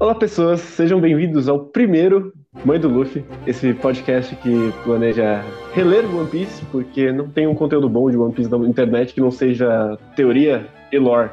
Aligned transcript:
Olá, 0.00 0.14
pessoas, 0.14 0.60
sejam 0.60 1.00
bem-vindos 1.00 1.48
ao 1.48 1.58
primeiro 1.58 2.32
Mãe 2.64 2.78
do 2.78 2.88
Luffy, 2.88 3.24
esse 3.48 3.74
podcast 3.74 4.34
que 4.36 4.72
planeja 4.84 5.42
reler 5.74 6.04
One 6.04 6.30
Piece, 6.30 6.64
porque 6.66 7.10
não 7.10 7.28
tem 7.28 7.48
um 7.48 7.54
conteúdo 7.54 7.88
bom 7.88 8.08
de 8.08 8.16
One 8.16 8.32
Piece 8.32 8.48
na 8.48 8.58
internet 8.58 9.12
que 9.12 9.20
não 9.20 9.32
seja 9.32 9.98
teoria 10.14 10.68
e 10.92 10.98
lore. 11.00 11.30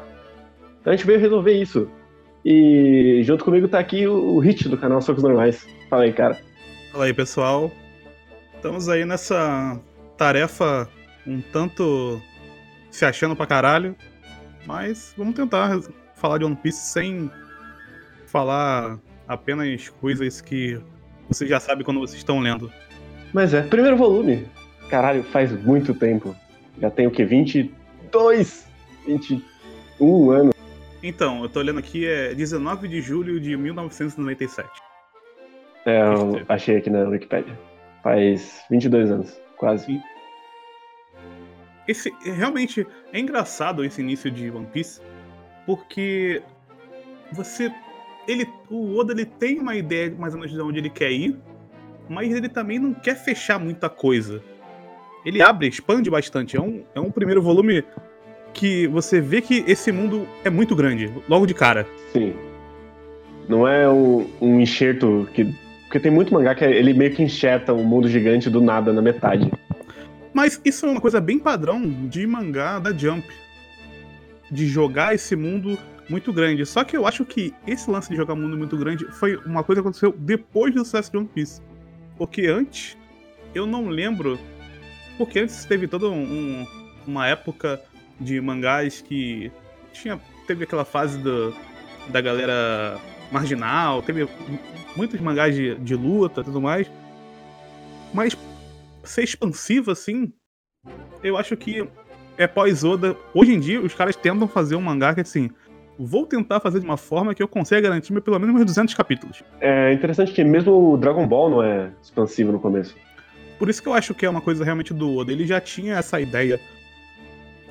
Então 0.80 0.92
a 0.92 0.96
gente 0.96 1.06
veio 1.06 1.20
resolver 1.20 1.52
isso. 1.52 1.88
E 2.44 3.22
junto 3.22 3.44
comigo 3.44 3.68
tá 3.68 3.78
aqui 3.78 4.04
o 4.08 4.40
Hit 4.40 4.68
do 4.68 4.76
canal 4.76 5.00
Socos 5.00 5.22
Normais. 5.22 5.64
Fala 5.88 6.02
aí, 6.02 6.12
cara. 6.12 6.36
Fala 6.90 7.04
aí, 7.04 7.14
pessoal. 7.14 7.70
Estamos 8.56 8.88
aí 8.88 9.04
nessa 9.04 9.80
tarefa 10.16 10.88
um 11.24 11.40
tanto 11.40 12.20
se 12.90 13.04
achando 13.04 13.36
pra 13.36 13.46
caralho, 13.46 13.94
mas 14.66 15.14
vamos 15.16 15.36
tentar 15.36 15.78
falar 16.16 16.38
de 16.38 16.44
One 16.44 16.56
Piece 16.56 16.80
sem 16.80 17.30
falar 18.36 18.98
apenas 19.26 19.88
coisas 19.88 20.42
que 20.42 20.78
você 21.26 21.46
já 21.46 21.58
sabe 21.58 21.82
quando 21.82 22.00
vocês 22.00 22.18
estão 22.18 22.38
lendo. 22.38 22.70
Mas 23.32 23.54
é, 23.54 23.62
primeiro 23.62 23.96
volume. 23.96 24.46
Caralho, 24.90 25.24
faz 25.24 25.50
muito 25.64 25.94
tempo. 25.94 26.36
Já 26.78 26.90
tem 26.90 27.06
o 27.06 27.10
que? 27.10 27.24
22, 27.24 28.66
21 29.06 30.30
anos. 30.30 30.54
Então, 31.02 31.42
eu 31.42 31.48
tô 31.48 31.60
olhando 31.60 31.78
aqui, 31.78 32.06
é 32.06 32.34
19 32.34 32.88
de 32.88 33.00
julho 33.00 33.40
de 33.40 33.56
1997. 33.56 34.68
É, 35.86 36.02
eu 36.02 36.42
achei 36.46 36.76
aqui 36.76 36.90
na 36.90 37.08
Wikipedia. 37.08 37.58
Faz 38.02 38.60
22 38.70 39.10
anos, 39.12 39.40
quase. 39.56 39.98
Esse, 41.88 42.12
realmente, 42.22 42.86
é 43.14 43.18
engraçado 43.18 43.82
esse 43.82 44.02
início 44.02 44.30
de 44.30 44.50
One 44.50 44.66
Piece, 44.66 45.00
porque 45.64 46.42
você 47.32 47.72
ele, 48.26 48.46
o 48.70 48.96
Oda 48.96 49.12
ele 49.12 49.24
tem 49.24 49.58
uma 49.58 49.76
ideia 49.76 50.14
mais 50.18 50.34
ou 50.34 50.40
menos 50.40 50.54
de 50.54 50.60
onde 50.60 50.78
ele 50.78 50.90
quer 50.90 51.10
ir, 51.10 51.36
mas 52.08 52.34
ele 52.34 52.48
também 52.48 52.78
não 52.78 52.92
quer 52.92 53.14
fechar 53.14 53.58
muita 53.58 53.88
coisa. 53.88 54.42
Ele 55.24 55.42
abre, 55.42 55.66
expande 55.66 56.08
bastante. 56.10 56.56
É 56.56 56.60
um, 56.60 56.84
é 56.94 57.00
um 57.00 57.10
primeiro 57.10 57.42
volume 57.42 57.84
que 58.52 58.86
você 58.86 59.20
vê 59.20 59.40
que 59.40 59.64
esse 59.66 59.92
mundo 59.92 60.26
é 60.44 60.50
muito 60.50 60.74
grande, 60.74 61.12
logo 61.28 61.46
de 61.46 61.54
cara. 61.54 61.86
Sim. 62.12 62.32
Não 63.48 63.66
é 63.66 63.88
um, 63.88 64.26
um 64.40 64.60
enxerto 64.60 65.28
que. 65.34 65.54
Porque 65.84 66.00
tem 66.00 66.10
muito 66.10 66.34
mangá 66.34 66.52
que 66.52 66.64
ele 66.64 66.92
meio 66.92 67.12
que 67.14 67.22
enxerta 67.22 67.72
um 67.72 67.84
mundo 67.84 68.08
gigante 68.08 68.50
do 68.50 68.60
nada 68.60 68.92
na 68.92 69.00
metade. 69.00 69.52
Mas 70.34 70.60
isso 70.64 70.84
é 70.84 70.90
uma 70.90 71.00
coisa 71.00 71.20
bem 71.20 71.38
padrão 71.38 71.80
de 72.08 72.26
mangá 72.26 72.80
da 72.80 72.92
Jump. 72.92 73.24
De 74.50 74.66
jogar 74.66 75.14
esse 75.14 75.36
mundo 75.36 75.78
muito 76.08 76.32
grande. 76.32 76.64
Só 76.64 76.84
que 76.84 76.96
eu 76.96 77.06
acho 77.06 77.24
que 77.24 77.54
esse 77.66 77.90
lance 77.90 78.08
de 78.08 78.16
jogar 78.16 78.34
mundo 78.34 78.56
muito 78.56 78.76
grande 78.76 79.04
foi 79.06 79.36
uma 79.38 79.62
coisa 79.62 79.80
que 79.80 79.88
aconteceu 79.88 80.14
depois 80.18 80.74
do 80.74 80.84
sucesso 80.84 81.10
de 81.10 81.18
One 81.18 81.28
Piece. 81.28 81.60
Porque 82.16 82.46
antes, 82.46 82.96
eu 83.54 83.66
não 83.66 83.88
lembro. 83.88 84.38
Porque 85.18 85.40
antes 85.40 85.64
teve 85.64 85.88
toda 85.88 86.08
um, 86.08 86.66
uma 87.06 87.26
época 87.26 87.80
de 88.20 88.40
mangás 88.40 89.00
que 89.00 89.50
tinha 89.92 90.20
teve 90.46 90.64
aquela 90.64 90.84
fase 90.84 91.18
do, 91.18 91.54
da 92.08 92.20
galera 92.20 92.98
marginal, 93.32 94.00
teve 94.02 94.28
muitos 94.96 95.20
mangás 95.20 95.54
de, 95.54 95.74
de 95.76 95.94
luta 95.94 96.40
e 96.40 96.44
tudo 96.44 96.60
mais. 96.60 96.90
Mas 98.14 98.36
ser 99.02 99.24
expansivo 99.24 99.90
assim, 99.90 100.32
eu 101.22 101.36
acho 101.36 101.56
que 101.56 101.86
é 102.38 102.46
pós-Oda. 102.46 103.16
Hoje 103.34 103.52
em 103.52 103.60
dia, 103.60 103.80
os 103.80 103.94
caras 103.94 104.14
tentam 104.14 104.46
fazer 104.46 104.76
um 104.76 104.80
mangá 104.80 105.14
que 105.14 105.20
assim 105.20 105.50
vou 105.98 106.26
tentar 106.26 106.60
fazer 106.60 106.80
de 106.80 106.84
uma 106.84 106.96
forma 106.96 107.34
que 107.34 107.42
eu 107.42 107.48
consiga 107.48 107.80
garantir 107.80 108.18
pelo 108.20 108.38
menos 108.38 108.60
uns 108.60 108.64
200 108.64 108.94
capítulos. 108.94 109.42
É 109.60 109.92
interessante 109.92 110.32
que 110.32 110.44
mesmo 110.44 110.92
o 110.92 110.96
Dragon 110.96 111.26
Ball 111.26 111.50
não 111.50 111.62
é 111.62 111.90
expansivo 112.02 112.52
no 112.52 112.58
começo. 112.58 112.96
Por 113.58 113.68
isso 113.68 113.82
que 113.82 113.88
eu 113.88 113.94
acho 113.94 114.14
que 114.14 114.26
é 114.26 114.30
uma 114.30 114.40
coisa 114.40 114.64
realmente 114.64 114.92
do 114.92 115.16
Oda. 115.16 115.32
Ele 115.32 115.46
já 115.46 115.60
tinha 115.60 115.96
essa 115.96 116.20
ideia 116.20 116.60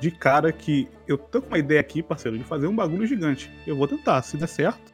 de 0.00 0.10
cara 0.10 0.52
que 0.52 0.88
eu 1.06 1.16
tô 1.16 1.40
com 1.40 1.48
uma 1.48 1.58
ideia 1.58 1.80
aqui, 1.80 2.02
parceiro, 2.02 2.36
de 2.36 2.44
fazer 2.44 2.66
um 2.66 2.74
bagulho 2.74 3.06
gigante. 3.06 3.50
Eu 3.66 3.76
vou 3.76 3.86
tentar, 3.86 4.20
se 4.22 4.36
der 4.36 4.48
certo, 4.48 4.92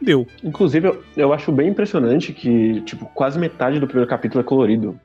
deu. 0.00 0.26
Inclusive, 0.42 0.88
eu, 0.88 1.04
eu 1.16 1.32
acho 1.32 1.50
bem 1.52 1.68
impressionante 1.68 2.32
que, 2.32 2.80
tipo, 2.82 3.06
quase 3.06 3.38
metade 3.38 3.80
do 3.80 3.86
primeiro 3.86 4.08
capítulo 4.08 4.40
é 4.40 4.44
colorido. 4.44 4.98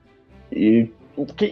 E 0.51 0.90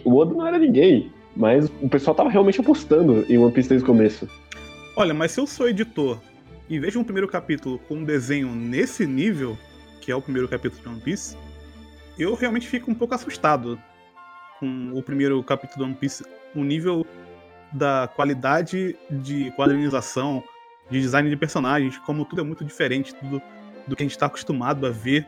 o 0.04 0.16
Oda 0.16 0.34
não 0.34 0.46
era 0.46 0.58
ninguém, 0.58 1.10
mas 1.36 1.70
o 1.82 1.88
pessoal 1.88 2.14
tava 2.14 2.30
realmente 2.30 2.60
apostando 2.60 3.26
em 3.28 3.36
One 3.36 3.52
Piece 3.52 3.68
desde 3.68 3.84
o 3.84 3.86
começo. 3.86 4.28
Olha, 4.98 5.12
mas 5.12 5.32
se 5.32 5.38
eu 5.38 5.46
sou 5.46 5.68
editor 5.68 6.18
e 6.70 6.78
vejo 6.78 6.98
um 6.98 7.04
primeiro 7.04 7.28
capítulo 7.28 7.78
com 7.80 7.96
um 7.96 8.04
desenho 8.04 8.48
nesse 8.48 9.06
nível, 9.06 9.58
que 10.00 10.10
é 10.10 10.16
o 10.16 10.22
primeiro 10.22 10.48
capítulo 10.48 10.80
de 10.80 10.88
One 10.88 11.00
Piece, 11.02 11.36
eu 12.18 12.34
realmente 12.34 12.66
fico 12.66 12.90
um 12.90 12.94
pouco 12.94 13.14
assustado 13.14 13.78
com 14.58 14.92
o 14.94 15.02
primeiro 15.02 15.42
capítulo 15.44 15.84
de 15.84 15.90
One 15.90 16.00
Piece, 16.00 16.24
o 16.54 16.64
nível 16.64 17.06
da 17.70 18.08
qualidade 18.16 18.96
de 19.10 19.50
quadrinização, 19.50 20.42
de 20.90 20.98
design 20.98 21.28
de 21.28 21.36
personagens, 21.36 21.98
como 21.98 22.24
tudo 22.24 22.40
é 22.40 22.44
muito 22.44 22.64
diferente 22.64 23.14
do, 23.22 23.42
do 23.86 23.94
que 23.94 24.02
a 24.02 24.06
gente 24.06 24.12
está 24.12 24.24
acostumado 24.24 24.86
a 24.86 24.90
ver. 24.90 25.26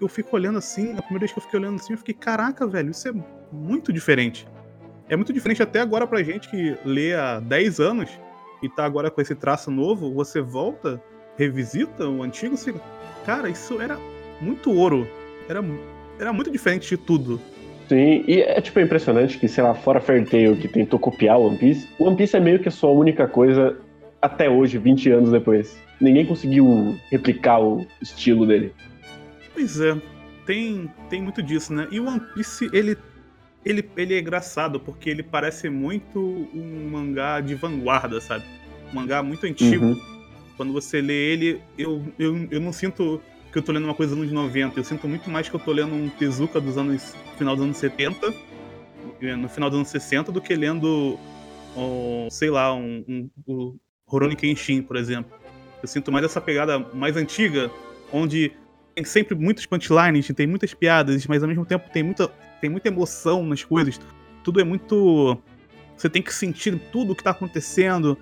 Eu 0.00 0.08
fico 0.08 0.34
olhando 0.34 0.58
assim, 0.58 0.96
a 0.96 1.02
primeira 1.02 1.20
vez 1.20 1.32
que 1.32 1.38
eu 1.38 1.42
fiquei 1.44 1.60
olhando 1.60 1.76
assim, 1.76 1.92
eu 1.92 1.98
fiquei, 1.98 2.14
caraca, 2.14 2.66
velho, 2.66 2.90
isso 2.90 3.06
é 3.06 3.12
muito 3.52 3.92
diferente. 3.92 4.48
É 5.08 5.14
muito 5.14 5.32
diferente 5.32 5.62
até 5.62 5.78
agora 5.78 6.08
pra 6.08 6.24
gente 6.24 6.48
que 6.48 6.76
lê 6.84 7.14
há 7.14 7.38
10 7.38 7.78
anos 7.78 8.10
e 8.62 8.68
tá 8.68 8.84
agora 8.84 9.10
com 9.10 9.20
esse 9.20 9.34
traço 9.34 9.70
novo, 9.70 10.12
você 10.12 10.40
volta, 10.40 11.02
revisita 11.36 12.08
o 12.08 12.22
antigo, 12.22 12.56
você, 12.56 12.74
cara, 13.24 13.48
isso 13.48 13.80
era 13.80 13.98
muito 14.40 14.72
ouro. 14.72 15.06
Era, 15.48 15.64
era 16.18 16.32
muito 16.32 16.50
diferente 16.50 16.88
de 16.88 16.96
tudo. 16.96 17.40
Sim, 17.88 18.24
e 18.26 18.42
é 18.42 18.60
tipo 18.60 18.80
impressionante 18.80 19.38
que, 19.38 19.48
sei 19.48 19.64
lá, 19.64 19.74
fora 19.74 20.00
Fairy 20.00 20.26
Tail 20.26 20.56
que 20.56 20.68
tentou 20.68 20.98
copiar 20.98 21.38
One 21.38 21.56
Piece, 21.56 21.88
One 21.98 22.16
Piece 22.16 22.36
é 22.36 22.40
meio 22.40 22.58
que 22.58 22.68
a 22.68 22.72
sua 22.72 22.90
única 22.90 23.26
coisa 23.26 23.78
até 24.20 24.50
hoje, 24.50 24.76
20 24.76 25.10
anos 25.10 25.30
depois. 25.30 25.78
Ninguém 26.00 26.26
conseguiu 26.26 26.98
replicar 27.10 27.60
o 27.60 27.86
estilo 28.02 28.46
dele. 28.46 28.74
Pois 29.54 29.80
é, 29.80 29.96
tem, 30.44 30.90
tem 31.08 31.22
muito 31.22 31.42
disso, 31.42 31.72
né? 31.72 31.88
E 31.90 31.98
o 31.98 32.06
One 32.06 32.20
Piece, 32.34 32.68
ele 32.72 32.96
ele, 33.64 33.88
ele 33.96 34.14
é 34.14 34.20
engraçado 34.20 34.80
porque 34.80 35.10
ele 35.10 35.22
parece 35.22 35.68
muito 35.68 36.18
um 36.54 36.88
mangá 36.90 37.40
de 37.40 37.54
vanguarda, 37.54 38.20
sabe? 38.20 38.44
Um 38.90 38.94
mangá 38.96 39.22
muito 39.22 39.46
antigo. 39.46 39.86
Uhum. 39.86 40.00
Quando 40.56 40.72
você 40.72 41.00
lê 41.00 41.32
ele, 41.32 41.60
eu, 41.76 42.02
eu, 42.18 42.48
eu 42.50 42.60
não 42.60 42.72
sinto 42.72 43.20
que 43.52 43.58
eu 43.58 43.62
tô 43.62 43.72
lendo 43.72 43.84
uma 43.84 43.94
coisa 43.94 44.14
dos 44.14 44.22
anos 44.22 44.32
90. 44.32 44.78
Eu 44.78 44.84
sinto 44.84 45.08
muito 45.08 45.30
mais 45.30 45.48
que 45.48 45.54
eu 45.54 45.60
tô 45.60 45.72
lendo 45.72 45.94
um 45.94 46.08
Tezuka 46.08 46.60
dos 46.60 46.76
anos. 46.76 47.14
final 47.36 47.54
dos 47.54 47.64
anos 47.64 47.76
70, 47.76 48.34
no 49.38 49.48
final 49.48 49.70
dos 49.70 49.78
anos 49.78 49.88
60, 49.88 50.32
do 50.32 50.40
que 50.40 50.54
lendo, 50.54 51.18
um, 51.76 52.28
sei 52.30 52.50
lá, 52.50 52.74
um, 52.74 53.04
um, 53.08 53.30
um 53.46 53.78
Rurouni 54.06 54.36
Kenshin, 54.36 54.82
por 54.82 54.96
exemplo. 54.96 55.36
Eu 55.82 55.88
sinto 55.88 56.10
mais 56.10 56.24
essa 56.24 56.40
pegada 56.40 56.78
mais 56.78 57.16
antiga, 57.16 57.70
onde 58.12 58.52
tem 58.94 59.04
sempre 59.04 59.34
muitos 59.34 59.64
punchlines, 59.64 60.26
tem 60.34 60.46
muitas 60.46 60.74
piadas, 60.74 61.26
mas 61.26 61.42
ao 61.42 61.48
mesmo 61.48 61.64
tempo 61.64 61.88
tem 61.92 62.02
muita 62.02 62.30
tem 62.60 62.70
muita 62.70 62.88
emoção 62.88 63.44
nas 63.44 63.64
coisas. 63.64 64.00
Tudo 64.42 64.60
é 64.60 64.64
muito. 64.64 65.36
Você 65.96 66.08
tem 66.08 66.22
que 66.22 66.32
sentir 66.32 66.78
tudo 66.92 67.12
o 67.12 67.16
que 67.16 67.22
tá 67.22 67.30
acontecendo. 67.30 68.18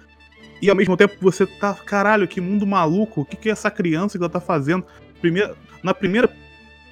E 0.60 0.70
ao 0.70 0.76
mesmo 0.76 0.96
tempo 0.96 1.14
você 1.20 1.46
tá. 1.46 1.74
Caralho, 1.74 2.26
que 2.26 2.40
mundo 2.40 2.66
maluco. 2.66 3.22
O 3.22 3.24
que, 3.24 3.36
que 3.36 3.48
é 3.48 3.52
essa 3.52 3.70
criança 3.70 4.18
que 4.18 4.24
ela 4.24 4.30
tá 4.30 4.40
fazendo? 4.40 4.84
Primeira, 5.20 5.54
na 5.82 5.94
primeira. 5.94 6.34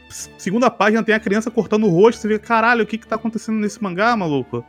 Segunda 0.08 0.70
página 0.70 1.02
tem 1.02 1.14
a 1.14 1.20
criança 1.20 1.50
cortando 1.50 1.86
o 1.86 1.90
rosto. 1.90 2.20
Você 2.20 2.28
vê, 2.28 2.38
caralho, 2.38 2.84
o 2.84 2.86
que, 2.86 2.98
que 2.98 3.06
tá 3.06 3.16
acontecendo 3.16 3.58
nesse 3.58 3.82
mangá, 3.82 4.16
maluco? 4.16 4.64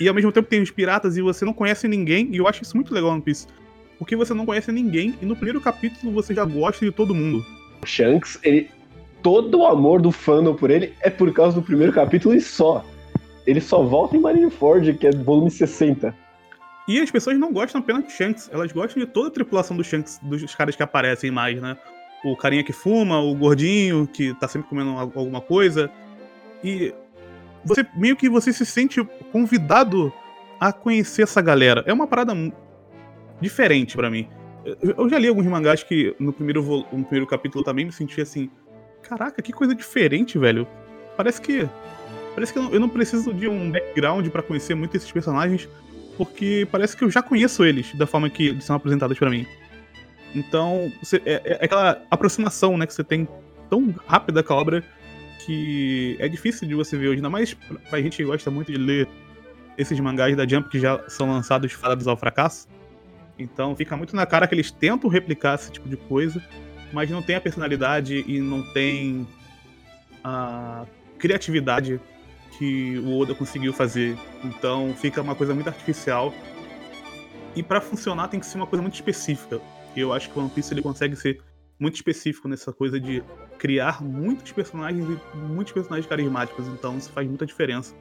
E 0.00 0.08
ao 0.08 0.14
mesmo 0.14 0.30
tempo 0.30 0.48
tem 0.48 0.62
os 0.62 0.70
piratas 0.70 1.16
e 1.16 1.22
você 1.22 1.44
não 1.44 1.52
conhece 1.52 1.88
ninguém. 1.88 2.28
E 2.32 2.36
eu 2.36 2.46
acho 2.46 2.62
isso 2.62 2.76
muito 2.76 2.94
legal 2.94 3.14
no 3.14 3.20
Piece. 3.20 3.46
Porque 3.98 4.14
você 4.14 4.32
não 4.32 4.46
conhece 4.46 4.70
ninguém 4.70 5.18
e 5.20 5.26
no 5.26 5.34
primeiro 5.34 5.60
capítulo 5.60 6.12
você 6.12 6.32
já 6.32 6.44
gosta 6.44 6.84
de 6.84 6.92
todo 6.92 7.14
mundo. 7.14 7.44
O 7.82 7.86
Shanks, 7.86 8.38
ele, 8.44 8.70
todo 9.28 9.58
o 9.58 9.66
amor 9.66 10.00
do 10.00 10.10
fandom 10.10 10.54
por 10.54 10.70
ele 10.70 10.94
é 11.02 11.10
por 11.10 11.30
causa 11.34 11.54
do 11.54 11.60
primeiro 11.60 11.92
capítulo 11.92 12.34
e 12.34 12.40
só. 12.40 12.82
Ele 13.46 13.60
só 13.60 13.82
volta 13.82 14.16
em 14.16 14.20
Marineford, 14.20 14.94
que 14.94 15.06
é 15.06 15.10
volume 15.10 15.50
60. 15.50 16.16
E 16.88 16.98
as 16.98 17.10
pessoas 17.10 17.38
não 17.38 17.52
gostam 17.52 17.82
apenas 17.82 18.06
de 18.06 18.12
Shanks, 18.12 18.48
elas 18.50 18.72
gostam 18.72 19.04
de 19.04 19.06
toda 19.06 19.28
a 19.28 19.30
tripulação 19.30 19.76
do 19.76 19.84
Shanks, 19.84 20.18
dos 20.22 20.54
caras 20.54 20.74
que 20.74 20.82
aparecem 20.82 21.30
mais, 21.30 21.60
né? 21.60 21.76
O 22.24 22.34
carinha 22.38 22.64
que 22.64 22.72
fuma, 22.72 23.20
o 23.20 23.34
gordinho 23.34 24.06
que 24.06 24.32
tá 24.40 24.48
sempre 24.48 24.66
comendo 24.66 24.92
alguma 24.92 25.42
coisa. 25.42 25.90
E 26.64 26.94
você 27.62 27.86
meio 27.98 28.16
que 28.16 28.30
você 28.30 28.50
se 28.50 28.64
sente 28.64 29.06
convidado 29.30 30.10
a 30.58 30.72
conhecer 30.72 31.24
essa 31.24 31.42
galera. 31.42 31.84
É 31.86 31.92
uma 31.92 32.06
parada 32.06 32.32
diferente 33.42 33.94
para 33.94 34.08
mim. 34.08 34.26
Eu 34.80 35.06
já 35.06 35.18
li 35.18 35.28
alguns 35.28 35.44
mangás 35.44 35.82
que 35.82 36.16
no 36.18 36.32
primeiro, 36.32 36.62
no 36.90 37.04
primeiro 37.04 37.26
capítulo 37.26 37.62
também 37.62 37.84
me 37.84 37.92
senti 37.92 38.22
assim, 38.22 38.50
caraca, 39.08 39.40
que 39.40 39.52
coisa 39.52 39.74
diferente, 39.74 40.38
velho. 40.38 40.66
Parece 41.16 41.40
que. 41.40 41.68
Parece 42.34 42.52
que 42.52 42.58
eu 42.58 42.62
não, 42.62 42.72
eu 42.72 42.80
não 42.80 42.88
preciso 42.88 43.32
de 43.32 43.48
um 43.48 43.70
background 43.70 44.28
para 44.28 44.42
conhecer 44.42 44.74
muito 44.74 44.96
esses 44.96 45.10
personagens, 45.10 45.68
porque 46.16 46.68
parece 46.70 46.96
que 46.96 47.02
eu 47.02 47.10
já 47.10 47.22
conheço 47.22 47.64
eles 47.64 47.92
da 47.94 48.06
forma 48.06 48.30
que 48.30 48.48
eles 48.48 48.64
são 48.64 48.76
apresentados 48.76 49.18
para 49.18 49.30
mim. 49.30 49.46
Então, 50.34 50.92
você, 51.02 51.20
é, 51.24 51.42
é, 51.44 51.64
aquela 51.64 52.02
aproximação, 52.10 52.76
né, 52.76 52.86
que 52.86 52.94
você 52.94 53.02
tem 53.02 53.26
tão 53.68 53.94
rápida 54.06 54.42
com 54.42 54.52
a 54.52 54.56
obra 54.56 54.84
que 55.44 56.16
é 56.20 56.28
difícil 56.28 56.68
de 56.68 56.74
você 56.74 56.96
ver 56.96 57.08
hoje, 57.08 57.16
ainda 57.16 57.30
mais 57.30 57.54
pra 57.88 58.00
gente 58.00 58.18
que 58.18 58.24
gosta 58.24 58.50
muito 58.50 58.70
de 58.70 58.78
ler 58.78 59.08
esses 59.76 59.98
mangás 59.98 60.36
da 60.36 60.46
Jump 60.46 60.68
que 60.68 60.78
já 60.78 61.02
são 61.08 61.30
lançados 61.30 61.72
fadados 61.72 62.06
ao 62.06 62.16
fracasso. 62.16 62.68
Então 63.38 63.74
fica 63.74 63.96
muito 63.96 64.14
na 64.14 64.26
cara 64.26 64.46
que 64.46 64.54
eles 64.54 64.70
tentam 64.70 65.08
replicar 65.08 65.54
esse 65.54 65.70
tipo 65.70 65.88
de 65.88 65.96
coisa, 65.96 66.42
mas 66.92 67.10
não 67.10 67.22
tem 67.22 67.36
a 67.36 67.40
personalidade 67.40 68.24
e 68.26 68.40
não 68.40 68.62
tem 68.72 69.26
a 70.22 70.86
criatividade 71.18 72.00
que 72.58 72.98
o 72.98 73.18
Oda 73.18 73.34
conseguiu 73.34 73.72
fazer. 73.72 74.16
Então 74.44 74.94
fica 74.94 75.20
uma 75.20 75.34
coisa 75.34 75.54
muito 75.54 75.68
artificial. 75.68 76.32
E 77.54 77.62
para 77.62 77.80
funcionar 77.80 78.28
tem 78.28 78.40
que 78.40 78.46
ser 78.46 78.56
uma 78.56 78.66
coisa 78.66 78.82
muito 78.82 78.94
específica. 78.94 79.60
E 79.94 80.00
eu 80.00 80.12
acho 80.12 80.30
que 80.30 80.38
o 80.38 80.42
One 80.42 80.50
Piece 80.50 80.72
ele 80.72 80.82
consegue 80.82 81.16
ser 81.16 81.40
muito 81.78 81.94
específico 81.94 82.48
nessa 82.48 82.72
coisa 82.72 82.98
de 82.98 83.22
criar 83.58 84.02
muitos 84.02 84.52
personagens 84.52 85.06
e 85.08 85.36
muitos 85.36 85.72
personagens 85.72 86.08
carismáticos. 86.08 86.66
Então 86.68 86.96
isso 86.96 87.10
faz 87.10 87.26
muita 87.26 87.46
diferença 87.46 87.94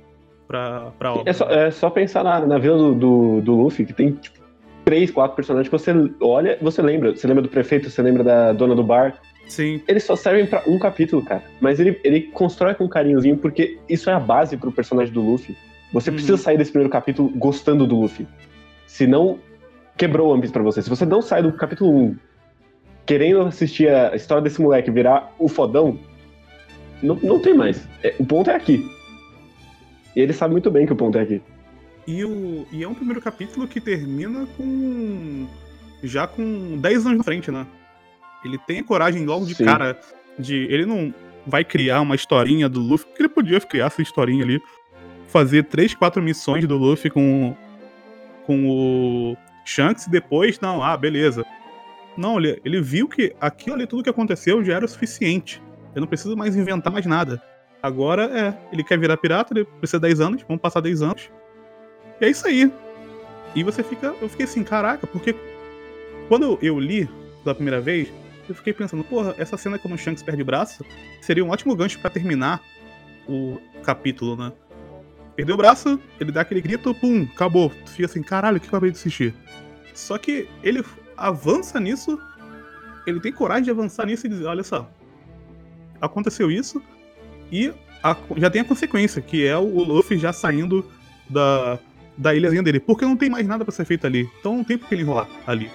pra, 0.47 0.91
pra 0.97 1.13
obra. 1.13 1.29
É 1.29 1.33
só, 1.33 1.45
é 1.49 1.71
só 1.71 1.89
pensar 1.89 2.23
na, 2.23 2.45
na 2.45 2.57
vila 2.57 2.77
do, 2.77 2.95
do, 2.95 3.41
do 3.41 3.55
Luffy, 3.55 3.85
que 3.85 3.93
tem 3.93 4.13
tipo, 4.13 4.39
três, 4.87 5.11
quatro 5.11 5.35
personagens 5.35 5.67
que 5.67 5.77
você 5.77 5.91
olha, 6.21 6.57
você 6.61 6.81
lembra. 6.81 7.13
Você 7.13 7.27
lembra 7.27 7.43
do 7.43 7.49
prefeito, 7.49 7.89
você 7.89 8.01
lembra 8.01 8.23
da 8.23 8.53
dona 8.53 8.73
do 8.73 8.81
bar. 8.81 9.19
Sim. 9.45 9.81
Eles 9.85 10.05
só 10.05 10.15
servem 10.15 10.45
para 10.45 10.63
um 10.65 10.79
capítulo, 10.79 11.21
cara. 11.21 11.43
Mas 11.59 11.77
ele, 11.77 11.99
ele 12.05 12.21
constrói 12.21 12.73
com 12.73 12.87
carinhozinho, 12.87 13.35
porque 13.35 13.77
isso 13.89 14.09
é 14.09 14.13
a 14.13 14.19
base 14.19 14.55
pro 14.55 14.71
personagem 14.71 15.13
do 15.13 15.19
Luffy. 15.19 15.57
Você 15.91 16.09
precisa 16.09 16.35
uhum. 16.35 16.37
sair 16.37 16.57
desse 16.57 16.71
primeiro 16.71 16.89
capítulo 16.89 17.29
gostando 17.35 17.85
do 17.85 17.99
Luffy. 17.99 18.25
Senão, 18.85 19.37
quebrou 19.97 20.29
o 20.29 20.31
One 20.31 20.39
Piece 20.39 20.53
pra 20.53 20.63
você. 20.63 20.81
Se 20.81 20.89
você 20.89 21.05
não 21.05 21.21
sai 21.21 21.43
do 21.43 21.51
capítulo 21.51 21.93
1 21.93 22.15
querendo 23.05 23.41
assistir 23.41 23.89
a 23.89 24.15
história 24.15 24.43
desse 24.43 24.61
moleque 24.61 24.89
virar 24.89 25.33
o 25.37 25.49
fodão, 25.49 25.99
não, 27.03 27.15
não 27.21 27.41
tem 27.41 27.53
mais. 27.53 27.85
É, 28.01 28.15
o 28.17 28.25
ponto 28.25 28.49
é 28.49 28.55
aqui. 28.55 28.89
E 30.15 30.21
ele 30.21 30.31
sabe 30.31 30.53
muito 30.53 30.71
bem 30.71 30.85
que 30.85 30.93
o 30.93 30.95
ponto 30.95 31.17
é 31.17 31.23
aqui. 31.23 31.41
E, 32.07 32.23
o, 32.23 32.65
e 32.71 32.83
é 32.83 32.87
um 32.87 32.93
primeiro 32.93 33.21
capítulo 33.21 33.67
que 33.67 33.81
termina 33.81 34.47
com. 34.55 35.45
já 36.01 36.25
com 36.25 36.77
10 36.77 37.05
anos 37.05 37.17
na 37.17 37.23
frente, 37.23 37.51
né? 37.51 37.67
Ele 38.45 38.57
tem 38.59 38.79
a 38.79 38.83
coragem 38.83 39.25
logo 39.25 39.45
de 39.45 39.53
Sim. 39.53 39.65
cara 39.65 39.99
de. 40.39 40.55
Ele 40.55 40.85
não 40.85 41.13
vai 41.45 41.65
criar 41.65 41.99
uma 41.99 42.15
historinha 42.15 42.69
do 42.69 42.79
Luffy, 42.79 43.05
porque 43.07 43.21
ele 43.21 43.29
podia 43.29 43.59
criar 43.59 43.87
essa 43.87 44.01
historinha 44.01 44.43
ali. 44.43 44.61
Fazer 45.27 45.63
3, 45.63 45.93
4 45.95 46.21
missões 46.21 46.65
do 46.65 46.77
Luffy 46.77 47.11
com, 47.11 47.53
com 48.45 48.69
o 48.69 49.37
Shanks 49.65 50.07
e 50.07 50.09
depois, 50.09 50.57
não, 50.61 50.81
ah, 50.81 50.95
beleza. 50.95 51.45
Não, 52.15 52.39
ele, 52.39 52.61
ele 52.63 52.81
viu 52.81 53.09
que 53.09 53.35
aquilo 53.39 53.75
ali, 53.75 53.85
tudo 53.85 54.03
que 54.03 54.09
aconteceu 54.09 54.63
já 54.63 54.75
era 54.75 54.85
o 54.85 54.87
suficiente. 54.87 55.61
Eu 55.93 55.99
não 55.99 56.07
preciso 56.07 56.37
mais 56.37 56.55
inventar 56.55 56.91
mais 56.91 57.05
nada. 57.05 57.41
Agora 57.83 58.23
é, 58.23 58.57
ele 58.71 58.83
quer 58.83 58.97
virar 58.97 59.17
pirata, 59.17 59.53
ele 59.53 59.65
precisa 59.65 59.99
de 59.99 60.07
10 60.07 60.21
anos, 60.21 60.45
vamos 60.47 60.61
passar 60.61 60.79
10 60.79 61.01
anos. 61.01 61.29
E 62.19 62.25
é 62.25 62.29
isso 62.29 62.47
aí. 62.47 62.71
E 63.55 63.63
você 63.63 63.83
fica. 63.83 64.15
Eu 64.21 64.29
fiquei 64.29 64.45
assim, 64.45 64.63
caraca, 64.63 65.07
porque 65.07 65.35
quando 66.27 66.57
eu 66.61 66.79
li 66.79 67.09
pela 67.43 67.55
primeira 67.55 67.79
vez, 67.79 68.11
eu 68.47 68.55
fiquei 68.55 68.73
pensando, 68.73 69.03
porra, 69.03 69.35
essa 69.37 69.57
cena 69.57 69.79
quando 69.79 69.93
o 69.93 69.97
Shanks 69.97 70.23
perde 70.23 70.41
o 70.41 70.45
braço 70.45 70.85
seria 71.21 71.43
um 71.43 71.49
ótimo 71.49 71.75
gancho 71.75 71.99
para 71.99 72.09
terminar 72.09 72.61
o 73.27 73.57
capítulo, 73.83 74.35
né? 74.35 74.51
Perdeu 75.35 75.55
o 75.55 75.57
braço, 75.57 75.99
ele 76.19 76.31
dá 76.31 76.41
aquele 76.41 76.61
grito, 76.61 76.93
pum, 76.95 77.27
acabou. 77.33 77.69
Tu 77.85 77.91
fica 77.91 78.05
assim, 78.05 78.23
caralho, 78.23 78.57
o 78.57 78.59
que 78.59 78.65
eu 78.65 78.69
acabei 78.69 78.91
de 78.91 78.97
assistir? 78.97 79.35
Só 79.93 80.17
que 80.17 80.47
ele 80.63 80.83
avança 81.15 81.79
nisso, 81.79 82.19
ele 83.05 83.19
tem 83.19 83.31
coragem 83.31 83.65
de 83.65 83.71
avançar 83.71 84.05
nisso 84.05 84.25
e 84.25 84.29
dizer, 84.29 84.45
olha 84.45 84.63
só, 84.63 84.89
aconteceu 86.01 86.49
isso 86.49 86.81
e 87.51 87.73
a, 88.03 88.15
já 88.37 88.49
tem 88.49 88.61
a 88.61 88.65
consequência, 88.65 89.21
que 89.21 89.45
é 89.45 89.57
o 89.57 89.83
Luffy 89.83 90.17
já 90.17 90.33
saindo 90.33 90.85
da, 91.29 91.79
da 92.17 92.33
ilhazinha 92.33 92.63
dele, 92.63 92.79
porque 92.79 93.05
não 93.05 93.15
tem 93.15 93.29
mais 93.29 93.47
nada 93.47 93.63
para 93.63 93.71
ser 93.71 93.85
feito 93.85 94.07
ali, 94.07 94.27
então 94.39 94.57
não 94.57 94.63
tem 94.63 94.77
por 94.77 94.87
que 94.87 94.95
ele 94.95 95.03
enrolar 95.03 95.27
ali. 95.45 95.69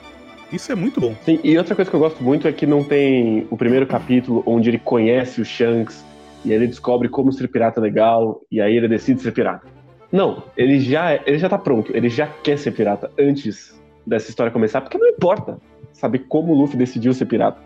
Isso 0.52 0.70
é 0.70 0.74
muito 0.74 1.00
bom. 1.00 1.14
Sim, 1.24 1.40
e 1.42 1.56
outra 1.56 1.74
coisa 1.74 1.90
que 1.90 1.96
eu 1.96 2.00
gosto 2.00 2.22
muito 2.22 2.46
é 2.46 2.52
que 2.52 2.66
não 2.66 2.84
tem 2.84 3.46
o 3.50 3.56
primeiro 3.56 3.86
capítulo 3.86 4.42
onde 4.44 4.68
ele 4.68 4.78
conhece 4.78 5.40
o 5.40 5.44
Shanks 5.44 6.04
e 6.44 6.52
ele 6.52 6.66
descobre 6.66 7.08
como 7.08 7.32
ser 7.32 7.48
pirata 7.48 7.80
legal 7.80 8.42
e 8.50 8.60
aí 8.60 8.76
ele 8.76 8.88
decide 8.88 9.22
ser 9.22 9.32
pirata. 9.32 9.66
Não, 10.10 10.42
ele 10.54 10.78
já, 10.78 11.14
ele 11.24 11.38
já 11.38 11.48
tá 11.48 11.56
pronto, 11.56 11.96
ele 11.96 12.10
já 12.10 12.26
quer 12.26 12.58
ser 12.58 12.72
pirata 12.72 13.10
antes 13.18 13.80
dessa 14.06 14.28
história 14.28 14.52
começar, 14.52 14.82
porque 14.82 14.98
não 14.98 15.08
importa 15.08 15.58
saber 15.92 16.18
como 16.28 16.52
o 16.52 16.56
Luffy 16.56 16.76
decidiu 16.76 17.14
ser 17.14 17.24
pirata. 17.26 17.58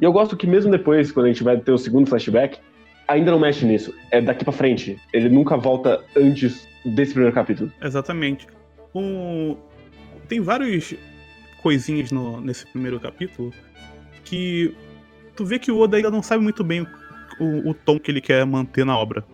E 0.00 0.04
eu 0.04 0.12
gosto 0.12 0.36
que 0.36 0.46
mesmo 0.46 0.70
depois, 0.70 1.10
quando 1.10 1.26
a 1.26 1.28
gente 1.28 1.42
vai 1.42 1.56
ter 1.56 1.72
o 1.72 1.78
segundo 1.78 2.08
flashback, 2.08 2.58
ainda 3.08 3.32
não 3.32 3.40
mexe 3.40 3.64
nisso. 3.64 3.92
É 4.12 4.20
daqui 4.20 4.44
para 4.44 4.52
frente. 4.52 4.96
Ele 5.12 5.28
nunca 5.28 5.56
volta 5.56 6.00
antes 6.16 6.67
desse 6.84 7.12
primeiro 7.12 7.34
capítulo. 7.34 7.72
Exatamente. 7.82 8.46
Um... 8.94 9.56
Tem 10.28 10.40
vários 10.40 10.94
coisinhas 11.62 12.10
no, 12.10 12.40
nesse 12.40 12.66
primeiro 12.66 13.00
capítulo 13.00 13.52
que 14.24 14.74
tu 15.34 15.44
vê 15.44 15.58
que 15.58 15.70
o 15.70 15.78
Oda 15.78 15.96
ainda 15.96 16.10
não 16.10 16.22
sabe 16.22 16.42
muito 16.42 16.62
bem 16.62 16.86
o, 17.40 17.70
o 17.70 17.74
tom 17.74 17.98
que 17.98 18.10
ele 18.10 18.20
quer 18.20 18.44
manter 18.44 18.84
na 18.84 18.96
obra. 18.96 19.24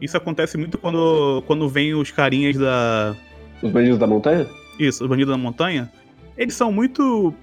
Isso 0.00 0.16
acontece 0.16 0.56
muito 0.56 0.78
quando, 0.78 1.42
quando 1.46 1.68
vem 1.68 1.94
os 1.94 2.10
carinhas 2.10 2.56
da. 2.56 3.14
Os 3.62 3.70
bandidos 3.70 3.98
da 3.98 4.06
montanha? 4.06 4.46
Isso, 4.78 5.04
os 5.04 5.08
bandidos 5.08 5.32
da 5.32 5.38
montanha, 5.38 5.92
eles 6.36 6.54
são 6.54 6.72
muito 6.72 7.34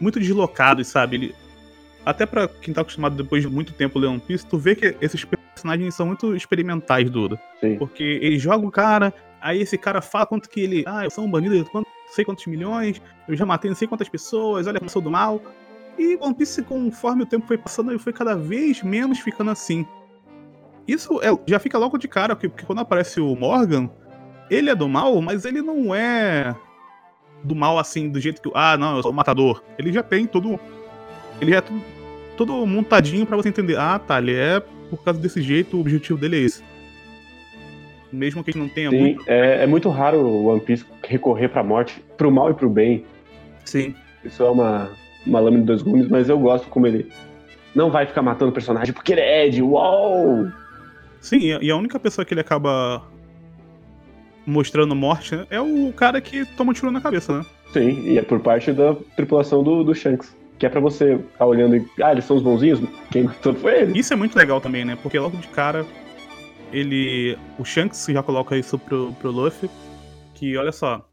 muito 0.00 0.20
deslocados, 0.20 0.86
sabe? 0.86 1.16
Ele, 1.16 1.34
até 2.06 2.24
para 2.24 2.46
quem 2.48 2.72
tá 2.72 2.82
acostumado 2.82 3.16
depois 3.16 3.42
de 3.42 3.48
muito 3.48 3.72
tempo 3.72 3.98
ler 3.98 4.06
One 4.06 4.20
Piece, 4.20 4.46
tu 4.46 4.58
vê 4.58 4.74
que 4.74 4.96
esses 5.00 5.24
personagens 5.58 5.94
são 5.94 6.06
muito 6.06 6.34
experimentais, 6.34 7.10
Duda. 7.10 7.40
Sim. 7.60 7.76
Porque 7.76 8.02
ele 8.02 8.38
joga 8.38 8.66
o 8.66 8.70
cara, 8.70 9.12
aí 9.40 9.60
esse 9.60 9.76
cara 9.76 10.00
fala 10.00 10.26
quanto 10.26 10.48
que 10.48 10.60
ele. 10.60 10.84
Ah, 10.86 11.04
eu 11.04 11.10
sou 11.10 11.24
um 11.24 11.30
bandido 11.30 11.62
de 11.62 11.68
não 11.74 11.84
sei 12.06 12.24
quantos 12.24 12.46
milhões, 12.46 13.02
eu 13.28 13.36
já 13.36 13.44
matei 13.44 13.70
não 13.70 13.76
sei 13.76 13.86
quantas 13.86 14.08
pessoas, 14.08 14.66
olha 14.66 14.78
como 14.78 14.90
sou 14.90 15.02
do 15.02 15.10
mal. 15.10 15.42
E 15.98 16.16
One 16.20 16.34
Piece, 16.34 16.62
conforme 16.62 17.24
o 17.24 17.26
tempo 17.26 17.46
foi 17.46 17.58
passando, 17.58 17.90
ele 17.90 17.98
foi 17.98 18.12
cada 18.12 18.36
vez 18.36 18.82
menos 18.82 19.18
ficando 19.18 19.50
assim. 19.50 19.84
Isso 20.86 21.20
é, 21.22 21.36
já 21.46 21.58
fica 21.58 21.76
logo 21.76 21.98
de 21.98 22.06
cara, 22.06 22.36
porque, 22.36 22.48
porque 22.48 22.64
quando 22.64 22.78
aparece 22.78 23.20
o 23.20 23.34
Morgan, 23.34 23.90
ele 24.48 24.70
é 24.70 24.74
do 24.74 24.88
mal, 24.88 25.20
mas 25.20 25.44
ele 25.44 25.60
não 25.60 25.94
é 25.94 26.54
do 27.42 27.54
mal 27.54 27.78
assim, 27.78 28.08
do 28.08 28.20
jeito 28.20 28.40
que. 28.40 28.50
Ah, 28.54 28.76
não, 28.78 28.96
eu 28.96 29.02
sou 29.02 29.10
o 29.10 29.14
matador. 29.14 29.62
Ele 29.76 29.92
já 29.92 30.02
tem 30.02 30.24
todo. 30.24 30.58
Ele 31.40 31.50
já 31.50 31.58
é 31.58 31.60
tudo, 31.60 31.82
todo 32.36 32.66
montadinho 32.66 33.26
para 33.26 33.36
você 33.36 33.48
entender. 33.48 33.76
Ah, 33.76 33.98
tá, 33.98 34.18
ele 34.18 34.34
é 34.34 34.62
por 34.88 35.02
causa 35.02 35.20
desse 35.20 35.40
jeito, 35.42 35.76
o 35.76 35.80
objetivo 35.80 36.18
dele 36.18 36.36
é 36.36 36.40
esse. 36.40 36.62
Mesmo 38.12 38.42
que 38.42 38.50
a 38.50 38.52
gente 38.52 38.62
não 38.62 38.68
tenha 38.68 38.90
Sim, 38.90 38.98
muito. 38.98 39.24
É, 39.26 39.64
é 39.64 39.66
muito 39.66 39.88
raro 39.88 40.18
o 40.18 40.46
One 40.46 40.60
Piece 40.60 40.84
recorrer 41.06 41.48
pra 41.48 41.62
morte, 41.62 42.02
pro 42.16 42.30
mal 42.30 42.50
e 42.50 42.54
pro 42.54 42.70
bem. 42.70 43.04
Sim. 43.64 43.94
Isso 44.24 44.42
é 44.42 44.50
uma, 44.50 44.90
uma 45.26 45.40
lâmina 45.40 45.62
de 45.62 45.66
dois 45.66 45.82
gumes, 45.82 46.08
mas 46.08 46.28
eu 46.28 46.38
gosto 46.38 46.68
como 46.68 46.86
ele 46.86 47.06
não 47.74 47.90
vai 47.90 48.06
ficar 48.06 48.22
matando 48.22 48.50
o 48.50 48.54
personagem 48.54 48.94
porque 48.94 49.12
ele 49.12 49.20
é 49.20 49.46
Ed, 49.46 49.62
uau! 49.62 50.48
Sim, 51.20 51.58
e 51.60 51.70
a 51.70 51.76
única 51.76 51.98
pessoa 52.00 52.24
que 52.24 52.32
ele 52.32 52.40
acaba 52.40 53.02
mostrando 54.46 54.94
morte, 54.94 55.36
né, 55.36 55.46
é 55.50 55.60
o 55.60 55.92
cara 55.92 56.20
que 56.20 56.46
toma 56.56 56.70
um 56.70 56.74
tiro 56.74 56.90
na 56.90 57.00
cabeça, 57.00 57.38
né? 57.38 57.46
Sim, 57.72 58.02
e 58.06 58.18
é 58.18 58.22
por 58.22 58.40
parte 58.40 58.72
da 58.72 58.94
tripulação 59.14 59.62
do, 59.62 59.84
do 59.84 59.94
Shanks. 59.94 60.34
Que 60.58 60.66
é 60.66 60.68
pra 60.68 60.80
você 60.80 61.18
ficar 61.18 61.46
olhando 61.46 61.76
e. 61.76 61.86
Ah, 62.02 62.12
eles 62.12 62.24
são 62.24 62.36
os 62.36 62.42
bonzinhos? 62.42 62.80
Quem 63.10 63.24
matou 63.24 63.54
foi 63.54 63.82
ele. 63.82 63.98
Isso 63.98 64.12
é 64.12 64.16
muito 64.16 64.36
legal 64.36 64.60
também, 64.60 64.84
né? 64.84 64.96
Porque 65.02 65.18
logo 65.18 65.36
de 65.36 65.48
cara, 65.48 65.86
ele. 66.72 67.38
O 67.58 67.64
Shanks 67.64 68.06
já 68.08 68.22
coloca 68.22 68.56
isso 68.56 68.78
pro, 68.78 69.12
pro 69.14 69.30
Luffy. 69.30 69.70
Que 70.34 70.56
olha 70.56 70.72
só. 70.72 71.08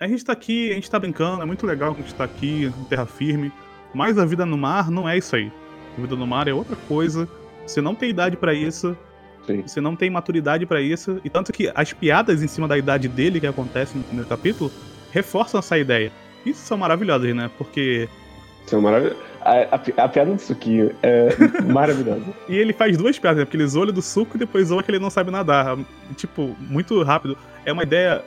A 0.00 0.08
gente 0.08 0.24
tá 0.24 0.32
aqui, 0.32 0.70
a 0.70 0.74
gente 0.74 0.90
tá 0.90 0.98
brincando, 0.98 1.42
é 1.42 1.44
muito 1.44 1.66
legal 1.66 1.94
que 1.94 2.00
a 2.00 2.02
gente 2.02 2.14
tá 2.14 2.24
aqui, 2.24 2.64
em 2.64 2.84
terra 2.84 3.04
firme. 3.04 3.52
Mas 3.92 4.16
a 4.18 4.24
vida 4.24 4.46
no 4.46 4.56
mar 4.56 4.90
não 4.90 5.08
é 5.08 5.18
isso 5.18 5.36
aí. 5.36 5.52
A 5.96 6.00
vida 6.00 6.16
no 6.16 6.26
mar 6.26 6.48
é 6.48 6.54
outra 6.54 6.76
coisa. 6.88 7.28
Você 7.66 7.80
não 7.80 7.94
tem 7.94 8.10
idade 8.10 8.36
para 8.36 8.54
isso. 8.54 8.96
Sim. 9.46 9.62
Você 9.62 9.80
não 9.80 9.94
tem 9.94 10.08
maturidade 10.08 10.64
para 10.64 10.80
isso. 10.80 11.20
E 11.24 11.30
tanto 11.30 11.52
que 11.52 11.70
as 11.74 11.92
piadas 11.92 12.42
em 12.42 12.48
cima 12.48 12.66
da 12.66 12.78
idade 12.78 13.08
dele 13.08 13.40
que 13.40 13.46
acontecem 13.46 13.98
no 13.98 14.04
primeiro 14.04 14.28
capítulo 14.28 14.70
reforçam 15.12 15.58
essa 15.58 15.76
ideia. 15.78 16.10
Isso 16.46 16.60
são 16.60 16.78
maravilhosas, 16.78 17.34
né? 17.34 17.50
Porque. 17.58 18.08
São 18.66 18.80
maravilhosas. 18.80 19.18
A, 19.40 19.52
a, 19.52 20.04
a, 20.04 20.08
piada 20.08 20.32
do 20.32 20.40
suquinho 20.40 20.94
é 21.02 21.30
maravilhosa. 21.64 22.22
e 22.48 22.56
ele 22.56 22.72
faz 22.72 22.96
duas 22.96 23.18
piadas, 23.18 23.38
né? 23.38 23.44
Porque 23.44 23.56
ele 23.56 23.66
zoa 23.66 23.86
do 23.86 24.02
suco 24.02 24.36
e 24.36 24.38
depois 24.38 24.68
zoa 24.68 24.82
que 24.82 24.90
ele 24.90 24.98
não 24.98 25.10
sabe 25.10 25.30
nadar. 25.30 25.78
Tipo, 26.16 26.54
muito 26.60 27.02
rápido. 27.02 27.36
É 27.64 27.72
uma 27.72 27.82
ideia. 27.82 28.22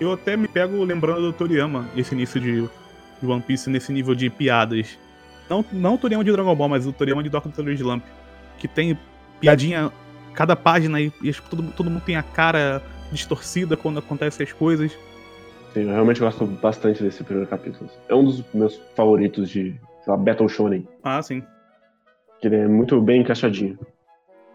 Eu 0.00 0.12
até 0.12 0.36
me 0.36 0.48
pego 0.48 0.82
lembrando 0.84 1.22
do 1.22 1.32
Toriyama, 1.32 1.88
esse 1.96 2.14
início 2.14 2.40
de, 2.40 2.68
de 3.22 3.26
One 3.26 3.40
Piece, 3.40 3.70
nesse 3.70 3.92
nível 3.92 4.14
de 4.14 4.28
piadas. 4.28 4.98
Não, 5.48 5.64
não 5.72 5.94
o 5.94 5.98
Toriyama 5.98 6.24
de 6.24 6.32
Dragon 6.32 6.54
Ball, 6.54 6.68
mas 6.68 6.86
o 6.86 6.92
Toriyama 6.92 7.22
de 7.22 7.30
Doctor 7.30 7.68
Slump. 7.70 8.04
Que 8.58 8.66
tem 8.66 8.98
piadinha 9.40 9.92
cada 10.34 10.54
página 10.54 11.00
e, 11.00 11.12
e 11.22 11.32
todo, 11.32 11.62
todo 11.72 11.90
mundo 11.90 12.02
tem 12.04 12.16
a 12.16 12.22
cara 12.22 12.82
distorcida 13.10 13.76
quando 13.76 13.98
acontecem 13.98 14.44
as 14.44 14.52
coisas. 14.52 14.92
Eu 15.76 15.88
realmente 15.88 16.20
gosto 16.20 16.46
bastante 16.46 17.02
desse 17.02 17.22
primeiro 17.22 17.48
capítulo. 17.48 17.90
É 18.08 18.14
um 18.14 18.24
dos 18.24 18.42
meus 18.54 18.80
favoritos 18.94 19.50
de 19.50 19.78
sei 20.04 20.12
lá, 20.12 20.16
Battle 20.16 20.48
Shonen. 20.48 20.88
Ah, 21.02 21.20
sim. 21.22 21.42
Que 22.40 22.48
ele 22.48 22.56
é 22.56 22.68
muito 22.68 23.00
bem 23.00 23.20
encaixadinho. 23.20 23.78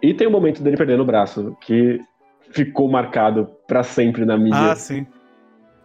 E 0.02 0.14
tem 0.14 0.28
o 0.28 0.32
momento 0.32 0.64
dele 0.64 0.78
perdendo 0.78 1.04
o 1.04 1.06
braço, 1.06 1.56
que 1.62 2.00
ficou 2.52 2.90
marcado 2.90 3.50
pra 3.68 3.84
sempre 3.84 4.26
na 4.26 4.38
mídia. 4.38 4.72
Ah, 4.72 4.76
sim. 4.76 5.06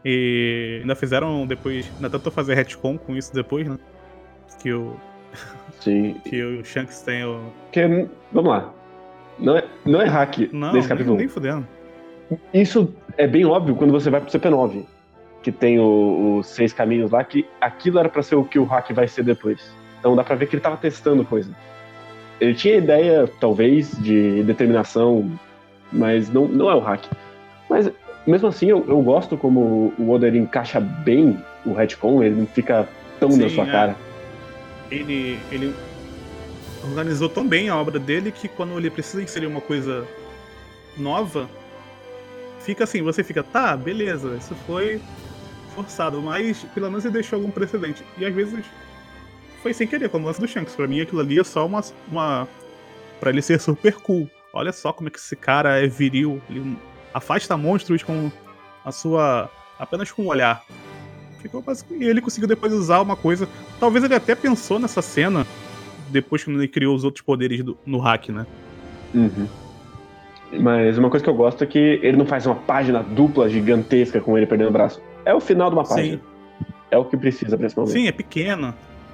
E 0.05 0.79
ainda 0.81 0.95
fizeram 0.95 1.47
depois. 1.47 1.91
Ainda 1.97 2.09
tentou 2.09 2.33
fazer 2.33 2.55
retcon 2.55 2.97
com 2.97 3.15
isso 3.17 3.35
depois, 3.35 3.69
né? 3.69 3.79
Que 4.63 4.73
o. 4.73 4.97
Sim. 5.81 6.15
Que 6.25 6.43
o 6.43 6.65
Shanks 6.65 7.03
tem 7.03 7.25
o. 7.25 7.53
Que, 7.71 8.09
vamos 8.33 8.51
lá. 8.51 8.73
Não 9.39 9.59
é, 9.59 9.65
não 9.85 10.01
é 10.01 10.07
hack 10.07 10.39
Não, 10.53 10.73
nesse 10.73 10.79
nem, 10.79 10.89
capítulo. 10.89 11.17
nem 11.17 11.29
fudendo. 11.29 11.67
Isso 12.55 12.95
é 13.19 13.27
bem 13.27 13.45
óbvio 13.45 13.77
quando 13.77 13.93
você 13.93 14.09
vai 14.09 14.21
pro 14.21 14.31
CP9, 14.31 14.85
que 15.47 15.53
tem 15.53 15.79
os 15.79 16.45
seis 16.49 16.73
caminhos 16.73 17.13
lá, 17.13 17.23
que 17.23 17.47
aquilo 17.61 18.01
era 18.01 18.09
pra 18.09 18.21
ser 18.21 18.35
o 18.35 18.43
que 18.43 18.59
o 18.59 18.65
hack 18.65 18.91
vai 18.93 19.07
ser 19.07 19.23
depois. 19.23 19.61
Então 20.01 20.17
dá 20.17 20.25
pra 20.25 20.35
ver 20.35 20.49
que 20.49 20.57
ele 20.57 20.61
tava 20.61 20.77
testando 20.77 21.25
coisa. 21.25 21.57
Ele 22.41 22.53
tinha 22.53 22.75
ideia, 22.75 23.31
talvez, 23.39 23.93
de 24.03 24.43
determinação, 24.43 25.31
mas 25.93 26.29
não, 26.29 26.49
não 26.49 26.69
é 26.69 26.75
o 26.75 26.81
hack. 26.81 27.05
Mas 27.71 27.89
mesmo 28.27 28.49
assim, 28.49 28.67
eu, 28.71 28.85
eu 28.89 29.01
gosto 29.03 29.37
como 29.37 29.95
o 29.97 30.11
Oda 30.11 30.29
encaixa 30.29 30.81
bem 30.81 31.41
o 31.65 31.73
retcon, 31.73 32.25
ele 32.25 32.35
não 32.35 32.47
fica 32.49 32.89
tão 33.21 33.29
na 33.29 33.49
Sim, 33.49 33.55
sua 33.55 33.69
é. 33.69 33.71
cara. 33.71 33.97
Ele. 34.91 35.39
ele 35.53 35.73
organizou 36.83 37.29
tão 37.29 37.47
bem 37.47 37.69
a 37.69 37.77
obra 37.77 38.01
dele 38.01 38.33
que 38.33 38.49
quando 38.49 38.77
ele 38.77 38.91
precisa 38.91 39.23
inserir 39.23 39.47
uma 39.47 39.61
coisa 39.61 40.05
nova, 40.97 41.49
fica 42.63 42.83
assim, 42.83 43.01
você 43.01 43.23
fica, 43.23 43.45
tá, 43.45 43.77
beleza, 43.77 44.37
isso 44.37 44.57
foi 44.67 45.01
forçado, 45.77 46.21
mas 46.23 46.65
pelo 46.75 46.89
menos 46.89 47.05
ele 47.05 47.15
deixou 47.15 47.37
algum 47.37 47.51
precedente. 47.51 48.03
E 48.19 48.25
às 48.25 48.35
vezes 48.35 48.65
foi 49.63 49.73
sem 49.75 49.87
querer, 49.87 50.09
como 50.09 50.25
o 50.25 50.27
lance 50.29 50.41
do 50.41 50.49
Shanks. 50.49 50.75
Pra 50.75 50.87
mim 50.87 51.01
aquilo 51.01 51.21
ali 51.21 51.39
é 51.39 51.45
só 51.45 51.67
uma. 51.67 51.83
uma 52.11 52.49
pra 53.21 53.31
ele 53.31 53.43
ser 53.43 53.61
super 53.61 53.95
cool. 53.97 54.29
Olha 54.53 54.73
só 54.73 54.93
como 54.93 55.09
é 55.09 55.11
que 55.11 55.19
esse 55.19 55.37
cara 55.37 55.79
é 55.83 55.87
viril. 55.87 56.41
Ele 56.49 56.77
afasta 57.13 57.57
monstros 57.57 58.03
com 58.03 58.31
a 58.85 58.91
sua. 58.93 59.51
apenas 59.79 60.11
com 60.11 60.23
o 60.23 60.27
olhar. 60.27 60.65
Ficou 61.41 61.63
E 62.01 62.05
ele 62.05 62.21
conseguiu 62.21 62.49
depois 62.49 62.73
usar 62.73 63.01
uma 63.01 63.15
coisa. 63.17 63.49
Talvez 63.79 64.03
ele 64.05 64.15
até 64.15 64.35
pensou 64.35 64.79
nessa 64.79 65.03
cena 65.03 65.47
depois 66.09 66.43
que 66.43 66.51
ele 66.51 66.67
criou 66.69 66.95
os 66.95 67.05
outros 67.05 67.23
poderes 67.25 67.63
do- 67.63 67.77
no 67.85 67.99
hack, 67.99 68.31
né? 68.31 68.47
Uhum. 69.15 69.47
Mas 70.61 70.97
uma 70.97 71.11
coisa 71.11 71.23
que 71.25 71.29
eu 71.31 71.35
gosto 71.35 71.63
é 71.65 71.67
que 71.67 71.79
ele 71.79 72.17
não 72.17 72.25
faz 72.27 72.47
uma 72.47 72.55
página 72.55 73.03
dupla 73.03 73.49
gigantesca 73.49 74.21
com 74.21 74.37
ele 74.37 74.47
perdendo 74.47 74.69
o 74.69 74.73
braço. 74.73 75.01
É 75.27 75.35
o 75.35 75.41
final 75.41 75.69
de 75.69 75.77
uma 75.77 75.85
página. 75.85 76.21
É 76.91 76.97
o 76.97 77.05
que 77.05 77.17
precisa 77.17 77.59
pra 77.59 77.67
esse 77.67 77.77
momento. 77.77 77.93
Sim, 77.93 78.07
é 78.07 78.13
pequeno. 78.13 78.73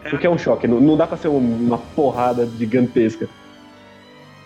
Porque 0.09 0.27
é 0.27 0.31
um 0.31 0.37
choque. 0.39 0.69
Não, 0.69 0.81
não 0.81 0.97
dá 0.97 1.07
pra 1.07 1.17
ser 1.17 1.29
um- 1.29 1.39
uma 1.67 1.79
porrada 1.79 2.47
gigantesca. 2.59 3.29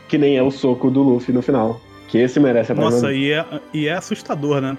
Que 0.09 0.17
nem 0.17 0.37
é 0.37 0.43
o 0.43 0.51
soco 0.51 0.91
do 0.91 1.03
Luffy 1.03 1.35
no 1.35 1.43
final. 1.43 1.81
Que 2.09 2.19
esse 2.19 2.39
merece 2.39 2.71
a 2.73 2.75
Nossa, 2.75 3.13
e 3.13 3.33
é, 3.33 3.45
e 3.75 3.89
é 3.89 3.93
assustador, 3.95 4.61
né? 4.61 4.79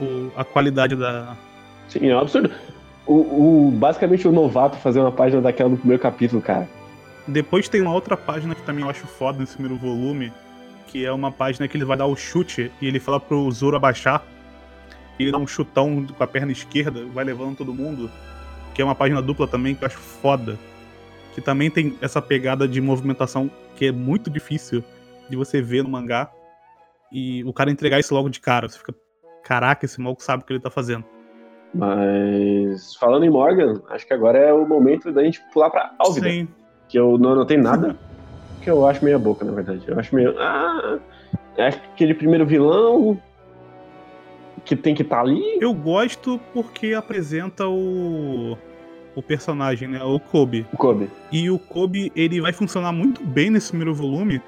O- 0.00 0.30
a 0.36 0.44
qualidade 0.44 0.94
da. 0.94 1.34
Sim, 1.88 2.08
é 2.10 2.14
um 2.14 2.18
absurdo. 2.20 2.50
O, 3.06 3.14
o- 3.14 3.70
basicamente 3.72 4.28
o 4.28 4.32
novato 4.32 4.76
fazer 4.76 5.00
uma 5.00 5.10
página 5.12 5.40
daquela 5.40 5.70
no 5.70 5.76
primeiro 5.78 6.02
capítulo, 6.02 6.42
cara. 6.42 6.68
Depois 7.26 7.68
tem 7.68 7.80
uma 7.80 7.92
outra 7.94 8.16
página 8.16 8.54
que 8.54 8.62
também 8.62 8.84
eu 8.84 8.90
acho 8.90 9.06
foda 9.06 9.38
nesse 9.38 9.54
primeiro 9.54 9.78
volume, 9.80 10.30
que 10.88 11.04
é 11.06 11.12
uma 11.12 11.32
página 11.32 11.66
que 11.66 11.76
ele 11.76 11.84
vai 11.84 11.96
dar 11.96 12.06
o 12.06 12.14
chute 12.16 12.70
e 12.80 12.86
ele 12.86 13.00
fala 13.00 13.18
pro 13.18 13.50
Zoro 13.50 13.76
abaixar. 13.76 14.22
Ele 15.18 15.30
dá 15.30 15.38
um 15.38 15.46
chutão 15.46 16.06
com 16.06 16.24
a 16.24 16.26
perna 16.26 16.52
esquerda, 16.52 17.04
vai 17.06 17.24
levando 17.24 17.56
todo 17.56 17.74
mundo. 17.74 18.10
Que 18.74 18.80
é 18.80 18.84
uma 18.84 18.94
página 18.94 19.20
dupla 19.20 19.46
também 19.46 19.74
que 19.74 19.84
eu 19.84 19.86
acho 19.86 19.98
foda. 19.98 20.58
Que 21.34 21.40
também 21.40 21.70
tem 21.70 21.96
essa 22.00 22.20
pegada 22.20 22.66
de 22.66 22.80
movimentação 22.80 23.50
que 23.76 23.86
é 23.86 23.92
muito 23.92 24.30
difícil 24.30 24.82
de 25.28 25.36
você 25.36 25.60
ver 25.60 25.82
no 25.82 25.90
mangá. 25.90 26.30
E 27.10 27.44
o 27.44 27.52
cara 27.52 27.70
entregar 27.70 28.00
isso 28.00 28.14
logo 28.14 28.28
de 28.28 28.40
cara. 28.40 28.68
Você 28.68 28.78
fica, 28.78 28.94
caraca, 29.44 29.84
esse 29.84 30.00
maluco 30.00 30.22
sabe 30.22 30.42
o 30.42 30.46
que 30.46 30.52
ele 30.52 30.60
tá 30.60 30.70
fazendo. 30.70 31.04
Mas 31.74 32.94
falando 32.96 33.24
em 33.24 33.30
Morgan, 33.30 33.80
acho 33.90 34.06
que 34.06 34.12
agora 34.12 34.38
é 34.38 34.52
o 34.52 34.66
momento 34.66 35.10
da 35.12 35.22
gente 35.22 35.40
pular 35.52 35.70
pra 35.70 35.94
Álvida. 35.98 36.28
Sim. 36.28 36.48
Que 36.88 36.98
eu 36.98 37.16
não 37.18 37.32
anotei 37.32 37.56
nada. 37.56 37.96
que 38.62 38.70
eu 38.70 38.86
acho 38.86 39.04
meia 39.04 39.18
boca, 39.18 39.44
na 39.44 39.52
verdade. 39.52 39.82
Eu 39.86 39.98
acho 39.98 40.14
meio. 40.14 40.34
Ah, 40.38 40.98
é 41.56 41.68
aquele 41.68 42.14
primeiro 42.14 42.46
vilão 42.46 43.20
que 44.64 44.76
tem 44.76 44.94
que 44.94 45.02
estar 45.02 45.20
ali. 45.20 45.58
Eu 45.60 45.74
gosto 45.74 46.40
porque 46.52 46.94
apresenta 46.94 47.66
o. 47.66 48.56
o 49.14 49.22
personagem, 49.22 49.88
né? 49.88 50.02
O 50.02 50.18
Kobe. 50.18 50.66
O 50.72 50.76
Kobe. 50.76 51.10
E 51.30 51.50
o 51.50 51.58
Kobe, 51.58 52.12
ele 52.14 52.40
vai 52.40 52.52
funcionar 52.52 52.92
muito 52.92 53.24
bem 53.24 53.50
nesse 53.50 53.68
primeiro 53.68 53.94
volume. 53.94 54.40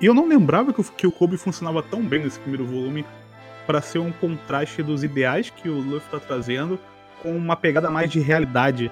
E 0.00 0.06
eu 0.06 0.14
não 0.14 0.28
lembrava 0.28 0.72
que 0.72 0.80
o, 0.80 0.84
que 0.84 1.06
o 1.06 1.12
Kobe 1.12 1.36
funcionava 1.36 1.82
tão 1.82 2.02
bem 2.02 2.22
nesse 2.22 2.38
primeiro 2.38 2.64
volume 2.64 3.04
para 3.66 3.82
ser 3.82 3.98
um 3.98 4.12
contraste 4.12 4.82
dos 4.82 5.02
ideais 5.02 5.50
que 5.50 5.68
o 5.68 5.78
Luffy 5.78 6.10
tá 6.10 6.18
trazendo 6.18 6.78
com 7.22 7.36
uma 7.36 7.56
pegada 7.56 7.90
mais 7.90 8.10
de 8.10 8.20
realidade 8.20 8.90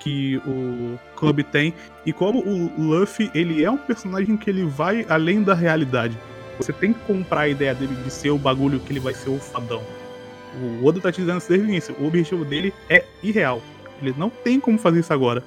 que 0.00 0.38
o 0.38 0.98
Kobe 1.14 1.44
tem. 1.44 1.74
E 2.06 2.12
como 2.12 2.40
o 2.40 2.82
Luffy, 2.82 3.30
ele 3.34 3.62
é 3.62 3.70
um 3.70 3.76
personagem 3.76 4.36
que 4.36 4.48
ele 4.48 4.64
vai 4.64 5.04
além 5.08 5.42
da 5.42 5.54
realidade. 5.54 6.18
Você 6.56 6.72
tem 6.72 6.92
que 6.92 7.00
comprar 7.00 7.42
a 7.42 7.48
ideia 7.48 7.74
dele 7.74 7.94
de 7.94 8.10
ser 8.10 8.30
o 8.30 8.38
bagulho 8.38 8.80
que 8.80 8.92
ele 8.92 9.00
vai 9.00 9.14
ser 9.14 9.30
o 9.30 9.38
fadão. 9.38 9.82
O 10.82 10.86
Oda 10.86 11.00
tá 11.00 11.12
te 11.12 11.20
dizendo 11.20 11.38
isso 11.38 11.48
desde 11.48 11.66
o 11.66 11.68
início. 11.68 11.94
O 11.98 12.06
objetivo 12.06 12.44
dele 12.44 12.72
é 12.88 13.04
irreal. 13.22 13.62
Ele 14.00 14.14
não 14.16 14.30
tem 14.30 14.58
como 14.60 14.78
fazer 14.78 15.00
isso 15.00 15.12
agora. 15.12 15.42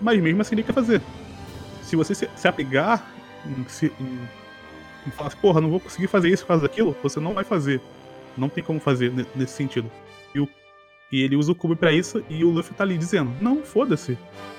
Mas 0.00 0.20
mesmo 0.20 0.40
assim 0.40 0.54
ele 0.54 0.62
quer 0.62 0.72
fazer. 0.72 1.00
Se 1.82 1.96
você 1.96 2.14
se, 2.14 2.48
apegar 2.48 3.04
se- 3.68 3.92
em, 4.00 4.18
em 5.06 5.10
falar 5.10 5.28
assim, 5.28 5.38
porra, 5.38 5.60
não 5.60 5.70
vou 5.70 5.80
conseguir 5.80 6.06
fazer 6.06 6.28
isso 6.28 6.42
por 6.44 6.48
causa 6.48 6.62
daquilo, 6.62 6.96
você 7.02 7.18
não 7.20 7.34
vai 7.34 7.44
fazer. 7.44 7.80
Não 8.36 8.48
tem 8.48 8.62
como 8.62 8.78
fazer 8.78 9.10
ne- 9.12 9.26
nesse 9.34 9.54
sentido. 9.54 9.90
E, 10.34 10.40
o- 10.40 10.48
e 11.10 11.22
ele 11.22 11.34
usa 11.36 11.50
o 11.52 11.54
Kobe 11.54 11.74
pra 11.76 11.92
isso 11.92 12.22
e 12.28 12.44
o 12.44 12.50
Luffy 12.50 12.74
tá 12.74 12.84
ali 12.84 12.96
dizendo, 12.96 13.32
não, 13.40 13.62
foda-se. 13.62 14.16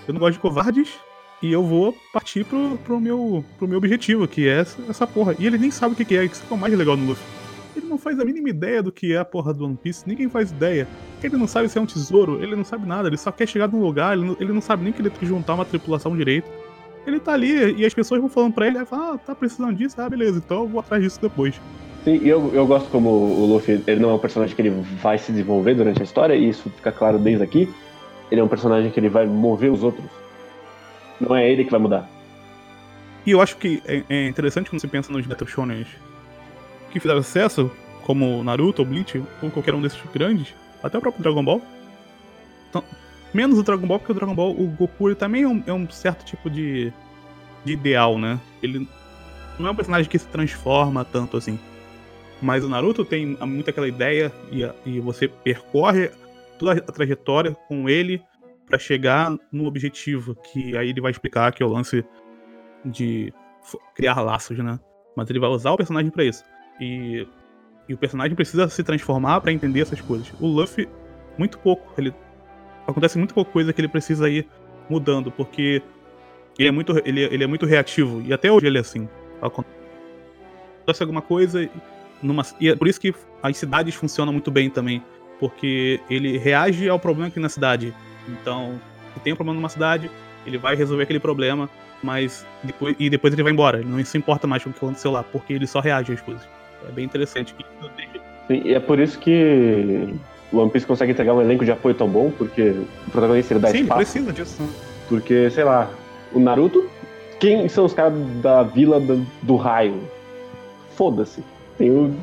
Eu 0.08 0.14
não 0.14 0.20
gosto 0.20 0.34
de 0.34 0.40
covardes 0.40 0.90
e 1.42 1.52
eu 1.52 1.64
vou 1.64 1.96
partir 2.12 2.44
pro, 2.44 2.78
pro, 2.84 3.00
meu, 3.00 3.46
pro 3.58 3.68
meu 3.68 3.78
objetivo, 3.78 4.28
que 4.28 4.48
é 4.48 4.60
essa, 4.60 4.82
essa 4.90 5.08
porra. 5.08 5.36
E 5.40 5.46
ele 5.48 5.58
nem 5.58 5.72
sabe 5.72 5.94
o 5.94 5.96
que, 5.96 6.04
que 6.04 6.18
é, 6.18 6.26
isso 6.26 6.42
que 6.46 6.52
é 6.52 6.56
o 6.56 6.60
mais 6.60 6.74
legal 6.78 6.98
no 6.98 7.06
Luffy. 7.08 7.24
Ele 7.80 7.88
não 7.88 7.98
faz 7.98 8.20
a 8.20 8.26
mínima 8.26 8.50
ideia 8.50 8.84
do 8.84 8.92
que 8.92 9.14
é 9.14 9.18
a 9.18 9.26
porra 9.26 9.54
do 9.54 9.66
One 9.66 9.78
Piece, 9.82 10.04
ninguém 10.06 10.28
faz 10.28 10.52
ideia. 10.52 10.86
Ele 11.24 11.38
não 11.38 11.48
sabe 11.48 11.70
se 11.70 11.78
é 11.78 11.82
um 11.82 11.86
tesouro, 11.86 12.44
ele 12.44 12.54
não 12.54 12.66
sabe 12.66 12.86
nada, 12.86 13.08
ele 13.08 13.16
só 13.16 13.32
quer 13.32 13.48
chegar 13.48 13.70
num 13.70 13.82
lugar, 13.82 14.18
ele 14.18 14.28
não, 14.28 14.38
ele 14.38 14.52
não 14.52 14.60
sabe 14.60 14.84
nem 14.84 14.92
que 14.92 15.02
ele 15.02 15.10
tem 15.10 15.20
que 15.20 15.26
juntar 15.26 15.54
uma 15.54 15.64
tripulação 15.64 16.16
direito. 16.16 16.48
Ele 17.08 17.20
tá 17.22 17.32
ali 17.32 17.76
e 17.78 17.86
as 17.86 17.94
pessoas 17.94 18.20
vão 18.20 18.30
falando 18.30 18.54
pra 18.54 18.68
ele, 18.68 18.84
fala, 18.86 19.14
ah, 19.14 19.18
tá 19.18 19.34
precisando 19.34 19.74
disso, 19.74 19.96
ah, 20.02 20.10
beleza, 20.10 20.42
então 20.46 20.64
eu 20.64 20.68
vou 20.68 20.82
atrás 20.82 21.02
disso 21.02 21.22
depois. 21.22 21.60
Sim, 22.04 22.20
e 22.22 22.28
eu, 22.28 22.54
eu 22.54 22.68
gosto 22.68 22.90
como 22.90 23.10
o 23.10 23.46
Luffy, 23.46 23.82
ele 23.88 24.02
não 24.02 24.10
é 24.10 24.14
um 24.14 24.20
personagem 24.20 24.54
que 24.54 24.62
ele 24.62 24.72
vai 25.02 25.18
se 25.18 25.32
desenvolver 25.32 25.76
durante 25.76 26.02
a 26.02 26.04
história, 26.04 26.36
e 26.36 26.50
isso 26.50 26.70
fica 26.70 26.92
claro 26.92 27.18
desde 27.18 27.44
aqui. 27.44 27.74
Ele 28.30 28.42
é 28.42 28.44
um 28.44 28.48
personagem 28.50 28.92
que 28.92 29.00
ele 29.00 29.10
vai 29.10 29.26
mover 29.26 29.72
os 29.72 29.84
outros. 29.84 30.06
Não 31.20 31.34
é 31.34 31.50
ele 31.50 31.64
que 31.64 31.72
vai 31.72 31.80
mudar. 31.80 32.10
E 33.26 33.32
eu 33.32 33.42
acho 33.42 33.58
que 33.58 33.82
é, 33.86 34.04
é 34.10 34.28
interessante 34.28 34.70
quando 34.70 34.82
você 34.82 34.88
pensa 34.88 35.12
nos 35.12 35.26
Shonens 35.48 35.88
que 36.90 37.00
fizeram 37.00 37.22
sucesso, 37.22 37.72
como 38.04 38.44
Naruto, 38.44 38.82
ou 38.82 38.88
Bleach, 38.88 39.24
ou 39.42 39.52
qualquer 39.52 39.74
um 39.74 39.82
desses 39.82 40.00
grandes, 40.14 40.54
até 40.82 40.98
o 40.98 41.02
próprio 41.02 41.24
Dragon 41.24 41.44
Ball. 41.44 41.62
Então, 42.70 42.84
menos 43.34 43.58
o 43.58 43.64
Dragon 43.64 43.88
Ball, 43.88 44.00
porque 44.00 44.12
o 44.12 44.16
Dragon 44.16 44.36
Ball, 44.36 44.52
o 44.52 44.68
Goku, 44.68 45.10
ele 45.10 45.16
também 45.16 45.44
é 45.44 45.48
um, 45.48 45.64
é 45.68 45.74
um 45.74 45.90
certo 45.90 46.26
tipo 46.26 46.50
de, 46.50 46.92
de 47.64 47.74
ideal, 47.74 48.18
né? 48.18 48.40
Ele 48.62 48.88
não 49.58 49.68
é 49.68 49.72
um 49.72 49.76
personagem 49.76 50.10
que 50.10 50.18
se 50.18 50.28
transforma 50.28 51.04
tanto 51.04 51.38
assim. 51.38 51.60
Mas 52.42 52.64
o 52.64 52.70
Naruto 52.70 53.04
tem 53.04 53.38
muito 53.42 53.70
aquela 53.70 53.88
ideia 53.88 54.32
e, 54.52 54.64
e 54.86 55.00
você 55.00 55.28
percorre 55.28 56.10
toda 56.58 56.74
a 56.74 56.92
trajetória 56.92 57.54
com 57.68 57.90
ele 57.90 58.22
pra 58.66 58.80
chegar 58.80 59.36
no 59.52 59.66
objetivo, 59.66 60.36
que 60.36 60.78
aí 60.78 60.90
ele 60.90 61.02
vai 61.02 61.12
explicar 61.12 61.52
que 61.52 61.62
é 61.62 61.66
o 61.66 61.70
lance 61.70 62.06
de 62.86 63.34
criar 63.96 64.22
laços, 64.22 64.58
né? 64.58 64.80
Mas 65.16 65.30
ele 65.30 65.40
vai 65.40 65.50
usar 65.50 65.72
o 65.72 65.78
personagem 65.78 66.12
pra 66.12 66.24
isso. 66.24 66.44
E, 66.80 67.28
e 67.88 67.94
o 67.94 67.98
personagem 67.98 68.36
precisa 68.36 68.68
se 68.70 68.84
transformar 68.84 69.42
pra 69.42 69.52
entender 69.52 69.82
essas 69.82 70.00
coisas. 70.02 70.32
O 70.40 70.48
Luffy, 70.48 70.88
muito 71.38 71.58
pouco. 71.60 71.94
Ele 71.98 72.14
acontece 72.88 73.18
muito 73.18 73.34
pouca 73.34 73.52
coisa 73.52 73.74
que 73.74 73.82
ele 73.82 73.88
precisa 73.88 74.30
ir 74.30 74.48
mudando, 74.90 75.32
porque 75.32 75.82
ele 76.58 76.68
é 76.68 76.72
muito, 76.72 77.02
ele, 77.06 77.22
ele 77.22 77.44
é 77.44 77.48
muito 77.48 77.66
reativo. 77.66 78.22
E 78.26 78.34
até 78.34 78.52
hoje 78.52 78.68
ele 78.68 78.78
é 78.78 78.82
assim. 78.82 79.08
Acontece 79.42 81.02
alguma 81.02 81.22
coisa. 81.22 81.70
Numa, 82.22 82.44
e 82.60 82.70
é 82.70 82.76
por 82.76 82.88
isso 82.88 83.00
que 83.00 83.14
as 83.42 83.58
cidades 83.58 83.96
funcionam 83.96 84.34
muito 84.34 84.52
bem 84.52 84.70
também. 84.70 85.04
Porque 85.40 86.02
ele 86.10 86.38
reage 86.38 86.90
ao 86.90 87.00
problema 87.00 87.30
aqui 87.30 87.40
na 87.40 87.48
cidade. 87.48 87.94
Então, 88.28 88.80
se 89.14 89.22
tem 89.22 89.32
um 89.32 89.36
problema 89.38 89.60
numa 89.60 89.70
cidade, 89.70 90.12
ele 90.46 90.58
vai 90.58 90.76
resolver 90.76 91.04
aquele 91.04 91.20
problema, 91.20 91.70
mas 92.04 92.46
depois, 92.64 92.96
e 93.00 93.10
depois 93.10 93.34
ele 93.34 93.44
vai 93.44 93.54
embora. 93.54 93.80
Ele 93.80 93.90
não 93.90 94.04
se 94.04 94.18
importa 94.18 94.46
mais 94.46 94.64
com 94.64 94.70
o 94.70 94.74
que 94.74 94.80
aconteceu 94.80 95.12
lá, 95.12 95.24
porque 95.24 95.54
ele 95.54 95.66
só 95.66 95.80
reage 95.80 96.12
às 96.12 96.22
coisas. 96.22 96.46
É 96.88 96.92
bem 96.92 97.06
interessante. 97.06 97.56
Sim, 98.48 98.62
e 98.66 98.74
é 98.74 98.80
por 98.80 99.00
isso 99.00 99.18
que 99.20 100.14
o 100.52 100.58
One 100.60 100.72
Piece 100.72 100.86
consegue 100.86 101.12
entregar 101.12 101.34
um 101.34 101.42
elenco 101.42 101.64
de 101.66 101.72
apoio 101.72 101.94
tão 101.96 102.08
bom, 102.08 102.32
porque 102.36 102.70
o 103.08 103.12
protagonista 103.12 103.54
ele 103.54 103.60
dá 103.60 103.70
Sim, 103.70 103.82
espaço. 103.82 103.98
precisa 103.98 104.34
disso. 104.34 104.62
né? 104.62 104.70
Porque, 105.08 105.50
sei 105.52 105.64
lá, 105.64 105.90
o 106.34 106.40
Naruto, 106.40 106.90
quem 107.40 107.68
são 107.70 107.86
os 107.86 107.94
caras 107.94 108.14
da 108.42 108.64
vila 108.64 109.00
do, 109.00 109.26
do 109.44 109.56
raio? 109.56 110.00
Foda-se. 110.96 111.44
Tem 111.78 111.90
o. 111.92 112.14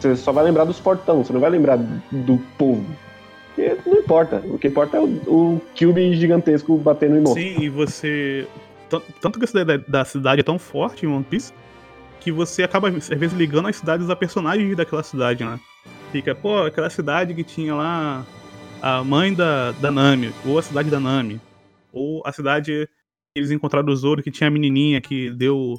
Você 0.00 0.14
só 0.16 0.32
vai 0.32 0.44
lembrar 0.44 0.64
dos 0.64 0.78
fortão, 0.78 1.22
você 1.24 1.32
não 1.32 1.40
vai 1.40 1.50
lembrar 1.50 1.76
do 1.76 2.38
povo. 2.56 2.84
Não 3.84 3.94
importa. 3.98 4.40
O 4.46 4.56
que 4.58 4.68
importa 4.68 4.96
é 4.96 5.00
o, 5.00 5.04
o 5.26 5.62
Kyuubi 5.74 6.14
gigantesco 6.14 6.76
batendo 6.76 7.16
em 7.16 7.20
monstro. 7.20 7.42
Sim, 7.42 7.56
e 7.60 7.68
você. 7.68 8.46
tan- 8.88 9.02
Tanto 9.20 9.38
que 9.38 9.44
a 9.44 9.48
cidade 9.48 9.84
da 9.88 10.04
cidade 10.04 10.40
é 10.40 10.44
tão 10.44 10.58
forte 10.58 11.04
em 11.04 11.08
One 11.08 11.24
Piece 11.24 11.52
que 12.20 12.32
você 12.32 12.62
acaba, 12.62 12.88
às 12.88 13.08
vezes, 13.08 13.36
ligando 13.36 13.68
as 13.68 13.76
cidades 13.76 14.08
a 14.10 14.16
personagens 14.16 14.76
daquela 14.76 15.02
cidade, 15.02 15.44
né? 15.44 15.58
Fica, 16.12 16.34
pô, 16.34 16.62
aquela 16.62 16.90
cidade 16.90 17.34
que 17.34 17.44
tinha 17.44 17.74
lá 17.74 18.26
a 18.80 19.02
mãe 19.04 19.34
da, 19.34 19.72
da 19.72 19.90
Nami, 19.90 20.32
ou 20.46 20.58
a 20.58 20.62
cidade 20.62 20.90
da 20.90 21.00
Nami, 21.00 21.40
ou 21.92 22.22
a 22.24 22.32
cidade 22.32 22.88
que 23.34 23.40
eles 23.40 23.50
encontraram 23.50 23.92
o 23.92 23.96
Zoro, 23.96 24.22
que 24.22 24.30
tinha 24.30 24.48
a 24.48 24.50
menininha 24.50 25.00
que 25.00 25.30
deu 25.30 25.76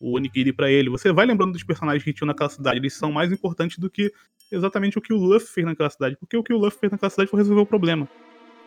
o 0.00 0.16
Onigiri 0.16 0.52
pra 0.52 0.70
ele. 0.70 0.90
Você 0.90 1.12
vai 1.12 1.26
lembrando 1.26 1.52
dos 1.52 1.64
personagens 1.64 2.02
que 2.02 2.12
tinham 2.12 2.28
naquela 2.28 2.50
cidade, 2.50 2.78
eles 2.78 2.94
são 2.94 3.12
mais 3.12 3.32
importantes 3.32 3.78
do 3.78 3.90
que 3.90 4.12
exatamente 4.50 4.98
o 4.98 5.00
que 5.00 5.12
o 5.12 5.16
Luffy 5.16 5.48
fez 5.48 5.66
naquela 5.66 5.90
cidade, 5.90 6.16
porque 6.16 6.36
o 6.36 6.42
que 6.42 6.52
o 6.52 6.58
Luffy 6.58 6.78
fez 6.78 6.92
naquela 6.92 7.10
cidade 7.10 7.30
foi 7.30 7.38
resolver 7.38 7.62
o 7.62 7.66
problema. 7.66 8.08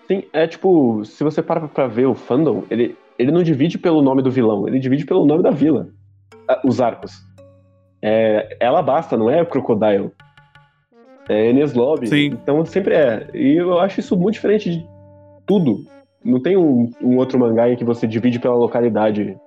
Sim, 0.08 0.24
é 0.34 0.46
tipo, 0.48 1.04
se 1.06 1.24
você 1.24 1.42
para 1.42 1.68
pra 1.68 1.88
ver 1.88 2.06
o 2.06 2.16
fandom, 2.16 2.66
ele, 2.70 2.98
ele 3.18 3.32
não 3.32 3.44
divide 3.44 3.78
pelo 3.78 4.02
nome 4.02 4.22
do 4.22 4.32
vilão, 4.32 4.68
ele 4.68 4.80
divide 4.80 5.06
pelo 5.06 5.26
nome 5.26 5.42
da 5.42 5.52
vila. 5.52 5.90
Os 6.64 6.82
arcos. 6.82 7.14
É, 8.02 8.58
ela 8.60 8.82
basta, 8.82 9.16
não 9.16 9.30
é 9.30 9.46
Crocodile. 9.46 10.12
É 11.30 11.50
Enies 11.50 11.74
Lobby. 11.74 12.08
Sim. 12.08 12.26
Então 12.28 12.66
sempre 12.66 12.96
é. 12.96 13.30
E 13.34 13.56
eu 13.56 13.80
acho 13.80 14.00
isso 14.00 14.18
muito 14.18 14.36
diferente 14.36 14.70
de 14.70 14.86
tudo. 15.46 15.86
Não 16.24 16.42
tem 16.42 16.58
um, 16.58 16.90
um 17.02 17.18
outro 17.18 17.40
mangá 17.40 17.70
em 17.70 17.76
que 17.76 17.84
você 17.84 18.08
divide 18.08 18.40
pela 18.40 18.56
localidade 18.56 19.38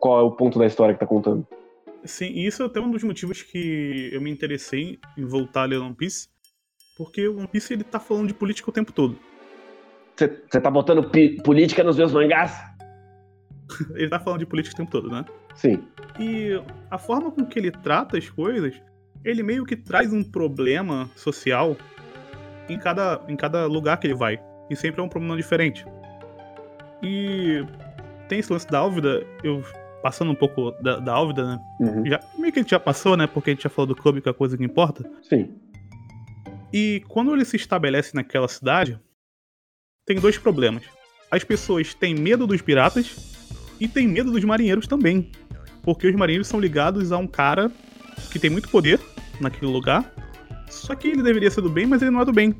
qual 0.00 0.20
é 0.20 0.22
o 0.22 0.32
ponto 0.32 0.58
da 0.58 0.66
história 0.66 0.94
que 0.94 1.00
tá 1.00 1.06
contando. 1.06 1.46
Sim, 2.04 2.26
e 2.26 2.46
isso 2.46 2.62
é 2.62 2.66
até 2.66 2.80
um 2.80 2.90
dos 2.90 3.04
motivos 3.04 3.42
que 3.42 4.10
eu 4.12 4.20
me 4.20 4.30
interessei 4.30 4.98
em 5.16 5.24
voltar 5.24 5.62
a 5.62 5.66
ler 5.66 5.78
One 5.78 5.94
Piece, 5.94 6.28
porque 6.96 7.28
o 7.28 7.38
One 7.38 7.46
Piece 7.46 7.72
ele 7.72 7.84
tá 7.84 8.00
falando 8.00 8.26
de 8.26 8.34
política 8.34 8.68
o 8.68 8.72
tempo 8.72 8.92
todo. 8.92 9.16
Você 10.16 10.60
tá 10.60 10.70
botando 10.70 11.08
política 11.42 11.82
nos 11.82 11.96
meus 11.96 12.12
mangás? 12.12 12.52
Ele 13.94 14.08
tá 14.08 14.18
falando 14.18 14.40
de 14.40 14.46
política 14.46 14.74
o 14.74 14.76
tempo 14.78 14.90
todo, 14.90 15.10
né? 15.10 15.24
Sim. 15.54 15.82
E 16.18 16.60
a 16.90 16.98
forma 16.98 17.30
com 17.30 17.44
que 17.44 17.58
ele 17.58 17.70
trata 17.70 18.18
as 18.18 18.28
coisas, 18.28 18.80
ele 19.24 19.42
meio 19.42 19.64
que 19.64 19.76
traz 19.76 20.12
um 20.12 20.22
problema 20.22 21.10
social 21.16 21.76
em 22.68 22.78
cada, 22.78 23.20
em 23.28 23.36
cada 23.36 23.66
lugar 23.66 23.98
que 23.98 24.06
ele 24.06 24.14
vai. 24.14 24.40
E 24.70 24.76
sempre 24.76 25.00
é 25.00 25.04
um 25.04 25.08
problema 25.08 25.36
diferente. 25.36 25.84
E 27.02 27.64
tem 28.28 28.38
esse 28.38 28.52
lance 28.52 28.66
da 28.66 28.78
Álvida, 28.78 29.26
eu 29.42 29.62
passando 30.02 30.32
um 30.32 30.34
pouco 30.34 30.72
da, 30.82 30.98
da 30.98 31.12
Álvida, 31.12 31.46
né? 31.46 31.58
Uhum. 31.80 32.06
Já, 32.06 32.20
meio 32.36 32.52
que 32.52 32.58
a 32.58 32.62
gente 32.62 32.70
já 32.70 32.80
passou, 32.80 33.16
né? 33.16 33.26
Porque 33.26 33.50
a 33.50 33.52
gente 33.54 33.62
já 33.62 33.70
falou 33.70 33.86
do 33.86 33.96
clube, 33.96 34.20
que 34.20 34.28
é 34.28 34.32
a 34.32 34.34
coisa 34.34 34.56
que 34.56 34.64
importa. 34.64 35.08
Sim. 35.22 35.54
E 36.72 37.02
quando 37.08 37.34
ele 37.34 37.44
se 37.44 37.56
estabelece 37.56 38.14
naquela 38.14 38.48
cidade, 38.48 38.98
tem 40.06 40.18
dois 40.18 40.38
problemas. 40.38 40.82
As 41.30 41.44
pessoas 41.44 41.94
têm 41.94 42.14
medo 42.14 42.46
dos 42.46 42.60
piratas 42.60 43.31
e 43.82 43.88
têm 43.88 44.06
medo 44.06 44.30
dos 44.30 44.44
marinheiros 44.44 44.86
também. 44.86 45.32
Porque 45.82 46.06
os 46.06 46.14
marinheiros 46.14 46.46
são 46.46 46.60
ligados 46.60 47.10
a 47.10 47.18
um 47.18 47.26
cara 47.26 47.70
que 48.30 48.38
tem 48.38 48.48
muito 48.48 48.68
poder 48.68 49.00
naquele 49.40 49.70
lugar. 49.70 50.14
Só 50.70 50.94
que 50.94 51.08
ele 51.08 51.22
deveria 51.22 51.50
ser 51.50 51.62
do 51.62 51.68
bem, 51.68 51.84
mas 51.84 52.00
ele 52.00 52.12
não 52.12 52.20
é 52.20 52.24
do 52.24 52.32
bem. 52.32 52.54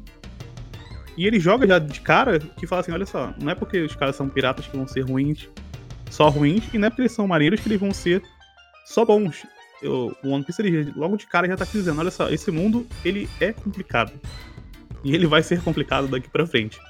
E 1.16 1.24
ele 1.24 1.38
joga 1.38 1.64
já 1.64 1.78
de 1.78 2.00
cara 2.00 2.40
que 2.40 2.66
fala 2.66 2.80
assim: 2.80 2.90
olha 2.90 3.06
só, 3.06 3.32
não 3.40 3.52
é 3.52 3.54
porque 3.54 3.80
os 3.82 3.94
caras 3.94 4.16
são 4.16 4.28
piratas 4.28 4.66
que 4.66 4.76
vão 4.76 4.88
ser 4.88 5.02
ruins, 5.02 5.48
só 6.10 6.28
ruins, 6.28 6.64
e 6.74 6.78
não 6.78 6.86
é 6.88 6.90
porque 6.90 7.02
eles 7.02 7.12
são 7.12 7.28
marinheiros 7.28 7.60
que 7.60 7.68
eles 7.68 7.78
vão 7.78 7.92
ser 7.92 8.20
só 8.84 9.04
bons. 9.04 9.46
Eu, 9.80 10.16
o 10.24 10.30
One 10.30 10.44
Piece 10.44 10.60
ele, 10.60 10.92
logo 10.96 11.16
de 11.16 11.26
cara 11.26 11.46
já 11.46 11.56
tá 11.56 11.64
te 11.64 11.72
dizendo: 11.72 12.00
olha 12.00 12.10
só, 12.10 12.28
esse 12.30 12.50
mundo 12.50 12.84
ele 13.04 13.28
é 13.40 13.52
complicado. 13.52 14.12
E 15.04 15.14
ele 15.14 15.26
vai 15.26 15.42
ser 15.42 15.62
complicado 15.62 16.08
daqui 16.08 16.28
pra 16.28 16.46
frente. 16.46 16.80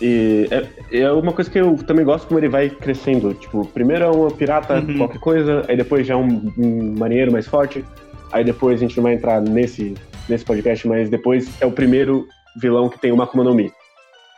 E 0.00 0.46
é, 0.92 1.00
é 1.00 1.12
uma 1.12 1.32
coisa 1.32 1.50
que 1.50 1.58
eu 1.58 1.76
também 1.84 2.04
gosto 2.04 2.28
como 2.28 2.38
ele 2.38 2.48
vai 2.48 2.70
crescendo. 2.70 3.34
Tipo, 3.34 3.66
primeiro 3.66 4.04
é 4.04 4.10
um 4.10 4.30
pirata, 4.30 4.80
Uhum. 4.80 4.98
qualquer 4.98 5.18
coisa, 5.20 5.64
aí 5.68 5.76
depois 5.76 6.06
já 6.06 6.14
é 6.14 6.16
um, 6.16 6.52
um 6.56 6.94
marinheiro 6.98 7.32
mais 7.32 7.46
forte, 7.46 7.84
aí 8.32 8.44
depois 8.44 8.78
a 8.78 8.82
gente 8.84 8.96
não 8.96 9.02
vai 9.04 9.14
entrar 9.14 9.40
nesse, 9.40 9.96
nesse 10.28 10.44
podcast, 10.44 10.86
mas 10.86 11.10
depois 11.10 11.52
é 11.60 11.66
o 11.66 11.72
primeiro 11.72 12.24
vilão 12.60 12.88
que 12.88 13.00
tem 13.00 13.10
uma 13.12 13.24
Akuma 13.24 13.42
no 13.44 13.54
Mi. 13.54 13.72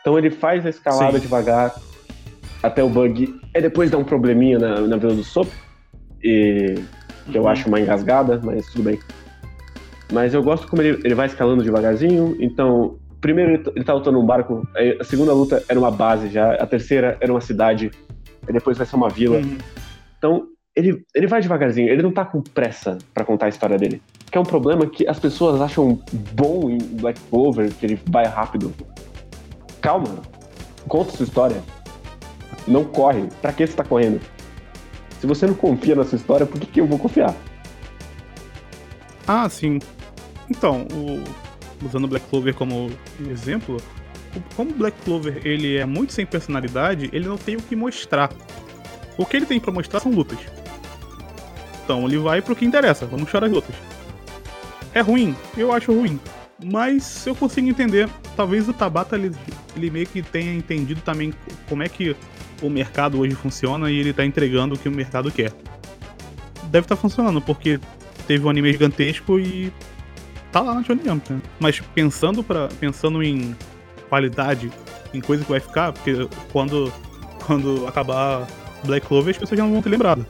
Então 0.01 0.17
ele 0.17 0.31
faz 0.31 0.65
a 0.65 0.69
escalada 0.69 1.13
Sim. 1.17 1.19
devagar 1.19 1.75
até 2.63 2.83
o 2.83 2.89
bug, 2.89 3.33
aí 3.55 3.61
depois 3.61 3.89
dá 3.91 3.97
um 3.97 4.03
probleminha 4.03 4.57
na, 4.57 4.81
na 4.81 4.97
Vila 4.97 5.13
do 5.13 5.23
Sop, 5.23 5.47
e 6.23 6.75
que 7.31 7.37
eu 7.37 7.43
Uhum. 7.43 7.49
acho 7.49 7.67
uma 7.67 7.79
engasgada, 7.79 8.39
mas 8.43 8.65
tudo 8.71 8.83
bem. 8.83 8.99
Mas 10.11 10.33
eu 10.33 10.43
gosto 10.43 10.67
como 10.67 10.81
ele, 10.81 10.99
ele 11.05 11.15
vai 11.15 11.25
escalando 11.27 11.63
devagarzinho. 11.63 12.35
Então, 12.39 12.97
primeiro 13.21 13.51
ele, 13.75 13.83
tá 13.83 13.93
lutando 13.93 14.19
num 14.19 14.25
barco, 14.25 14.67
a 14.99 15.03
segunda 15.03 15.31
luta 15.33 15.63
era 15.69 15.79
uma 15.79 15.91
base 15.91 16.27
já, 16.29 16.55
a 16.55 16.65
terceira 16.65 17.17
era 17.21 17.31
uma 17.31 17.39
cidade, 17.41 17.91
aí 18.47 18.53
depois 18.53 18.77
vai 18.77 18.85
ser 18.87 18.95
uma 18.95 19.09
vila. 19.09 19.37
Uhum. 19.37 19.57
Então, 20.17 20.47
ele, 20.75 21.05
ele 21.15 21.27
vai 21.27 21.41
devagarzinho, 21.41 21.89
ele 21.89 22.01
não 22.01 22.11
tá 22.11 22.25
com 22.25 22.41
pressa 22.41 22.97
pra 23.13 23.23
contar 23.23 23.45
a 23.45 23.49
história 23.49 23.77
dele. 23.77 24.01
Que 24.31 24.37
é 24.37 24.41
um 24.41 24.45
problema 24.45 24.85
que 24.87 25.07
as 25.07 25.19
pessoas 25.19 25.61
acham 25.61 26.01
bom 26.33 26.69
em 26.69 26.77
Black 26.77 27.19
Clover, 27.29 27.71
que 27.73 27.85
ele 27.85 27.99
vai 28.09 28.25
rápido. 28.25 28.73
Calma, 29.81 30.21
conta 30.87 31.11
sua 31.11 31.25
história. 31.25 31.61
Não 32.67 32.83
corre. 32.85 33.27
Pra 33.41 33.51
que 33.51 33.65
você 33.67 33.73
tá 33.75 33.83
correndo? 33.83 34.21
Se 35.19 35.27
você 35.27 35.45
não 35.45 35.53
confia 35.53 35.95
na 35.95 36.03
sua 36.05 36.15
história, 36.15 36.45
por 36.45 36.59
que, 36.59 36.65
que 36.67 36.79
eu 36.81 36.85
vou 36.87 36.97
confiar? 36.97 37.35
Ah, 39.27 39.49
sim. 39.49 39.79
Então, 40.49 40.85
o- 40.93 41.23
usando 41.83 42.07
Black 42.07 42.25
Clover 42.27 42.53
como 42.53 42.91
exemplo, 43.29 43.77
como 44.55 44.73
Black 44.73 44.97
Clover 45.03 45.41
ele 45.43 45.77
é 45.77 45.85
muito 45.85 46.13
sem 46.13 46.25
personalidade, 46.25 47.09
ele 47.11 47.27
não 47.27 47.37
tem 47.37 47.55
o 47.55 47.61
que 47.61 47.75
mostrar. 47.75 48.31
O 49.17 49.25
que 49.25 49.37
ele 49.37 49.45
tem 49.45 49.59
pra 49.59 49.71
mostrar 49.71 49.99
são 49.99 50.11
lutas. 50.11 50.39
Então 51.83 52.05
ele 52.05 52.17
vai 52.17 52.41
pro 52.41 52.55
que 52.55 52.65
interessa, 52.65 53.05
vamos 53.05 53.29
chorar 53.29 53.47
as 53.47 53.51
lutas. 53.51 53.75
É 54.93 55.01
ruim? 55.01 55.35
Eu 55.57 55.71
acho 55.73 55.93
ruim. 55.93 56.19
Mas 56.63 57.25
eu 57.25 57.35
consigo 57.35 57.67
entender. 57.67 58.09
Talvez 58.35 58.67
o 58.69 58.73
Tabata 58.73 59.15
ele, 59.15 59.31
ele 59.75 59.89
meio 59.89 60.07
que 60.07 60.21
tenha 60.21 60.53
entendido 60.53 61.01
também 61.01 61.33
como 61.67 61.83
é 61.83 61.89
que 61.89 62.15
o 62.61 62.69
mercado 62.69 63.19
hoje 63.19 63.35
funciona 63.35 63.89
e 63.89 63.97
ele 63.97 64.13
tá 64.13 64.25
entregando 64.25 64.75
o 64.75 64.77
que 64.77 64.87
o 64.87 64.91
mercado 64.91 65.31
quer. 65.31 65.51
Deve 66.65 66.85
estar 66.85 66.95
funcionando, 66.95 67.41
porque 67.41 67.79
teve 68.27 68.45
um 68.45 68.49
anime 68.49 68.71
gigantesco 68.71 69.39
e 69.39 69.73
tá 70.51 70.61
lá 70.61 70.73
na 70.73 70.83
Shonen 70.83 71.05
Jump, 71.05 71.33
né? 71.33 71.41
Mas 71.59 71.79
pensando 71.79 72.43
para 72.43 72.67
pensando 72.79 73.23
em 73.23 73.55
qualidade, 74.09 74.71
em 75.13 75.21
coisa 75.21 75.43
que 75.43 75.51
vai 75.51 75.59
ficar, 75.59 75.93
porque 75.93 76.27
quando 76.51 76.91
quando 77.45 77.87
acabar 77.87 78.47
Black 78.83 79.05
Clover 79.07 79.31
as 79.31 79.37
pessoas 79.37 79.57
já 79.57 79.63
não 79.63 79.73
vão 79.73 79.81
ter 79.81 79.89
lembrado. 79.89 80.25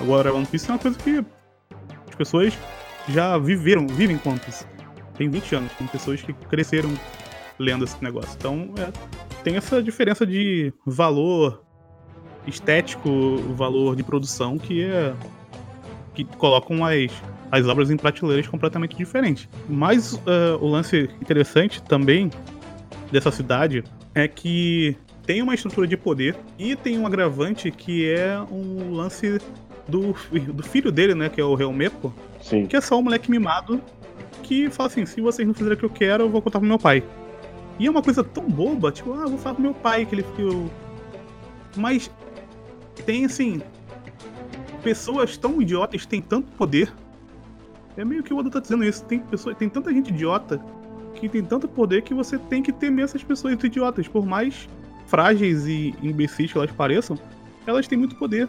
Agora 0.00 0.32
One 0.34 0.46
Piece 0.46 0.68
é 0.68 0.72
uma 0.72 0.78
coisa 0.78 0.98
que 0.98 1.24
as 2.08 2.14
pessoas 2.14 2.52
já 3.08 3.38
viveram, 3.38 3.86
vivem 3.86 4.18
com 4.18 4.30
One 4.30 4.40
Piece. 4.40 4.66
Tem 5.16 5.28
20 5.28 5.54
anos, 5.54 5.72
tem 5.72 5.86
pessoas 5.86 6.22
que 6.22 6.32
cresceram 6.32 6.90
lendo 7.58 7.84
esse 7.84 8.02
negócio. 8.02 8.34
Então, 8.36 8.74
é, 8.78 8.90
tem 9.42 9.56
essa 9.56 9.82
diferença 9.82 10.26
de 10.26 10.72
valor 10.86 11.62
estético, 12.46 13.36
valor 13.54 13.94
de 13.94 14.02
produção 14.02 14.58
que 14.58 14.82
é 14.82 15.14
que 16.14 16.24
colocam 16.24 16.84
as, 16.84 17.10
as 17.52 17.66
obras 17.66 17.90
em 17.90 17.96
prateleiras 17.98 18.48
completamente 18.48 18.96
diferentes. 18.96 19.46
Mas 19.68 20.18
é, 20.26 20.56
o 20.58 20.66
lance 20.66 21.10
interessante 21.20 21.82
também 21.82 22.30
dessa 23.12 23.30
cidade 23.30 23.84
é 24.14 24.26
que 24.26 24.96
tem 25.26 25.42
uma 25.42 25.54
estrutura 25.54 25.86
de 25.86 25.96
poder 25.96 26.34
e 26.58 26.74
tem 26.74 26.98
um 26.98 27.06
agravante 27.06 27.70
que 27.70 28.10
é 28.10 28.40
um 28.50 28.94
lance 28.94 29.38
do, 29.86 30.14
do 30.52 30.62
filho 30.62 30.90
dele, 30.90 31.14
né, 31.14 31.28
que 31.28 31.40
é 31.40 31.44
o 31.44 31.60
Helmepo, 31.60 32.12
Sim. 32.40 32.66
que 32.66 32.74
é 32.74 32.80
só 32.80 32.98
um 32.98 33.02
moleque 33.02 33.30
mimado 33.30 33.80
que 34.42 34.70
fala 34.70 34.88
assim: 34.88 35.04
se 35.04 35.20
vocês 35.20 35.46
não 35.46 35.54
fizerem 35.54 35.76
o 35.76 35.78
que 35.78 35.84
eu 35.84 35.90
quero, 35.90 36.24
eu 36.24 36.30
vou 36.30 36.40
contar 36.40 36.58
pro 36.58 36.66
meu 36.66 36.78
pai. 36.78 37.04
E 37.78 37.86
é 37.86 37.90
uma 37.90 38.02
coisa 38.02 38.24
tão 38.24 38.48
boba, 38.48 38.90
tipo, 38.90 39.12
ah, 39.12 39.22
eu 39.22 39.28
vou 39.28 39.38
falar 39.38 39.56
pro 39.56 39.62
meu 39.62 39.74
pai 39.74 40.06
que 40.06 40.14
ele 40.14 40.22
ficou. 40.22 40.70
Mas 41.76 42.10
tem 43.04 43.26
assim. 43.26 43.60
Pessoas 44.82 45.36
tão 45.36 45.62
idiotas 45.62 46.06
têm 46.06 46.20
tanto 46.20 46.50
poder. 46.52 46.92
É 47.96 48.04
meio 48.04 48.22
que 48.22 48.32
o 48.32 48.38
Oda 48.38 48.50
tá 48.50 48.60
dizendo 48.60 48.84
isso. 48.84 49.04
Tem, 49.04 49.18
pessoas, 49.18 49.56
tem 49.56 49.68
tanta 49.68 49.92
gente 49.92 50.08
idiota 50.08 50.60
que 51.14 51.28
tem 51.28 51.42
tanto 51.42 51.68
poder 51.68 52.02
que 52.02 52.14
você 52.14 52.38
tem 52.38 52.62
que 52.62 52.72
temer 52.72 53.04
essas 53.04 53.22
pessoas 53.22 53.54
idiotas. 53.62 54.08
Por 54.08 54.24
mais 54.24 54.68
frágeis 55.06 55.66
e 55.66 55.94
imbecis 56.02 56.50
que 56.50 56.58
elas 56.58 56.70
pareçam, 56.70 57.18
elas 57.66 57.86
têm 57.86 57.98
muito 57.98 58.16
poder. 58.16 58.48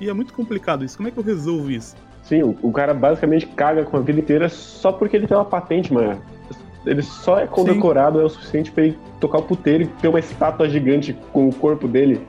E 0.00 0.08
é 0.08 0.12
muito 0.12 0.32
complicado 0.32 0.84
isso. 0.84 0.96
Como 0.96 1.08
é 1.08 1.12
que 1.12 1.18
eu 1.18 1.22
resolvo 1.22 1.70
isso? 1.70 1.94
Sim, 2.22 2.42
o, 2.42 2.56
o 2.62 2.72
cara 2.72 2.94
basicamente 2.94 3.46
caga 3.46 3.84
com 3.84 3.96
a 3.96 4.00
vida 4.00 4.20
inteira 4.20 4.48
só 4.48 4.92
porque 4.92 5.16
ele 5.16 5.26
tem 5.26 5.36
uma 5.36 5.44
patente 5.44 5.92
maior. 5.92 6.18
Ele 6.84 7.02
só 7.02 7.38
é 7.38 7.46
condecorado 7.46 8.18
Sim. 8.18 8.22
é 8.22 8.26
o 8.26 8.28
suficiente 8.28 8.72
para 8.72 8.84
ele 8.84 8.98
tocar 9.20 9.38
o 9.38 9.42
puteiro 9.42 9.84
e 9.84 9.86
ter 9.86 10.08
uma 10.08 10.18
estátua 10.18 10.68
gigante 10.68 11.16
com 11.32 11.48
o 11.48 11.54
corpo 11.54 11.86
dele 11.86 12.26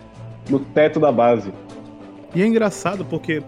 no 0.49 0.59
teto 0.59 0.99
da 0.99 1.11
base. 1.11 1.51
E 2.35 2.41
é 2.41 2.45
engraçado 2.45 3.05
porque 3.05 3.41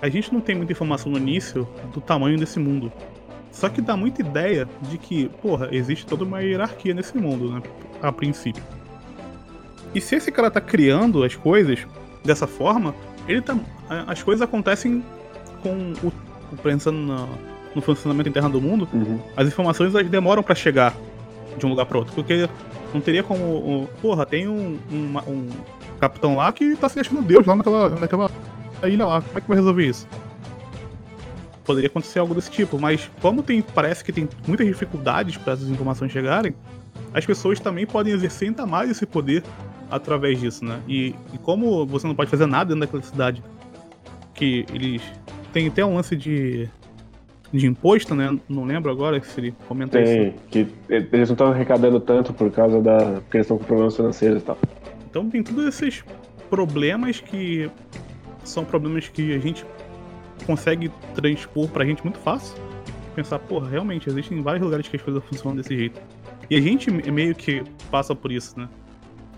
a 0.00 0.08
gente 0.08 0.32
não 0.32 0.40
tem 0.40 0.54
muita 0.54 0.72
informação 0.72 1.10
no 1.10 1.18
início 1.18 1.68
do 1.92 2.00
tamanho 2.00 2.38
desse 2.38 2.58
mundo. 2.58 2.92
Só 3.50 3.68
que 3.68 3.80
dá 3.80 3.96
muita 3.96 4.20
ideia 4.20 4.68
de 4.82 4.98
que, 4.98 5.28
porra, 5.42 5.68
existe 5.72 6.06
toda 6.06 6.24
uma 6.24 6.40
hierarquia 6.40 6.94
nesse 6.94 7.16
mundo, 7.16 7.50
né? 7.50 7.62
A 8.00 8.12
princípio. 8.12 8.62
E 9.94 10.00
se 10.00 10.16
esse 10.16 10.30
cara 10.30 10.50
tá 10.50 10.60
criando 10.60 11.24
as 11.24 11.34
coisas 11.34 11.86
dessa 12.24 12.46
forma, 12.46 12.94
ele 13.26 13.40
tá. 13.40 13.56
As 14.06 14.22
coisas 14.22 14.42
acontecem 14.42 15.02
com 15.62 15.92
o. 16.02 16.12
Pensando 16.62 16.96
no, 16.98 17.28
no 17.74 17.82
funcionamento 17.82 18.28
interno 18.28 18.48
do 18.48 18.60
mundo, 18.60 18.88
uhum. 18.92 19.20
as 19.36 19.48
informações 19.48 19.94
elas 19.94 20.08
demoram 20.08 20.42
para 20.42 20.54
chegar 20.54 20.94
de 21.58 21.66
um 21.66 21.70
lugar 21.70 21.84
para 21.84 21.98
outro. 21.98 22.14
Porque 22.14 22.48
não 22.92 23.00
teria 23.00 23.22
como. 23.22 23.88
Porra, 24.00 24.24
tem 24.24 24.48
um, 24.48 24.78
um, 24.90 25.18
um, 25.26 25.48
capitão 26.00 26.36
lá 26.36 26.52
que 26.52 26.76
tá 26.76 26.88
se 26.88 27.00
achando 27.00 27.22
Deus 27.22 27.44
lá 27.44 27.56
naquela, 27.56 27.88
naquela 27.90 28.30
ilha 28.86 29.06
lá. 29.06 29.22
Como 29.22 29.38
é 29.38 29.40
que 29.40 29.48
vai 29.48 29.56
resolver 29.56 29.86
isso? 29.86 30.06
Poderia 31.64 31.88
acontecer 31.88 32.18
algo 32.18 32.34
desse 32.34 32.50
tipo, 32.50 32.78
mas 32.78 33.10
como 33.20 33.42
tem, 33.42 33.60
parece 33.62 34.04
que 34.04 34.12
tem 34.12 34.28
muitas 34.46 34.66
dificuldades 34.66 35.36
para 35.36 35.54
essas 35.54 35.68
informações 35.68 36.12
chegarem, 36.12 36.54
as 37.12 37.24
pessoas 37.26 37.58
também 37.58 37.86
podem 37.86 38.12
exercer 38.12 38.48
ainda 38.48 38.66
mais 38.66 38.90
esse 38.90 39.04
poder 39.04 39.42
através 39.90 40.38
disso, 40.40 40.64
né? 40.64 40.80
E, 40.86 41.14
e 41.32 41.38
como 41.38 41.86
você 41.86 42.06
não 42.06 42.14
pode 42.14 42.30
fazer 42.30 42.46
nada 42.46 42.74
dentro 42.74 42.80
daquela 42.80 43.02
cidade, 43.02 43.42
que 44.34 44.64
eles 44.72 45.02
têm 45.52 45.68
até 45.68 45.84
um 45.84 45.94
lance 45.94 46.14
de 46.14 46.68
de 47.52 47.66
imposto, 47.66 48.14
né? 48.14 48.38
Não 48.48 48.64
lembro 48.64 48.90
agora 48.90 49.20
se 49.22 49.40
ele 49.40 49.54
comenta 49.66 50.02
Tem, 50.02 50.28
isso. 50.28 50.36
que 50.50 50.66
eles 50.88 51.28
não 51.28 51.34
estão 51.34 51.46
arrecadando 51.48 51.98
tanto 51.98 52.32
por 52.32 52.50
causa 52.50 52.80
da. 52.80 52.98
porque 53.22 53.38
eles 53.38 53.46
estão 53.46 53.58
com 53.58 53.64
problemas 53.64 53.96
financeiros 53.96 54.42
e 54.42 54.44
tal. 54.44 54.58
Então 55.08 55.28
tem 55.30 55.42
todos 55.42 55.64
esses 55.66 56.04
problemas 56.50 57.20
que 57.20 57.70
são 58.48 58.64
problemas 58.64 59.08
que 59.08 59.34
a 59.34 59.38
gente 59.38 59.64
consegue 60.46 60.90
transpor 61.14 61.68
pra 61.68 61.84
gente 61.84 62.02
muito 62.02 62.18
fácil. 62.18 62.56
Pensar, 63.14 63.38
porra, 63.38 63.68
realmente, 63.68 64.08
existem 64.08 64.40
vários 64.42 64.62
lugares 64.62 64.86
que 64.86 64.96
as 64.96 65.02
coisas 65.02 65.22
funcionam 65.24 65.56
desse 65.56 65.76
jeito. 65.76 66.00
E 66.48 66.56
a 66.56 66.60
gente 66.60 66.90
meio 66.90 67.34
que 67.34 67.62
passa 67.90 68.14
por 68.14 68.30
isso, 68.30 68.58
né? 68.58 68.68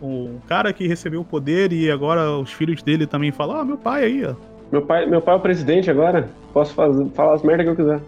O 0.00 0.38
cara 0.46 0.72
que 0.72 0.86
recebeu 0.86 1.20
o 1.20 1.24
poder 1.24 1.72
e 1.72 1.90
agora 1.90 2.30
os 2.30 2.52
filhos 2.52 2.82
dele 2.82 3.06
também 3.06 3.32
falam, 3.32 3.56
ah, 3.56 3.64
meu 3.64 3.76
pai 3.76 4.04
aí, 4.04 4.24
ó. 4.24 4.34
Meu 4.70 4.82
pai, 4.82 5.06
meu 5.06 5.20
pai 5.20 5.34
é 5.34 5.36
o 5.38 5.40
presidente 5.40 5.90
agora. 5.90 6.28
Posso 6.52 6.72
fazer, 6.74 7.08
falar 7.10 7.34
as 7.34 7.42
merdas 7.42 7.64
que 7.66 7.72
eu 7.72 7.76
quiser. 7.76 8.00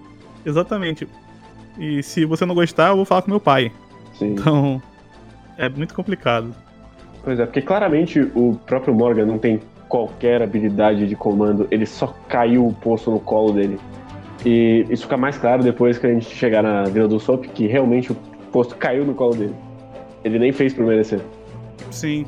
Exatamente. 0.44 1.08
E 1.78 2.02
se 2.02 2.24
você 2.24 2.46
não 2.46 2.54
gostar, 2.54 2.90
eu 2.90 2.96
vou 2.96 3.04
falar 3.04 3.22
com 3.22 3.30
meu 3.30 3.40
pai. 3.40 3.72
Sim. 4.14 4.32
Então, 4.32 4.80
é 5.58 5.68
muito 5.68 5.94
complicado. 5.94 6.54
Pois 7.24 7.38
é, 7.38 7.46
porque 7.46 7.62
claramente 7.62 8.20
o 8.34 8.58
próprio 8.66 8.94
Morgan 8.94 9.26
não 9.26 9.38
tem 9.38 9.60
qualquer 9.92 10.40
habilidade 10.40 11.06
de 11.06 11.14
comando, 11.14 11.68
ele 11.70 11.84
só 11.84 12.16
caiu 12.26 12.66
o 12.66 12.72
poço 12.72 13.10
no 13.10 13.20
colo 13.20 13.52
dele. 13.52 13.78
E 14.42 14.86
isso 14.88 15.02
fica 15.02 15.18
mais 15.18 15.36
claro 15.36 15.62
depois 15.62 15.98
que 15.98 16.06
a 16.06 16.10
gente 16.10 16.34
chegar 16.34 16.62
na 16.62 16.84
Vila 16.84 17.06
do 17.06 17.20
Sop, 17.20 17.44
que 17.44 17.66
realmente 17.66 18.10
o 18.10 18.14
posto 18.50 18.74
caiu 18.74 19.04
no 19.04 19.12
colo 19.12 19.34
dele. 19.34 19.54
Ele 20.24 20.38
nem 20.38 20.50
fez 20.50 20.72
por 20.72 20.86
merecer. 20.86 21.20
Sim. 21.90 22.24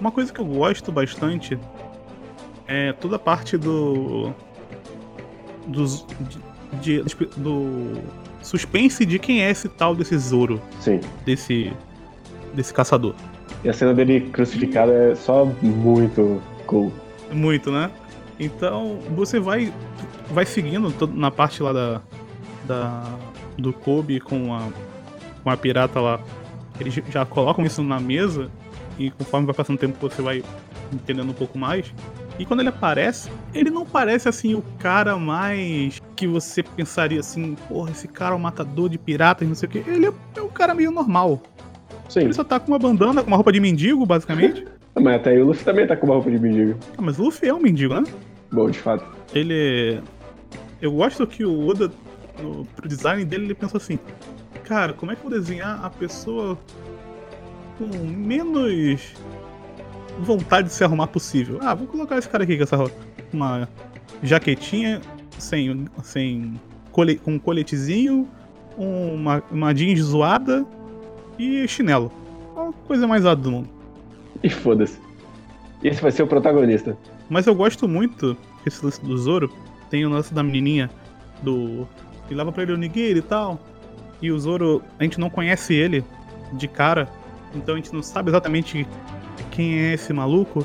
Uma 0.00 0.10
coisa 0.10 0.32
que 0.32 0.40
eu 0.40 0.44
gosto 0.44 0.90
bastante 0.90 1.56
é 2.66 2.92
toda 2.94 3.14
a 3.14 3.18
parte 3.18 3.56
do. 3.56 4.32
Dos, 5.68 6.04
de, 6.80 7.00
de, 7.04 7.14
do 7.36 7.92
suspense 8.42 9.06
de 9.06 9.20
quem 9.20 9.44
é 9.44 9.50
esse 9.52 9.68
tal 9.68 9.94
desse 9.94 10.18
Zoro. 10.18 10.60
Sim. 10.80 10.98
Desse. 11.24 11.72
desse 12.52 12.74
caçador. 12.74 13.14
E 13.62 13.68
a 13.68 13.72
cena 13.72 13.94
dele 13.94 14.22
crucificado 14.32 14.90
é 14.90 15.14
só 15.14 15.44
muito 15.62 16.42
Muito, 17.30 17.70
né? 17.70 17.90
Então 18.38 18.98
você 19.14 19.38
vai 19.38 19.72
vai 20.30 20.46
seguindo 20.46 20.92
na 21.14 21.30
parte 21.30 21.62
lá 21.62 21.72
da, 21.72 22.00
da 22.66 23.18
do 23.58 23.72
Kobe 23.72 24.20
com 24.20 24.54
a 24.54 24.68
com 25.42 25.50
a 25.50 25.56
pirata 25.56 26.00
lá. 26.00 26.20
Eles 26.80 26.94
já 27.10 27.24
colocam 27.24 27.64
isso 27.64 27.82
na 27.82 28.00
mesa 28.00 28.50
e 28.98 29.10
conforme 29.10 29.46
vai 29.46 29.54
passando 29.54 29.76
o 29.76 29.78
tempo 29.78 29.96
você 30.00 30.22
vai 30.22 30.42
entendendo 30.92 31.30
um 31.30 31.34
pouco 31.34 31.58
mais. 31.58 31.92
E 32.38 32.46
quando 32.46 32.60
ele 32.60 32.70
aparece, 32.70 33.30
ele 33.54 33.70
não 33.70 33.84
parece 33.84 34.28
assim 34.28 34.54
o 34.54 34.62
cara 34.78 35.16
mais 35.16 36.00
que 36.16 36.26
você 36.26 36.62
pensaria 36.62 37.20
assim, 37.20 37.54
porra, 37.68 37.90
esse 37.90 38.08
cara 38.08 38.34
é 38.34 38.36
um 38.36 38.40
matador 38.40 38.88
de 38.88 38.98
piratas, 38.98 39.46
não 39.46 39.54
sei 39.54 39.68
o 39.68 39.72
que. 39.72 39.78
Ele 39.78 40.06
é, 40.06 40.12
é 40.36 40.42
um 40.42 40.48
cara 40.48 40.74
meio 40.74 40.90
normal. 40.90 41.42
Sim. 42.08 42.20
Ele 42.20 42.32
só 42.32 42.42
tá 42.42 42.58
com 42.58 42.72
uma 42.72 42.78
bandana, 42.78 43.22
com 43.22 43.28
uma 43.28 43.36
roupa 43.36 43.52
de 43.52 43.60
mendigo, 43.60 44.04
basicamente. 44.06 44.66
Mas 45.00 45.16
até 45.16 45.30
aí 45.30 45.40
o 45.40 45.46
Luffy 45.46 45.64
também 45.64 45.86
tá 45.86 45.96
com 45.96 46.06
uma 46.06 46.14
roupa 46.14 46.30
de 46.30 46.38
mendigo. 46.38 46.78
Ah, 46.96 47.02
mas 47.02 47.18
o 47.18 47.24
Luffy 47.24 47.48
é 47.48 47.54
um 47.54 47.60
mendigo, 47.60 47.94
né? 47.94 48.04
Bom, 48.50 48.70
de 48.70 48.78
fato. 48.78 49.04
Ele. 49.34 50.00
Eu 50.80 50.92
gosto 50.92 51.26
que 51.26 51.44
o 51.44 51.66
Oda, 51.66 51.90
no, 52.42 52.64
pro 52.66 52.88
design 52.88 53.24
dele, 53.24 53.44
ele 53.44 53.54
pensou 53.54 53.78
assim: 53.78 53.98
cara, 54.64 54.92
como 54.92 55.12
é 55.12 55.16
que 55.16 55.24
eu 55.24 55.30
vou 55.30 55.38
desenhar 55.38 55.84
a 55.84 55.90
pessoa 55.90 56.58
com 57.78 57.86
menos 58.06 59.14
vontade 60.18 60.68
de 60.68 60.74
se 60.74 60.84
arrumar 60.84 61.06
possível? 61.06 61.58
Ah, 61.62 61.74
vou 61.74 61.86
colocar 61.86 62.18
esse 62.18 62.28
cara 62.28 62.44
aqui 62.44 62.56
com 62.56 62.62
essa 62.62 62.76
uma 63.32 63.68
jaquetinha 64.22 65.00
sem, 65.38 65.86
sem 66.02 66.60
cole, 66.90 67.16
com 67.16 67.32
um 67.32 67.38
coletezinho, 67.38 68.28
uma, 68.76 69.42
uma 69.50 69.72
jeans 69.72 70.00
zoada 70.00 70.66
e 71.38 71.66
chinelo. 71.66 72.12
A 72.56 72.70
coisa 72.86 73.06
mais 73.06 73.22
zoada 73.22 73.40
do 73.40 73.50
mundo. 73.50 73.81
E 74.44 74.50
foda-se. 74.50 74.98
Esse 75.82 76.00
vai 76.00 76.10
ser 76.10 76.22
o 76.22 76.26
protagonista. 76.26 76.96
Mas 77.28 77.46
eu 77.46 77.54
gosto 77.54 77.88
muito 77.88 78.36
esse 78.66 78.84
lance 78.84 79.00
do 79.04 79.16
Zoro. 79.16 79.52
Tem 79.90 80.04
o 80.06 80.10
lance 80.10 80.32
da 80.32 80.42
menininha 80.42 80.90
do. 81.42 81.86
que 82.28 82.34
leva 82.34 82.52
pra 82.52 82.62
ele 82.62 82.72
o 82.72 82.76
Nigiri 82.76 83.18
e 83.18 83.22
tal. 83.22 83.60
E 84.20 84.30
o 84.30 84.38
Zoro, 84.38 84.82
a 84.98 85.02
gente 85.02 85.18
não 85.18 85.28
conhece 85.28 85.74
ele 85.74 86.04
de 86.52 86.68
cara. 86.68 87.08
Então 87.54 87.74
a 87.74 87.76
gente 87.76 87.92
não 87.92 88.02
sabe 88.02 88.30
exatamente 88.30 88.86
quem 89.50 89.78
é 89.78 89.94
esse 89.94 90.12
maluco. 90.12 90.64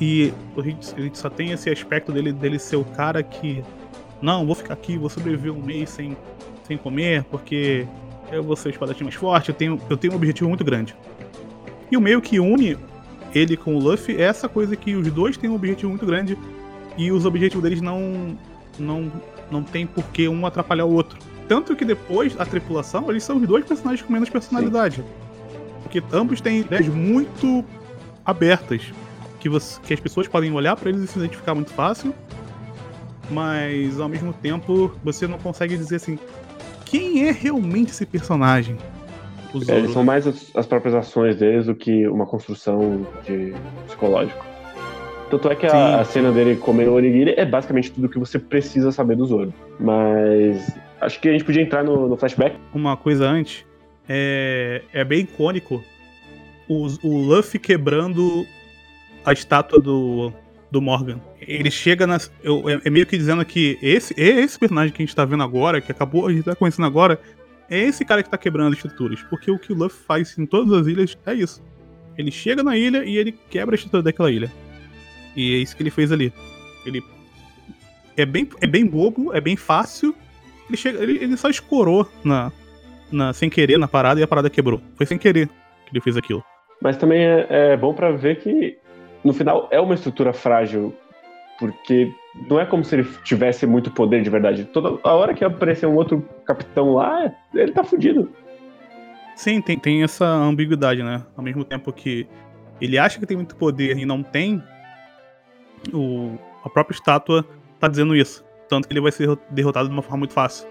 E 0.00 0.32
a 0.56 0.62
gente 0.62 1.18
só 1.18 1.28
tem 1.28 1.50
esse 1.50 1.70
aspecto 1.70 2.12
dele, 2.12 2.32
dele 2.32 2.58
ser 2.58 2.76
o 2.76 2.84
cara 2.84 3.22
que. 3.22 3.62
Não, 4.20 4.46
vou 4.46 4.54
ficar 4.54 4.74
aqui, 4.74 4.96
vou 4.96 5.08
sobreviver 5.08 5.52
um 5.52 5.60
mês 5.60 5.90
sem, 5.90 6.16
sem 6.64 6.76
comer, 6.76 7.24
porque 7.24 7.86
eu 8.30 8.42
vou 8.42 8.54
ser 8.54 8.68
o 8.68 8.70
espadachim 8.70 9.02
mais 9.02 9.16
forte, 9.16 9.48
eu 9.48 9.54
tenho, 9.54 9.80
eu 9.90 9.96
tenho 9.96 10.12
um 10.12 10.16
objetivo 10.16 10.48
muito 10.48 10.64
grande. 10.64 10.94
E 11.92 11.96
o 11.96 12.00
meio 12.00 12.22
que 12.22 12.40
une 12.40 12.78
ele 13.34 13.54
com 13.54 13.76
o 13.76 13.78
Luffy 13.78 14.16
é 14.16 14.22
essa 14.22 14.48
coisa 14.48 14.74
que 14.74 14.94
os 14.94 15.12
dois 15.12 15.36
têm 15.36 15.50
um 15.50 15.54
objetivo 15.54 15.90
muito 15.90 16.06
grande 16.06 16.38
e 16.96 17.12
os 17.12 17.26
objetivos 17.26 17.62
deles 17.62 17.82
não 17.82 18.36
não 18.78 19.12
não 19.50 19.62
tem 19.62 19.86
por 19.86 20.02
que 20.04 20.26
um 20.26 20.46
atrapalhar 20.46 20.86
o 20.86 20.92
outro. 20.92 21.18
Tanto 21.46 21.76
que 21.76 21.84
depois 21.84 22.34
a 22.40 22.46
tripulação, 22.46 23.10
eles 23.10 23.22
são 23.22 23.36
os 23.36 23.46
dois 23.46 23.66
personagens 23.66 24.00
com 24.00 24.10
menos 24.10 24.30
personalidade. 24.30 24.96
Sim. 24.96 25.04
Porque 25.82 26.02
ambos 26.10 26.40
têm 26.40 26.60
ideias 26.60 26.88
muito 26.88 27.62
abertas, 28.24 28.82
que, 29.38 29.50
você, 29.50 29.78
que 29.82 29.92
as 29.92 30.00
pessoas 30.00 30.26
podem 30.26 30.50
olhar 30.52 30.74
para 30.74 30.88
eles 30.88 31.02
e 31.02 31.06
se 31.06 31.18
identificar 31.18 31.54
muito 31.54 31.72
fácil, 31.72 32.14
mas 33.30 34.00
ao 34.00 34.08
mesmo 34.08 34.32
tempo 34.32 34.92
você 35.04 35.26
não 35.26 35.38
consegue 35.38 35.76
dizer 35.76 35.96
assim 35.96 36.18
quem 36.86 37.28
é 37.28 37.30
realmente 37.30 37.90
esse 37.90 38.06
personagem. 38.06 38.78
É, 39.68 39.78
eles 39.78 39.92
são 39.92 40.04
mais 40.04 40.26
as, 40.26 40.50
as, 40.54 40.66
próprias 40.66 40.94
ações 40.94 41.36
deles 41.36 41.66
do 41.66 41.74
que 41.74 42.06
uma 42.08 42.26
construção 42.26 43.06
de 43.24 43.54
psicológico. 43.86 44.44
Tanto 45.30 45.48
é 45.50 45.56
que 45.56 45.66
a, 45.66 46.00
a, 46.00 46.04
cena 46.04 46.30
dele 46.30 46.56
comendo 46.56 46.92
o 46.92 46.94
onigiri 46.94 47.34
é 47.36 47.44
basicamente 47.44 47.90
tudo 47.90 48.08
que 48.08 48.18
você 48.18 48.38
precisa 48.38 48.92
saber 48.92 49.16
do 49.16 49.26
Zoro. 49.26 49.52
Mas 49.80 50.74
acho 51.00 51.20
que 51.20 51.28
a 51.28 51.32
gente 51.32 51.44
podia 51.44 51.62
entrar 51.62 51.82
no, 51.82 52.08
no 52.08 52.16
flashback. 52.16 52.56
Uma 52.74 52.96
coisa 52.96 53.26
antes, 53.26 53.64
é, 54.08 54.82
é 54.92 55.04
bem 55.04 55.20
icônico 55.20 55.82
o, 56.68 56.86
o 57.02 57.18
Luffy 57.18 57.58
quebrando 57.58 58.46
a 59.24 59.32
estátua 59.32 59.80
do, 59.80 60.32
do 60.70 60.80
Morgan. 60.80 61.20
Ele 61.40 61.70
chega 61.70 62.06
nas. 62.06 62.32
Eu, 62.42 62.68
é, 62.68 62.80
é, 62.84 62.90
meio 62.90 63.06
que 63.06 63.16
dizendo 63.16 63.44
que 63.44 63.78
esse, 63.82 64.14
esse 64.16 64.58
personagem 64.58 64.92
que 64.92 65.02
a 65.02 65.04
gente 65.04 65.14
tá 65.14 65.24
vendo 65.24 65.42
agora, 65.42 65.80
que 65.80 65.92
acabou, 65.92 66.26
a 66.26 66.32
gente 66.32 66.44
tá 66.44 66.54
conhecendo 66.54 66.86
agora, 66.86 67.20
é 67.72 67.78
esse 67.78 68.04
cara 68.04 68.22
que 68.22 68.28
tá 68.28 68.36
quebrando 68.36 68.68
as 68.68 68.74
estruturas. 68.74 69.22
Porque 69.22 69.50
o 69.50 69.58
que 69.58 69.72
o 69.72 69.76
Luffy 69.76 69.98
faz 70.06 70.38
em 70.38 70.44
todas 70.44 70.72
as 70.72 70.86
ilhas 70.86 71.16
é 71.24 71.32
isso. 71.32 71.62
Ele 72.18 72.30
chega 72.30 72.62
na 72.62 72.76
ilha 72.76 73.02
e 73.02 73.16
ele 73.16 73.32
quebra 73.32 73.74
a 73.74 73.76
estrutura 73.76 74.02
daquela 74.02 74.30
ilha. 74.30 74.52
E 75.34 75.54
é 75.54 75.58
isso 75.58 75.74
que 75.74 75.82
ele 75.82 75.90
fez 75.90 76.12
ali. 76.12 76.30
Ele. 76.84 77.02
É 78.14 78.26
bem, 78.26 78.46
é 78.60 78.66
bem 78.66 78.84
bobo, 78.84 79.32
é 79.32 79.40
bem 79.40 79.56
fácil. 79.56 80.14
Ele, 80.68 80.76
chega, 80.76 81.02
ele, 81.02 81.24
ele 81.24 81.36
só 81.38 81.48
escorou 81.48 82.06
na, 82.22 82.52
na, 83.10 83.32
sem 83.32 83.48
querer 83.48 83.78
na 83.78 83.88
parada 83.88 84.20
e 84.20 84.22
a 84.22 84.28
parada 84.28 84.50
quebrou. 84.50 84.82
Foi 84.94 85.06
sem 85.06 85.16
querer 85.16 85.48
que 85.48 85.92
ele 85.94 86.00
fez 86.02 86.14
aquilo. 86.14 86.44
Mas 86.78 86.98
também 86.98 87.24
é, 87.24 87.46
é 87.48 87.76
bom 87.76 87.94
para 87.94 88.10
ver 88.10 88.40
que, 88.40 88.76
no 89.24 89.32
final, 89.32 89.68
é 89.70 89.80
uma 89.80 89.94
estrutura 89.94 90.34
frágil 90.34 90.94
porque 91.62 92.12
não 92.48 92.58
é 92.58 92.66
como 92.66 92.84
se 92.84 92.96
ele 92.96 93.08
tivesse 93.22 93.64
muito 93.66 93.90
poder 93.90 94.20
de 94.22 94.28
verdade. 94.28 94.64
Toda 94.64 94.98
a 95.04 95.14
hora 95.14 95.32
que 95.32 95.44
aparecer 95.44 95.86
um 95.86 95.94
outro 95.94 96.26
capitão 96.44 96.94
lá, 96.94 97.32
ele 97.54 97.70
tá 97.70 97.84
fudido. 97.84 98.28
Sim, 99.36 99.60
tem, 99.60 99.78
tem 99.78 100.02
essa 100.02 100.26
ambiguidade, 100.26 101.02
né? 101.04 101.22
Ao 101.36 101.44
mesmo 101.44 101.64
tempo 101.64 101.92
que 101.92 102.26
ele 102.80 102.98
acha 102.98 103.20
que 103.20 103.26
tem 103.26 103.36
muito 103.36 103.54
poder 103.54 103.96
e 103.96 104.04
não 104.04 104.24
tem, 104.24 104.60
o, 105.92 106.36
a 106.64 106.68
própria 106.68 106.94
estátua 106.94 107.46
tá 107.78 107.86
dizendo 107.86 108.16
isso. 108.16 108.44
Tanto 108.68 108.88
que 108.88 108.92
ele 108.92 109.00
vai 109.00 109.12
ser 109.12 109.38
derrotado 109.50 109.88
de 109.88 109.94
uma 109.94 110.02
forma 110.02 110.18
muito 110.18 110.34
fácil. 110.34 110.66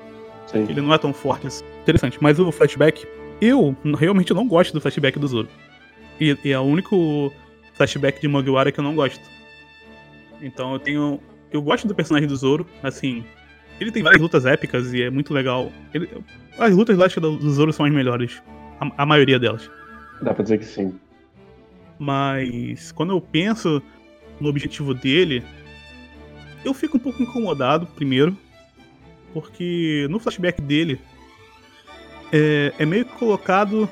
Sim. 0.48 0.66
Ele 0.70 0.82
não 0.82 0.94
é 0.94 0.98
tão 0.98 1.14
forte 1.14 1.48
assim. 1.48 1.64
Interessante. 1.82 2.18
Mas 2.22 2.38
o 2.38 2.52
flashback, 2.52 3.08
eu 3.40 3.76
realmente 3.98 4.34
não 4.34 4.46
gosto 4.46 4.74
do 4.74 4.82
flashback 4.82 5.18
do 5.18 5.28
Zoro. 5.28 5.48
E, 6.20 6.38
e 6.44 6.52
é 6.52 6.60
o 6.60 6.64
único 6.64 7.32
flashback 7.76 8.20
de 8.20 8.28
Mugiwara 8.28 8.72
que 8.72 8.80
eu 8.80 8.84
não 8.84 8.96
gosto. 8.96 9.22
Então 10.42 10.74
eu 10.74 10.80
tenho. 10.80 11.20
Eu 11.52 11.62
gosto 11.62 11.88
do 11.88 11.96
personagem 11.96 12.28
do 12.28 12.36
Zoro, 12.36 12.66
assim. 12.82 13.24
Ele 13.80 13.92
tem 13.92 14.04
várias 14.04 14.22
lutas 14.22 14.46
épicas 14.46 14.94
e 14.94 15.02
é 15.02 15.10
muito 15.10 15.34
legal. 15.34 15.72
Ele, 15.94 16.10
as 16.58 16.76
lutas 16.76 16.98
lá 16.98 17.08
do 17.08 17.52
Zoro 17.52 17.74
são 17.74 17.86
as 17.86 17.92
melhores. 17.92 18.42
A, 18.80 19.04
a 19.04 19.06
maioria 19.06 19.40
delas. 19.40 19.70
Dá 20.22 20.34
pra 20.34 20.44
dizer 20.44 20.60
que 20.60 20.66
sim. 20.66 20.94
Mas 21.98 22.92
quando 22.92 23.12
eu 23.12 23.22
penso 23.22 23.82
no 24.40 24.50
objetivo 24.50 24.94
dele, 24.94 25.44
eu 26.64 26.74
fico 26.74 26.98
um 26.98 27.00
pouco 27.00 27.22
incomodado, 27.22 27.86
primeiro, 27.88 28.36
porque 29.34 30.08
no 30.10 30.20
flashback 30.20 30.62
dele 30.62 31.00
é, 32.32 32.74
é 32.80 32.86
meio 32.86 33.06
que 33.06 33.14
colocado 33.14 33.90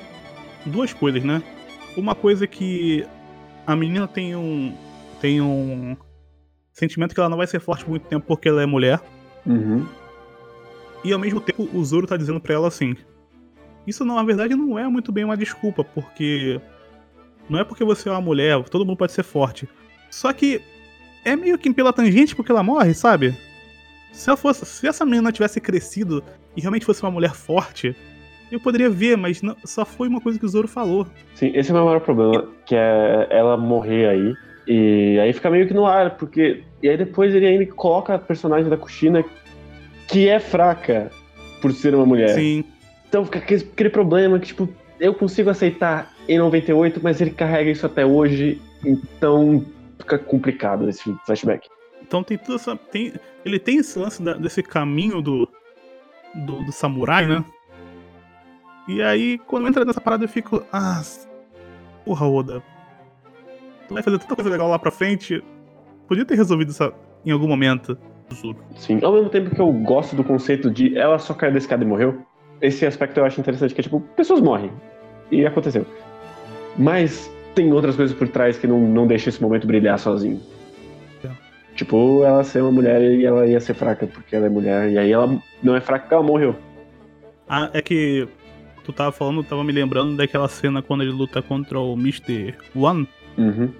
duas 0.64 0.92
coisas, 0.92 1.22
né? 1.22 1.42
Uma 1.96 2.14
coisa 2.14 2.46
que 2.46 3.06
a 3.66 3.76
menina 3.76 4.06
tem 4.08 4.34
um 4.34 4.74
tem 5.20 5.40
um 5.40 5.96
sentimento 6.72 7.14
que 7.14 7.20
ela 7.20 7.28
não 7.28 7.36
vai 7.36 7.46
ser 7.46 7.60
forte 7.60 7.84
por 7.84 7.90
muito 7.90 8.06
tempo 8.06 8.26
porque 8.26 8.48
ela 8.48 8.62
é 8.62 8.66
mulher. 8.66 9.00
Uhum. 9.46 9.86
E 11.02 11.12
ao 11.12 11.18
mesmo 11.18 11.40
tempo 11.40 11.68
o 11.72 11.84
Zoro 11.84 12.06
tá 12.06 12.16
dizendo 12.16 12.40
pra 12.40 12.54
ela 12.54 12.68
assim: 12.68 12.94
Isso 13.86 14.04
não, 14.04 14.16
na 14.16 14.22
verdade 14.22 14.54
não 14.54 14.78
é 14.78 14.86
muito 14.88 15.10
bem 15.10 15.24
uma 15.24 15.36
desculpa, 15.36 15.82
porque 15.82 16.60
não 17.48 17.58
é 17.58 17.64
porque 17.64 17.84
você 17.84 18.08
é 18.08 18.12
uma 18.12 18.20
mulher, 18.20 18.62
todo 18.64 18.84
mundo 18.84 18.96
pode 18.96 19.12
ser 19.12 19.22
forte. 19.22 19.68
Só 20.10 20.32
que 20.32 20.60
é 21.24 21.36
meio 21.36 21.58
que 21.58 21.72
pela 21.72 21.92
tangente 21.92 22.34
porque 22.34 22.52
ela 22.52 22.62
morre, 22.62 22.94
sabe? 22.94 23.34
Se, 24.12 24.28
ela 24.28 24.36
fosse, 24.36 24.66
se 24.66 24.86
essa 24.86 25.04
menina 25.04 25.32
tivesse 25.32 25.60
crescido 25.60 26.22
e 26.56 26.60
realmente 26.60 26.84
fosse 26.84 27.02
uma 27.02 27.10
mulher 27.10 27.32
forte, 27.34 27.94
eu 28.50 28.58
poderia 28.58 28.90
ver, 28.90 29.16
mas 29.16 29.40
não, 29.40 29.56
só 29.64 29.84
foi 29.84 30.08
uma 30.08 30.20
coisa 30.20 30.38
que 30.38 30.44
o 30.44 30.48
Zoro 30.48 30.66
falou. 30.66 31.06
Sim, 31.34 31.52
esse 31.54 31.70
é 31.70 31.72
o 31.72 31.76
meu 31.76 31.84
maior 31.84 32.00
problema, 32.00 32.48
que 32.66 32.74
é 32.74 33.28
ela 33.30 33.56
morrer 33.56 34.08
aí. 34.08 34.34
E 34.72 35.18
aí 35.18 35.32
fica 35.32 35.50
meio 35.50 35.66
que 35.66 35.74
no 35.74 35.84
ar, 35.84 36.16
porque. 36.16 36.62
E 36.80 36.88
aí 36.88 36.96
depois 36.96 37.34
ele 37.34 37.44
ainda 37.44 37.66
coloca 37.66 38.14
a 38.14 38.18
personagem 38.20 38.70
da 38.70 38.76
Kushina, 38.76 39.24
que 40.06 40.28
é 40.28 40.38
fraca 40.38 41.10
por 41.60 41.72
ser 41.72 41.92
uma 41.92 42.06
mulher. 42.06 42.36
Sim. 42.36 42.64
Então 43.08 43.24
fica 43.24 43.40
aquele, 43.40 43.68
aquele 43.72 43.90
problema 43.90 44.38
que, 44.38 44.46
tipo, 44.46 44.68
eu 45.00 45.12
consigo 45.12 45.50
aceitar 45.50 46.14
em 46.28 46.38
98, 46.38 47.00
mas 47.02 47.20
ele 47.20 47.32
carrega 47.32 47.68
isso 47.68 47.84
até 47.84 48.06
hoje, 48.06 48.62
então 48.84 49.66
fica 49.98 50.16
complicado 50.16 50.88
esse 50.88 51.12
flashback. 51.26 51.68
Então 52.00 52.22
tem 52.22 52.38
tudo 52.38 52.54
essa. 52.54 52.76
Tem, 52.76 53.12
ele 53.44 53.58
tem 53.58 53.78
esse 53.78 53.98
lance 53.98 54.22
da, 54.22 54.34
desse 54.34 54.62
caminho 54.62 55.20
do, 55.20 55.48
do, 56.32 56.64
do, 56.64 56.70
samurai, 56.70 57.26
né? 57.26 57.44
E 58.86 59.02
aí, 59.02 59.36
quando 59.48 59.66
entra 59.66 59.84
nessa 59.84 60.00
parada, 60.00 60.22
eu 60.22 60.28
fico. 60.28 60.64
Ah, 60.72 61.02
porra, 62.04 62.28
Oda. 62.28 62.62
Tu 63.90 63.94
vai 63.94 64.04
fazer 64.04 64.20
tanta 64.20 64.36
coisa 64.36 64.48
legal 64.48 64.68
lá 64.68 64.78
pra 64.78 64.92
frente. 64.92 65.42
Podia 66.06 66.24
ter 66.24 66.36
resolvido 66.36 66.70
isso 66.70 66.92
em 67.26 67.32
algum 67.32 67.48
momento. 67.48 67.98
Sim, 68.76 69.00
ao 69.02 69.12
mesmo 69.12 69.28
tempo 69.28 69.52
que 69.52 69.60
eu 69.60 69.72
gosto 69.72 70.14
do 70.14 70.22
conceito 70.22 70.70
de 70.70 70.96
ela 70.96 71.18
só 71.18 71.34
caiu 71.34 71.50
da 71.50 71.58
escada 71.58 71.82
e 71.82 71.86
morreu, 71.86 72.22
esse 72.62 72.86
aspecto 72.86 73.18
eu 73.18 73.24
acho 73.24 73.40
interessante, 73.40 73.74
que 73.74 73.80
é 73.80 73.82
tipo, 73.82 74.00
pessoas 74.14 74.40
morrem. 74.40 74.70
E 75.32 75.44
aconteceu. 75.44 75.84
Mas 76.78 77.28
tem 77.56 77.72
outras 77.72 77.96
coisas 77.96 78.16
por 78.16 78.28
trás 78.28 78.56
que 78.56 78.68
não, 78.68 78.78
não 78.78 79.08
deixam 79.08 79.28
esse 79.28 79.42
momento 79.42 79.66
brilhar 79.66 79.98
sozinho. 79.98 80.40
É. 81.24 81.28
Tipo, 81.74 82.22
ela 82.22 82.44
ser 82.44 82.62
uma 82.62 82.70
mulher 82.70 83.02
e 83.02 83.26
ela 83.26 83.44
ia 83.44 83.58
ser 83.58 83.74
fraca 83.74 84.06
porque 84.06 84.36
ela 84.36 84.46
é 84.46 84.48
mulher. 84.48 84.88
E 84.88 84.98
aí 84.98 85.10
ela 85.10 85.36
não 85.60 85.74
é 85.74 85.80
fraca 85.80 86.02
porque 86.02 86.14
ela 86.14 86.22
morreu. 86.22 86.54
Ah, 87.48 87.68
é 87.72 87.82
que 87.82 88.28
tu 88.84 88.92
tava 88.92 89.10
falando, 89.10 89.42
tava 89.42 89.64
me 89.64 89.72
lembrando 89.72 90.16
daquela 90.16 90.46
cena 90.46 90.80
quando 90.80 91.02
ele 91.02 91.10
luta 91.10 91.42
contra 91.42 91.80
o 91.80 91.94
Mr. 91.94 92.54
One. 92.76 93.08
Uhum. 93.36 93.70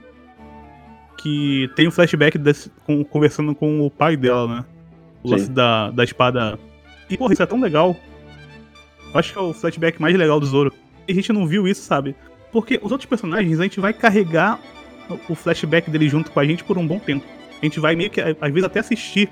Que 1.18 1.70
tem 1.76 1.86
um 1.86 1.90
flashback 1.90 2.38
desse, 2.38 2.70
com, 2.84 3.04
conversando 3.04 3.54
com 3.54 3.80
o 3.84 3.90
pai 3.90 4.16
dela, 4.16 4.46
né? 4.46 4.64
O 5.22 5.28
Sim. 5.28 5.34
lance 5.34 5.50
da, 5.50 5.90
da 5.90 6.04
espada. 6.04 6.58
E, 7.08 7.16
porra, 7.16 7.32
isso 7.32 7.42
é 7.42 7.46
tão 7.46 7.60
legal. 7.60 7.96
Eu 9.12 9.18
acho 9.18 9.32
que 9.32 9.38
é 9.38 9.42
o 9.42 9.52
flashback 9.52 10.00
mais 10.00 10.16
legal 10.16 10.40
do 10.40 10.46
Zoro. 10.46 10.72
E 11.06 11.12
a 11.12 11.14
gente 11.14 11.32
não 11.32 11.46
viu 11.46 11.66
isso, 11.66 11.82
sabe? 11.82 12.14
Porque 12.52 12.80
os 12.82 12.90
outros 12.90 13.08
personagens, 13.08 13.60
a 13.60 13.64
gente 13.64 13.80
vai 13.80 13.92
carregar 13.92 14.58
o 15.28 15.34
flashback 15.34 15.90
dele 15.90 16.08
junto 16.08 16.30
com 16.30 16.40
a 16.40 16.44
gente 16.44 16.64
por 16.64 16.78
um 16.78 16.86
bom 16.86 16.98
tempo. 16.98 17.26
A 17.60 17.64
gente 17.64 17.78
vai 17.80 17.94
meio 17.94 18.10
que, 18.10 18.20
às 18.20 18.36
vezes, 18.52 18.64
até 18.64 18.80
assistir. 18.80 19.28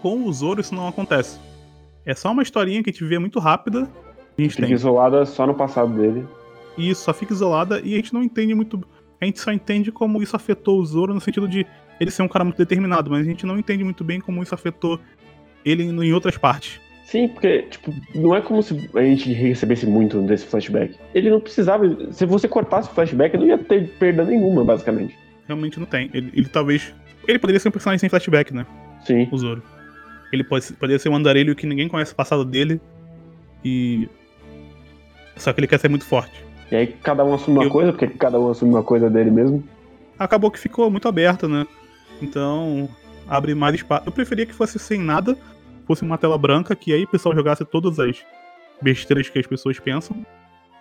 Com 0.00 0.24
o 0.24 0.32
Zoro 0.32 0.60
isso 0.60 0.74
não 0.74 0.86
acontece. 0.86 1.38
É 2.06 2.14
só 2.14 2.30
uma 2.30 2.42
historinha 2.42 2.82
que 2.82 2.90
a 2.90 2.92
gente 2.92 3.04
vê 3.04 3.18
muito 3.18 3.38
rápida. 3.38 3.88
A 4.38 4.40
gente 4.40 4.54
fica 4.54 4.66
tem. 4.66 4.74
isolada 4.74 5.26
só 5.26 5.46
no 5.46 5.54
passado 5.54 5.92
dele. 5.92 6.24
Isso, 6.76 7.02
só 7.02 7.12
fica 7.12 7.32
isolada 7.32 7.80
e 7.80 7.94
a 7.94 7.96
gente 7.96 8.14
não 8.14 8.22
entende 8.22 8.54
muito. 8.54 8.80
A 9.20 9.24
gente 9.24 9.40
só 9.40 9.52
entende 9.52 9.90
como 9.90 10.22
isso 10.22 10.36
afetou 10.36 10.80
o 10.80 10.86
Zoro 10.86 11.12
no 11.12 11.20
sentido 11.20 11.48
de 11.48 11.66
ele 12.00 12.10
ser 12.10 12.22
um 12.22 12.28
cara 12.28 12.44
muito 12.44 12.56
determinado, 12.56 13.10
mas 13.10 13.20
a 13.20 13.28
gente 13.28 13.44
não 13.44 13.58
entende 13.58 13.82
muito 13.82 14.04
bem 14.04 14.20
como 14.20 14.42
isso 14.42 14.54
afetou 14.54 15.00
ele 15.64 15.82
em 15.82 16.12
outras 16.12 16.36
partes. 16.36 16.80
Sim, 17.04 17.26
porque, 17.28 17.62
tipo, 17.62 17.92
não 18.14 18.34
é 18.34 18.40
como 18.42 18.62
se 18.62 18.88
a 18.94 19.02
gente 19.02 19.32
recebesse 19.32 19.86
muito 19.86 20.20
desse 20.20 20.44
flashback. 20.44 20.94
Ele 21.14 21.30
não 21.30 21.40
precisava. 21.40 22.12
Se 22.12 22.26
você 22.26 22.46
cortasse 22.46 22.90
o 22.90 22.92
flashback, 22.92 23.34
não 23.34 23.46
ia 23.46 23.56
ter 23.56 23.88
perda 23.98 24.24
nenhuma, 24.24 24.62
basicamente. 24.62 25.16
Realmente 25.46 25.80
não 25.80 25.86
tem. 25.86 26.10
Ele, 26.12 26.30
ele 26.34 26.48
talvez. 26.50 26.94
Ele 27.26 27.38
poderia 27.38 27.58
ser 27.58 27.70
um 27.70 27.72
personagem 27.72 27.98
sem 27.98 28.10
flashback, 28.10 28.52
né? 28.52 28.66
Sim. 29.06 29.26
O 29.32 29.38
Zoro. 29.38 29.62
Ele 30.30 30.44
pode, 30.44 30.70
poderia 30.74 30.98
ser 30.98 31.08
um 31.08 31.16
andarilho 31.16 31.56
que 31.56 31.66
ninguém 31.66 31.88
conhece 31.88 32.12
o 32.12 32.16
passado 32.16 32.44
dele. 32.44 32.78
E. 33.64 34.06
Só 35.34 35.50
que 35.54 35.60
ele 35.60 35.66
quer 35.66 35.80
ser 35.80 35.88
muito 35.88 36.04
forte. 36.04 36.44
E 36.70 36.76
aí 36.76 36.86
cada 36.86 37.24
um 37.24 37.34
assume 37.34 37.58
uma 37.58 37.64
Eu... 37.64 37.70
coisa, 37.70 37.92
porque 37.92 38.06
cada 38.06 38.38
um 38.38 38.50
assume 38.50 38.72
uma 38.72 38.82
coisa 38.82 39.08
dele 39.08 39.30
mesmo. 39.30 39.62
Acabou 40.18 40.50
que 40.50 40.58
ficou 40.58 40.90
muito 40.90 41.08
aberto, 41.08 41.48
né? 41.48 41.66
Então, 42.20 42.88
abre 43.28 43.54
mais 43.54 43.74
espaço. 43.74 44.04
Eu 44.06 44.12
preferia 44.12 44.46
que 44.46 44.52
fosse 44.52 44.78
sem 44.78 45.00
nada, 45.00 45.36
fosse 45.86 46.02
uma 46.02 46.18
tela 46.18 46.36
branca, 46.36 46.74
que 46.74 46.92
aí 46.92 47.04
o 47.04 47.08
pessoal 47.08 47.34
jogasse 47.34 47.64
todas 47.64 47.98
as 47.98 48.24
besteiras 48.82 49.28
que 49.28 49.38
as 49.38 49.46
pessoas 49.46 49.78
pensam, 49.78 50.16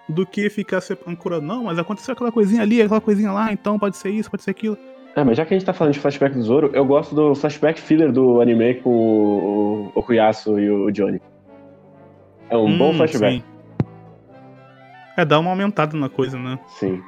do 0.08 0.26
que 0.26 0.50
ficar 0.50 0.82
se 0.82 0.96
procurando, 0.96 1.46
não, 1.46 1.64
mas 1.66 1.78
aconteceu 1.78 2.14
aquela 2.14 2.32
coisinha 2.32 2.62
ali, 2.62 2.82
aquela 2.82 3.02
coisinha 3.02 3.32
lá, 3.32 3.52
então 3.52 3.78
pode 3.78 3.98
ser 3.98 4.10
isso, 4.10 4.30
pode 4.30 4.44
ser 4.44 4.52
aquilo. 4.52 4.78
É, 5.16 5.24
mas 5.24 5.36
já 5.36 5.46
que 5.46 5.54
a 5.54 5.58
gente 5.58 5.66
tá 5.66 5.74
falando 5.74 5.94
de 5.94 6.00
flashback 6.00 6.36
do 6.36 6.44
Zoro, 6.44 6.70
eu 6.74 6.86
gosto 6.86 7.16
do 7.16 7.34
flashback 7.34 7.82
filler 7.82 8.12
do 8.12 8.40
anime 8.40 8.76
com 8.76 8.90
o, 8.90 9.92
o 9.96 10.00
Okuyasu 10.00 10.60
e 10.60 10.70
o 10.70 10.92
Johnny. 10.92 11.20
É 12.50 12.56
um 12.56 12.66
hum, 12.66 12.78
bom 12.78 12.94
flashback. 12.94 13.38
Sim. 13.38 13.57
É, 15.18 15.26
dá 15.26 15.40
uma 15.40 15.50
aumentada 15.50 15.98
na 15.98 16.08
coisa, 16.08 16.38
né? 16.38 16.60
Sim. 16.80 17.02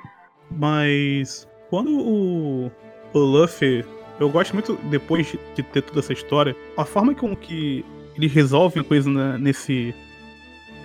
Mas 0.51 1.47
quando 1.69 1.91
o, 1.91 2.71
o 3.13 3.19
Luffy 3.19 3.85
eu 4.19 4.29
gosto 4.29 4.53
muito, 4.53 4.77
depois 4.89 5.27
de 5.55 5.63
ter 5.63 5.81
toda 5.81 5.99
essa 5.99 6.11
história, 6.11 6.55
a 6.75 6.83
forma 6.83 7.15
com 7.15 7.33
que 7.35 7.85
eles 8.15 8.31
resolvem 8.33 8.81
a 8.81 8.83
coisa 8.83 9.09
né, 9.09 9.37
nesse. 9.37 9.95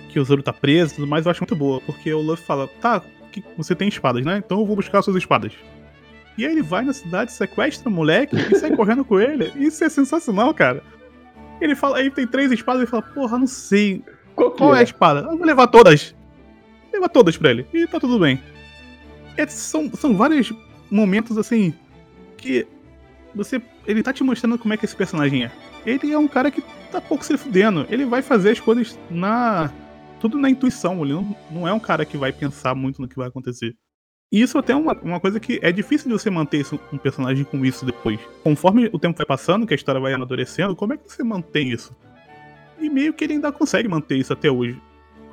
que 0.07 0.19
o 0.19 0.23
Zoro 0.23 0.41
tá 0.41 0.53
preso 0.53 0.93
e 0.93 0.95
tudo 0.95 1.07
mais, 1.07 1.25
eu 1.25 1.31
acho 1.31 1.41
muito 1.41 1.55
boa. 1.55 1.81
Porque 1.81 2.13
o 2.13 2.21
Luffy 2.21 2.45
fala: 2.45 2.67
tá, 2.79 3.01
você 3.57 3.75
tem 3.75 3.89
espadas, 3.89 4.23
né? 4.23 4.37
Então 4.37 4.59
eu 4.59 4.65
vou 4.65 4.77
buscar 4.77 5.01
suas 5.01 5.17
espadas. 5.17 5.51
E 6.37 6.45
aí 6.45 6.51
ele 6.51 6.61
vai 6.61 6.85
na 6.85 6.93
cidade, 6.93 7.31
sequestra 7.31 7.89
o 7.89 7.91
moleque 7.91 8.35
e 8.35 8.55
sai 8.55 8.73
correndo 8.75 9.03
com 9.03 9.19
ele. 9.19 9.51
Isso 9.55 9.83
é 9.83 9.89
sensacional, 9.89 10.53
cara. 10.53 10.81
Ele 11.59 11.75
fala, 11.75 11.97
aí 11.97 12.09
tem 12.09 12.27
três 12.27 12.51
espadas 12.51 12.83
e 12.83 12.85
fala, 12.85 13.01
porra, 13.01 13.37
não 13.37 13.47
sei. 13.47 14.03
Qual, 14.33 14.51
qual 14.51 14.75
é? 14.75 14.77
é? 14.77 14.79
a 14.81 14.83
espada? 14.83 15.21
Eu 15.21 15.37
vou 15.37 15.45
levar 15.45 15.67
todas. 15.67 16.15
Leva 16.95 17.09
todas 17.09 17.35
pra 17.35 17.51
ele. 17.51 17.65
E 17.73 17.85
tá 17.85 17.99
tudo 17.99 18.17
bem. 18.17 18.41
É, 19.35 19.45
são, 19.47 19.91
são 19.93 20.15
vários 20.15 20.53
momentos 20.89 21.37
assim 21.37 21.73
que 22.37 22.65
você. 23.33 23.61
Ele 23.85 24.01
tá 24.01 24.13
te 24.13 24.23
mostrando 24.23 24.57
como 24.57 24.73
é 24.73 24.77
que 24.77 24.85
esse 24.85 24.95
personagem 24.95 25.43
é. 25.43 25.51
Ele 25.85 26.13
é 26.13 26.17
um 26.17 26.27
cara 26.27 26.49
que 26.49 26.61
tá 26.89 27.01
pouco 27.01 27.25
se 27.25 27.37
fudendo. 27.37 27.85
Ele 27.89 28.05
vai 28.05 28.21
fazer 28.21 28.51
as 28.51 28.59
coisas 28.61 28.97
na. 29.11 29.69
Tudo 30.21 30.37
na 30.37 30.49
intuição. 30.49 31.03
Ele 31.03 31.13
não, 31.13 31.35
não 31.51 31.67
é 31.67 31.73
um 31.73 31.79
cara 31.79 32.05
que 32.05 32.17
vai 32.17 32.31
pensar 32.31 32.73
muito 32.73 33.01
no 33.01 33.09
que 33.09 33.17
vai 33.17 33.27
acontecer. 33.27 33.75
E 34.31 34.41
isso 34.41 34.57
até 34.57 34.71
é 34.71 34.75
uma, 34.75 34.93
uma 35.01 35.19
coisa 35.19 35.37
que 35.37 35.59
é 35.61 35.71
difícil 35.71 36.07
de 36.07 36.13
você 36.13 36.29
manter 36.29 36.61
isso, 36.61 36.79
um 36.91 36.97
personagem 36.97 37.43
com 37.43 37.63
isso 37.65 37.85
depois. 37.85 38.19
Conforme 38.41 38.89
o 38.91 38.97
tempo 38.97 39.17
vai 39.17 39.25
passando, 39.25 39.67
que 39.67 39.73
a 39.73 39.75
história 39.75 40.01
vai 40.01 40.13
amadurecendo, 40.13 40.75
como 40.75 40.93
é 40.93 40.97
que 40.97 41.11
você 41.11 41.23
mantém 41.23 41.69
isso? 41.69 41.95
E 42.79 42.89
meio 42.89 43.13
que 43.13 43.23
ele 43.23 43.33
ainda 43.33 43.51
consegue 43.51 43.87
manter 43.87 44.17
isso 44.17 44.33
até 44.33 44.49
hoje. 44.49 44.81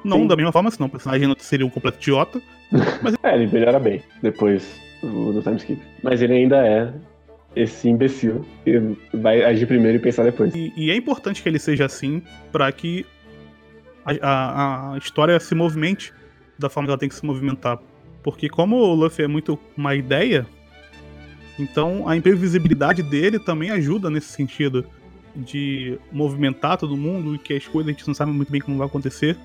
Não 0.04 0.18
Sim. 0.18 0.26
da 0.26 0.36
mesma 0.36 0.52
forma, 0.52 0.70
senão 0.70 0.86
o 0.88 0.90
personagem 0.90 1.28
não 1.28 1.36
seria 1.38 1.64
um 1.64 1.70
completo 1.70 1.98
idiota. 1.98 2.42
Mas... 3.02 3.14
é, 3.22 3.34
ele 3.34 3.46
melhora 3.46 3.78
bem 3.78 4.02
depois 4.20 4.80
do, 5.02 5.42
time 5.42 5.56
skip. 5.56 5.82
Mas 6.02 6.22
ele 6.22 6.32
ainda 6.34 6.66
é 6.66 6.92
esse 7.54 7.88
imbecil 7.88 8.44
que 8.64 8.80
vai 9.14 9.44
agir 9.44 9.66
primeiro 9.66 9.98
e 9.98 10.00
pensar 10.00 10.24
depois. 10.24 10.54
E, 10.54 10.72
e 10.76 10.90
é 10.90 10.96
importante 10.96 11.42
que 11.42 11.48
ele 11.48 11.58
seja 11.58 11.84
assim 11.84 12.22
para 12.50 12.70
que 12.72 13.04
a, 14.04 14.12
a, 14.22 14.94
a, 14.94 14.98
história 14.98 15.38
se 15.38 15.54
movimente 15.54 16.12
da 16.58 16.68
forma 16.68 16.86
que 16.86 16.90
ela 16.90 16.98
tem 16.98 17.08
que 17.08 17.14
se 17.14 17.24
movimentar. 17.24 17.78
Porque 18.22 18.48
como 18.48 18.76
o 18.76 18.94
Luffy 18.94 19.24
é 19.24 19.28
muito 19.28 19.58
uma 19.76 19.94
ideia, 19.94 20.46
então 21.58 22.08
a 22.08 22.16
imprevisibilidade 22.16 23.02
dele 23.02 23.38
também 23.38 23.70
ajuda 23.70 24.08
nesse 24.08 24.28
sentido 24.28 24.86
de 25.34 25.98
movimentar 26.10 26.76
todo 26.76 26.96
mundo 26.96 27.34
e 27.34 27.38
que 27.38 27.54
as 27.54 27.66
coisas 27.66 27.88
a 27.88 27.92
gente 27.92 28.06
não 28.06 28.14
sabe 28.14 28.32
muito 28.32 28.52
bem 28.52 28.60
como 28.60 28.78
vai 28.78 28.86
acontecer. 28.86 29.36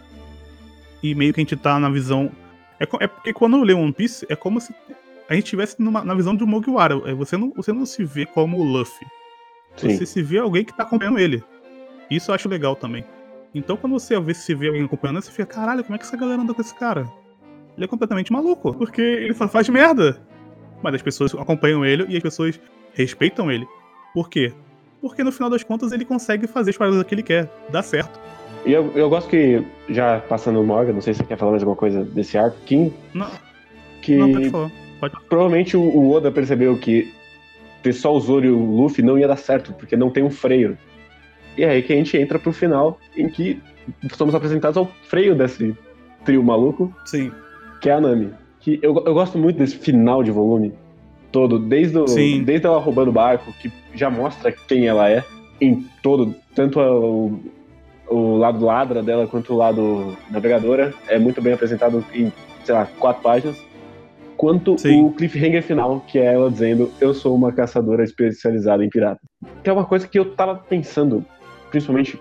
E 1.01 1.13
meio 1.13 1.33
que 1.33 1.39
a 1.39 1.43
gente 1.43 1.55
tá 1.55 1.79
na 1.79 1.89
visão. 1.89 2.31
É, 2.79 2.83
é 2.99 3.07
porque 3.07 3.33
quando 3.33 3.57
eu 3.57 3.63
leio 3.63 3.79
One 3.79 3.93
Piece, 3.93 4.25
é 4.29 4.35
como 4.35 4.59
se 4.59 4.73
a 5.29 5.33
gente 5.33 5.45
estivesse 5.45 5.81
na 5.81 6.13
visão 6.13 6.35
de 6.35 6.43
um 6.43 6.47
Mugiwara. 6.47 6.95
É, 7.05 7.13
você 7.13 7.37
não, 7.37 7.51
você 7.55 7.71
não 7.71 7.85
se 7.85 8.03
vê 8.03 8.25
como 8.25 8.57
o 8.57 8.63
Luffy. 8.63 9.05
Sim. 9.75 9.95
Você 9.95 10.05
se 10.05 10.21
vê 10.21 10.39
alguém 10.39 10.63
que 10.63 10.75
tá 10.75 10.83
acompanhando 10.83 11.19
ele. 11.19 11.43
Isso 12.09 12.31
eu 12.31 12.35
acho 12.35 12.49
legal 12.49 12.75
também. 12.75 13.05
Então 13.53 13.77
quando 13.77 13.93
você 13.93 14.19
vê, 14.19 14.33
se 14.33 14.53
vê 14.55 14.67
alguém 14.67 14.83
acompanhando, 14.83 15.21
você 15.21 15.31
fica, 15.31 15.45
caralho, 15.45 15.83
como 15.83 15.95
é 15.95 15.99
que 15.99 16.05
essa 16.05 16.17
galera 16.17 16.41
anda 16.41 16.53
com 16.53 16.61
esse 16.61 16.73
cara? 16.75 17.07
Ele 17.75 17.85
é 17.85 17.87
completamente 17.87 18.31
maluco, 18.31 18.73
porque 18.73 19.01
ele 19.01 19.33
só 19.33 19.47
faz 19.47 19.69
merda. 19.69 20.19
Mas 20.81 20.95
as 20.95 21.01
pessoas 21.01 21.33
acompanham 21.35 21.85
ele 21.85 22.05
e 22.09 22.17
as 22.17 22.23
pessoas 22.23 22.59
respeitam 22.93 23.51
ele. 23.51 23.67
Por 24.13 24.29
quê? 24.29 24.53
Porque 25.01 25.23
no 25.23 25.31
final 25.31 25.49
das 25.49 25.63
contas 25.63 25.91
ele 25.91 26.05
consegue 26.05 26.47
fazer 26.47 26.71
as 26.71 26.77
paradas 26.77 27.03
que 27.03 27.13
ele 27.13 27.23
quer, 27.23 27.51
dá 27.69 27.83
certo. 27.83 28.19
E 28.65 28.73
eu, 28.73 28.91
eu 28.95 29.09
gosto 29.09 29.29
que, 29.29 29.63
já 29.89 30.19
passando 30.19 30.59
o 30.59 30.63
Morgan, 30.63 30.93
não 30.93 31.01
sei 31.01 31.13
se 31.13 31.19
você 31.19 31.25
quer 31.25 31.37
falar 31.37 31.51
mais 31.51 31.63
alguma 31.63 31.77
coisa 31.77 32.03
desse 32.03 32.37
arco, 32.37 32.57
Kim. 32.65 32.93
Não. 33.13 33.29
Que 34.01 34.15
não, 34.15 34.31
pode 34.31 34.49
falar. 34.49 34.71
Pode. 34.99 35.15
Provavelmente 35.29 35.77
o 35.77 36.11
Oda 36.11 36.31
percebeu 36.31 36.77
que 36.77 37.13
ter 37.83 37.93
só 37.93 38.13
o 38.13 38.19
Zoro 38.19 38.45
e 38.45 38.49
o 38.49 38.59
Luffy 38.59 39.03
não 39.03 39.17
ia 39.17 39.27
dar 39.27 39.37
certo, 39.37 39.73
porque 39.73 39.95
não 39.95 40.09
tem 40.09 40.23
um 40.23 40.29
freio. 40.29 40.77
E 41.57 41.63
é 41.63 41.69
aí 41.69 41.81
que 41.81 41.93
a 41.93 41.95
gente 41.95 42.17
entra 42.17 42.37
pro 42.37 42.51
final, 42.51 42.99
em 43.15 43.29
que 43.29 43.61
somos 44.13 44.35
apresentados 44.35 44.77
ao 44.77 44.85
freio 45.07 45.35
desse 45.35 45.75
trio 46.25 46.43
maluco. 46.43 46.93
Sim. 47.05 47.31
Que 47.81 47.89
é 47.89 47.93
a 47.93 48.01
Nami. 48.01 48.31
Que 48.59 48.79
eu, 48.81 48.95
eu 49.05 49.13
gosto 49.13 49.37
muito 49.37 49.57
desse 49.57 49.77
final 49.77 50.23
de 50.23 50.31
volume 50.31 50.73
todo, 51.31 51.59
desde, 51.59 51.97
o, 51.97 52.05
desde 52.05 52.65
ela 52.65 52.79
roubando 52.79 53.09
o 53.09 53.13
barco, 53.13 53.53
que 53.53 53.71
já 53.93 54.09
mostra 54.09 54.51
quem 54.51 54.87
ela 54.87 55.09
é, 55.09 55.23
em 55.59 55.85
todo, 56.01 56.33
tanto 56.55 56.79
o, 56.79 57.39
o 58.09 58.37
lado 58.37 58.63
ladra 58.65 59.03
dela 59.03 59.27
quanto 59.27 59.53
o 59.53 59.57
lado 59.57 60.17
navegadora, 60.29 60.93
é 61.07 61.19
muito 61.19 61.41
bem 61.41 61.53
apresentado 61.53 62.03
em, 62.13 62.31
sei 62.63 62.75
lá, 62.75 62.87
quatro 62.99 63.21
páginas 63.21 63.67
quanto 64.37 64.77
Sim. 64.77 65.03
o 65.03 65.11
cliffhanger 65.11 65.63
final, 65.63 65.99
que 66.07 66.19
é 66.19 66.33
ela 66.33 66.49
dizendo 66.49 66.91
eu 67.01 67.13
sou 67.13 67.35
uma 67.35 67.51
caçadora 67.51 68.03
especializada 68.03 68.85
em 68.85 68.89
piratas. 68.89 69.27
Que 69.63 69.69
é 69.69 69.73
uma 69.73 69.83
coisa 69.83 70.07
que 70.07 70.17
eu 70.17 70.33
tava 70.35 70.55
pensando, 70.55 71.25
principalmente 71.71 72.19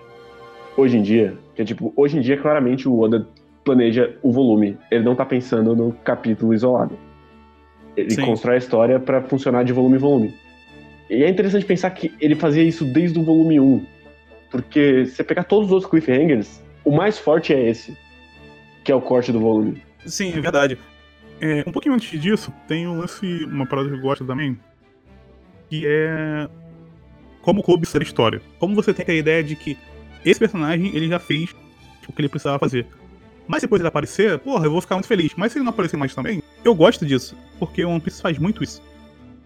hoje 0.75 0.97
em 0.97 1.01
dia, 1.01 1.37
que 1.55 1.61
é 1.61 1.65
tipo, 1.65 1.93
hoje 1.95 2.17
em 2.17 2.21
dia 2.21 2.35
claramente 2.35 2.89
o 2.89 2.99
Oda 2.99 3.25
planeja 3.63 4.15
o 4.23 4.31
volume, 4.31 4.77
ele 4.89 5.03
não 5.03 5.15
tá 5.15 5.25
pensando 5.25 5.75
no 5.75 5.91
capítulo 5.91 6.53
isolado. 6.53 6.97
Ele 7.95 8.11
Sim. 8.11 8.25
constrói 8.25 8.55
a 8.55 8.59
história 8.59 8.99
para 8.99 9.21
funcionar 9.21 9.63
de 9.63 9.73
volume 9.73 9.95
em 9.95 9.99
volume. 9.99 10.35
E 11.09 11.23
é 11.23 11.29
interessante 11.29 11.65
pensar 11.65 11.89
que 11.91 12.13
ele 12.19 12.35
fazia 12.35 12.63
isso 12.63 12.85
desde 12.85 13.17
o 13.17 13.23
volume 13.23 13.59
1. 13.59 13.85
Porque 14.49 15.05
se 15.05 15.15
você 15.15 15.23
pegar 15.23 15.43
todos 15.43 15.67
os 15.67 15.71
outros 15.71 15.89
cliffhangers, 15.89 16.61
o 16.83 16.91
mais 16.91 17.19
forte 17.19 17.53
é 17.53 17.69
esse, 17.69 17.97
que 18.83 18.91
é 18.91 18.95
o 18.95 19.01
corte 19.01 19.31
do 19.31 19.39
volume. 19.39 19.81
Sim, 20.05 20.29
é 20.29 20.39
verdade. 20.39 20.77
É, 21.39 21.63
um 21.67 21.71
pouquinho 21.71 21.95
antes 21.95 22.19
disso, 22.19 22.51
tem 22.67 22.87
um 22.87 22.99
lance, 22.99 23.25
uma 23.45 23.65
parada 23.65 23.89
que 23.89 23.95
eu 23.95 24.01
gosto 24.01 24.25
também, 24.25 24.57
que 25.69 25.83
é 25.85 26.49
como 27.41 27.61
coube 27.61 27.85
ser 27.85 28.01
história. 28.01 28.41
Como 28.59 28.75
você 28.75 28.93
tem 28.93 29.05
a 29.15 29.17
ideia 29.17 29.43
de 29.43 29.55
que 29.55 29.77
esse 30.25 30.39
personagem 30.39 30.95
ele 30.95 31.07
já 31.07 31.19
fez 31.19 31.55
o 32.07 32.13
que 32.13 32.21
ele 32.21 32.29
precisava 32.29 32.57
fazer. 32.57 32.87
Mas 33.47 33.61
depois 33.61 33.79
ele 33.79 33.87
aparecer, 33.87 34.39
porra, 34.39 34.65
eu 34.65 34.71
vou 34.71 34.81
ficar 34.81 34.95
muito 34.95 35.07
feliz. 35.07 35.33
Mas 35.37 35.51
se 35.51 35.57
ele 35.57 35.65
não 35.65 35.71
aparecer 35.71 35.95
mais 35.95 36.13
também, 36.13 36.43
eu 36.63 36.75
gosto 36.75 37.05
disso. 37.05 37.37
Porque 37.59 37.83
o 37.85 37.89
One 37.89 38.01
Piece 38.01 38.21
faz 38.21 38.37
muito 38.37 38.63
isso. 38.63 38.81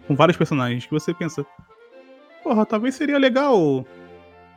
Com 0.06 0.16
vários 0.16 0.36
personagens 0.36 0.84
que 0.84 0.90
você 0.90 1.14
pensa, 1.14 1.46
porra, 2.42 2.66
talvez 2.66 2.94
seria 2.94 3.18
legal 3.18 3.86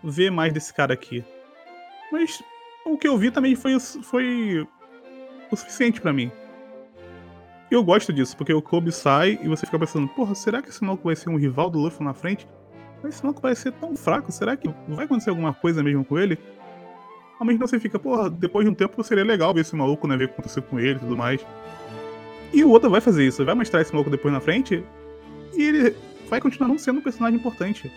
ver 0.06 0.30
mais 0.30 0.54
desse 0.54 0.74
cara 0.74 0.94
aqui. 0.94 1.24
Mas 2.12 2.42
o 2.86 2.98
que 2.98 3.08
eu 3.08 3.18
vi 3.18 3.32
também 3.32 3.56
foi, 3.56 3.80
foi 3.80 4.68
o 5.52 5.56
suficiente 5.56 6.00
para 6.00 6.14
mim. 6.14 6.32
Eu 7.70 7.84
gosto 7.84 8.14
disso, 8.14 8.38
porque 8.38 8.54
o 8.54 8.62
Kobe 8.62 8.92
sai 8.92 9.40
e 9.42 9.48
você 9.48 9.66
fica 9.66 9.80
pensando, 9.80 10.08
porra, 10.08 10.36
será 10.36 10.62
que 10.62 10.70
esse 10.70 10.84
maluco 10.84 11.06
vai 11.06 11.16
ser 11.16 11.30
um 11.30 11.36
rival 11.36 11.70
do 11.70 11.80
Luffy 11.80 12.06
na 12.06 12.14
frente? 12.14 12.48
Mas 13.02 13.16
esse 13.16 13.24
maluco 13.24 13.42
vai 13.42 13.56
ser 13.56 13.72
tão 13.74 13.96
fraco, 13.96 14.32
será 14.32 14.56
que 14.56 14.70
vai 14.88 15.06
acontecer 15.06 15.32
alguma 15.32 15.54
coisa 15.54 15.82
mesmo 15.82 16.06
com 16.06 16.18
ele? 16.18 16.38
Ao 17.40 17.46
mesmo 17.46 17.60
tempo 17.60 17.68
você 17.68 17.80
fica, 17.80 18.00
porra, 18.00 18.30
depois 18.30 18.66
de 18.66 18.72
um 18.72 18.76
tempo 18.76 19.04
seria 19.04 19.24
legal 19.24 19.54
ver 19.54 19.62
esse 19.62 19.76
maluco, 19.76 20.08
né, 20.08 20.16
ver 20.16 20.26
o 20.26 20.28
que 20.28 20.34
aconteceu 20.36 20.64
com 20.64 20.80
ele 20.80 20.98
e 20.98 21.00
tudo 21.00 21.18
mais. 21.18 21.46
E 22.54 22.64
o 22.64 22.72
Oda 22.72 22.88
vai 22.88 23.02
fazer 23.02 23.26
isso, 23.26 23.44
vai 23.44 23.56
mostrar 23.56 23.82
esse 23.82 23.92
maluco 23.92 24.10
depois 24.10 24.34
na 24.34 24.40
frente, 24.40 24.84
e 25.58 25.64
ele 25.64 25.96
vai 26.30 26.40
continuar 26.40 26.68
não 26.68 26.78
sendo 26.78 27.00
um 27.00 27.02
personagem 27.02 27.38
importante. 27.38 27.92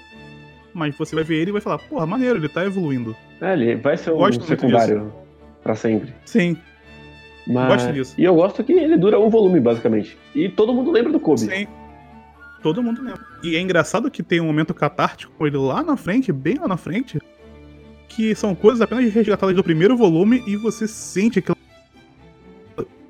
Mas 0.78 0.96
você 0.96 1.14
vai 1.14 1.24
ver 1.24 1.40
ele 1.40 1.50
e 1.50 1.52
vai 1.52 1.60
falar, 1.60 1.78
porra, 1.78 2.06
maneiro, 2.06 2.38
ele 2.38 2.48
tá 2.48 2.64
evoluindo. 2.64 3.16
É, 3.40 3.52
ele 3.52 3.74
vai 3.74 3.96
ser 3.96 4.12
um 4.12 4.32
secundário 4.40 5.12
para 5.60 5.74
sempre. 5.74 6.14
Sim, 6.24 6.56
mas... 7.48 7.68
Gosto 7.68 7.92
disso. 7.92 8.14
E 8.18 8.24
eu 8.24 8.34
gosto 8.34 8.62
que 8.62 8.72
ele 8.72 8.96
dura 8.96 9.18
um 9.18 9.28
volume, 9.28 9.58
basicamente. 9.58 10.16
E 10.34 10.48
todo 10.48 10.72
mundo 10.72 10.90
lembra 10.90 11.10
do 11.10 11.18
Kobe. 11.18 11.40
Sim. 11.40 11.66
Todo 12.62 12.82
mundo 12.82 13.02
lembra. 13.02 13.24
E 13.42 13.56
é 13.56 13.60
engraçado 13.60 14.10
que 14.10 14.22
tem 14.22 14.40
um 14.40 14.46
momento 14.46 14.74
catártico 14.74 15.32
com 15.36 15.46
ele 15.46 15.56
lá 15.56 15.82
na 15.82 15.96
frente, 15.96 16.30
bem 16.30 16.58
lá 16.58 16.68
na 16.68 16.76
frente, 16.76 17.18
que 18.08 18.34
são 18.34 18.54
coisas 18.54 18.80
apenas 18.80 19.12
resgatadas 19.12 19.56
do 19.56 19.64
primeiro 19.64 19.96
volume 19.96 20.42
e 20.46 20.56
você 20.56 20.86
sente 20.86 21.38
aquele, 21.38 21.58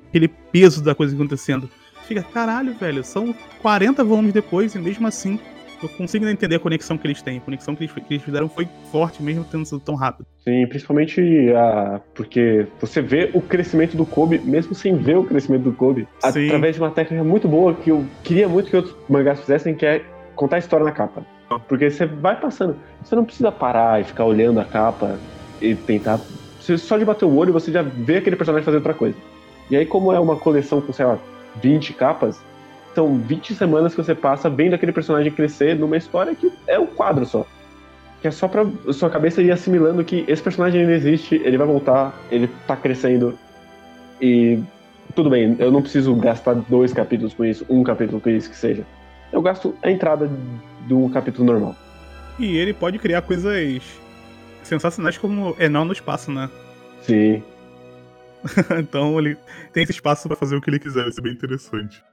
aquele 0.07 0.27
peso 0.27 0.83
da 0.83 0.95
coisa 0.95 1.13
acontecendo. 1.13 1.69
Fica, 2.07 2.23
caralho, 2.23 2.73
velho, 2.75 3.03
são 3.03 3.35
40 3.61 4.03
volumes 4.03 4.33
depois 4.33 4.73
e 4.73 4.79
mesmo 4.79 5.05
assim 5.07 5.39
eu 5.81 5.89
consigo 5.89 6.27
entender 6.27 6.55
a 6.55 6.59
conexão 6.59 6.97
que 6.97 7.07
eles 7.07 7.21
têm. 7.21 7.37
A 7.37 7.41
conexão 7.41 7.75
que 7.75 7.83
eles, 7.83 7.93
que 7.93 8.13
eles 8.13 8.23
fizeram 8.23 8.49
foi 8.49 8.67
forte, 8.91 9.21
mesmo 9.21 9.43
tendo 9.43 9.65
sido 9.65 9.79
tão 9.79 9.95
rápido. 9.95 10.25
Sim, 10.43 10.65
principalmente 10.67 11.21
a, 11.53 12.01
porque 12.13 12.67
você 12.79 13.01
vê 13.01 13.29
o 13.33 13.41
crescimento 13.41 13.95
do 13.95 14.05
Kobe, 14.05 14.39
mesmo 14.39 14.73
sem 14.73 14.95
ver 14.95 15.17
o 15.17 15.23
crescimento 15.23 15.63
do 15.63 15.73
Kobe, 15.73 16.07
Sim. 16.19 16.47
através 16.47 16.75
de 16.75 16.81
uma 16.81 16.91
técnica 16.91 17.23
muito 17.23 17.47
boa 17.47 17.73
que 17.73 17.89
eu 17.89 18.05
queria 18.23 18.47
muito 18.47 18.69
que 18.69 18.75
outros 18.75 18.95
mangás 19.07 19.39
fizessem, 19.39 19.73
que 19.73 19.85
é 19.85 20.03
contar 20.35 20.57
a 20.57 20.59
história 20.59 20.85
na 20.85 20.91
capa. 20.91 21.23
Porque 21.67 21.89
você 21.89 22.05
vai 22.05 22.39
passando, 22.39 22.75
você 23.03 23.15
não 23.15 23.25
precisa 23.25 23.51
parar 23.51 23.99
e 23.99 24.03
ficar 24.03 24.25
olhando 24.25 24.59
a 24.59 24.65
capa 24.65 25.17
e 25.61 25.73
tentar. 25.73 26.19
Você, 26.59 26.77
só 26.77 26.97
de 26.97 27.05
bater 27.05 27.25
o 27.25 27.35
olho 27.35 27.51
você 27.51 27.71
já 27.71 27.81
vê 27.81 28.17
aquele 28.17 28.35
personagem 28.35 28.63
fazendo 28.63 28.81
outra 28.81 28.93
coisa. 28.93 29.17
E 29.69 29.75
aí, 29.75 29.85
como 29.85 30.11
é 30.11 30.19
uma 30.19 30.35
coleção 30.35 30.81
com, 30.81 30.93
sei 30.93 31.05
lá, 31.05 31.17
20 31.61 31.93
capas, 31.93 32.39
são 32.99 33.17
20 33.17 33.55
semanas 33.55 33.95
que 33.95 34.03
você 34.03 34.13
passa 34.13 34.49
vendo 34.49 34.73
aquele 34.73 34.91
personagem 34.91 35.31
crescer 35.31 35.73
numa 35.73 35.95
história 35.95 36.35
que 36.35 36.51
é 36.67 36.77
um 36.77 36.85
quadro 36.85 37.25
só. 37.25 37.47
Que 38.21 38.27
é 38.27 38.31
só 38.31 38.45
pra 38.49 38.65
sua 38.91 39.09
cabeça 39.09 39.41
ir 39.41 39.51
assimilando 39.51 40.03
que 40.03 40.25
esse 40.27 40.43
personagem 40.43 40.81
ainda 40.81 40.91
existe, 40.91 41.35
ele 41.35 41.57
vai 41.57 41.65
voltar, 41.65 42.13
ele 42.29 42.49
tá 42.67 42.75
crescendo. 42.75 43.39
E 44.21 44.59
tudo 45.15 45.29
bem, 45.29 45.55
eu 45.59 45.71
não 45.71 45.81
preciso 45.81 46.13
gastar 46.15 46.55
dois 46.55 46.91
capítulos 46.91 47.33
com 47.33 47.45
isso, 47.45 47.65
um 47.69 47.83
capítulo 47.83 48.19
com 48.19 48.29
isso 48.29 48.49
que 48.49 48.57
seja. 48.57 48.85
Eu 49.31 49.41
gasto 49.41 49.73
a 49.81 49.89
entrada 49.89 50.29
de 50.85 50.93
um 50.93 51.07
capítulo 51.09 51.49
normal. 51.49 51.77
E 52.37 52.57
ele 52.57 52.73
pode 52.73 52.99
criar 52.99 53.21
coisas 53.21 53.81
sensacionais 54.61 55.17
como 55.17 55.55
Enel 55.57 55.85
no 55.85 55.93
espaço, 55.93 56.33
né? 56.33 56.49
Sim. 57.03 57.41
então 58.77 59.17
ele 59.17 59.37
tem 59.71 59.83
esse 59.83 59.93
espaço 59.93 60.27
para 60.27 60.35
fazer 60.35 60.57
o 60.57 60.61
que 60.61 60.69
ele 60.69 60.79
quiser, 60.79 61.07
isso 61.07 61.21
é 61.21 61.23
bem 61.23 61.31
interessante. 61.31 62.03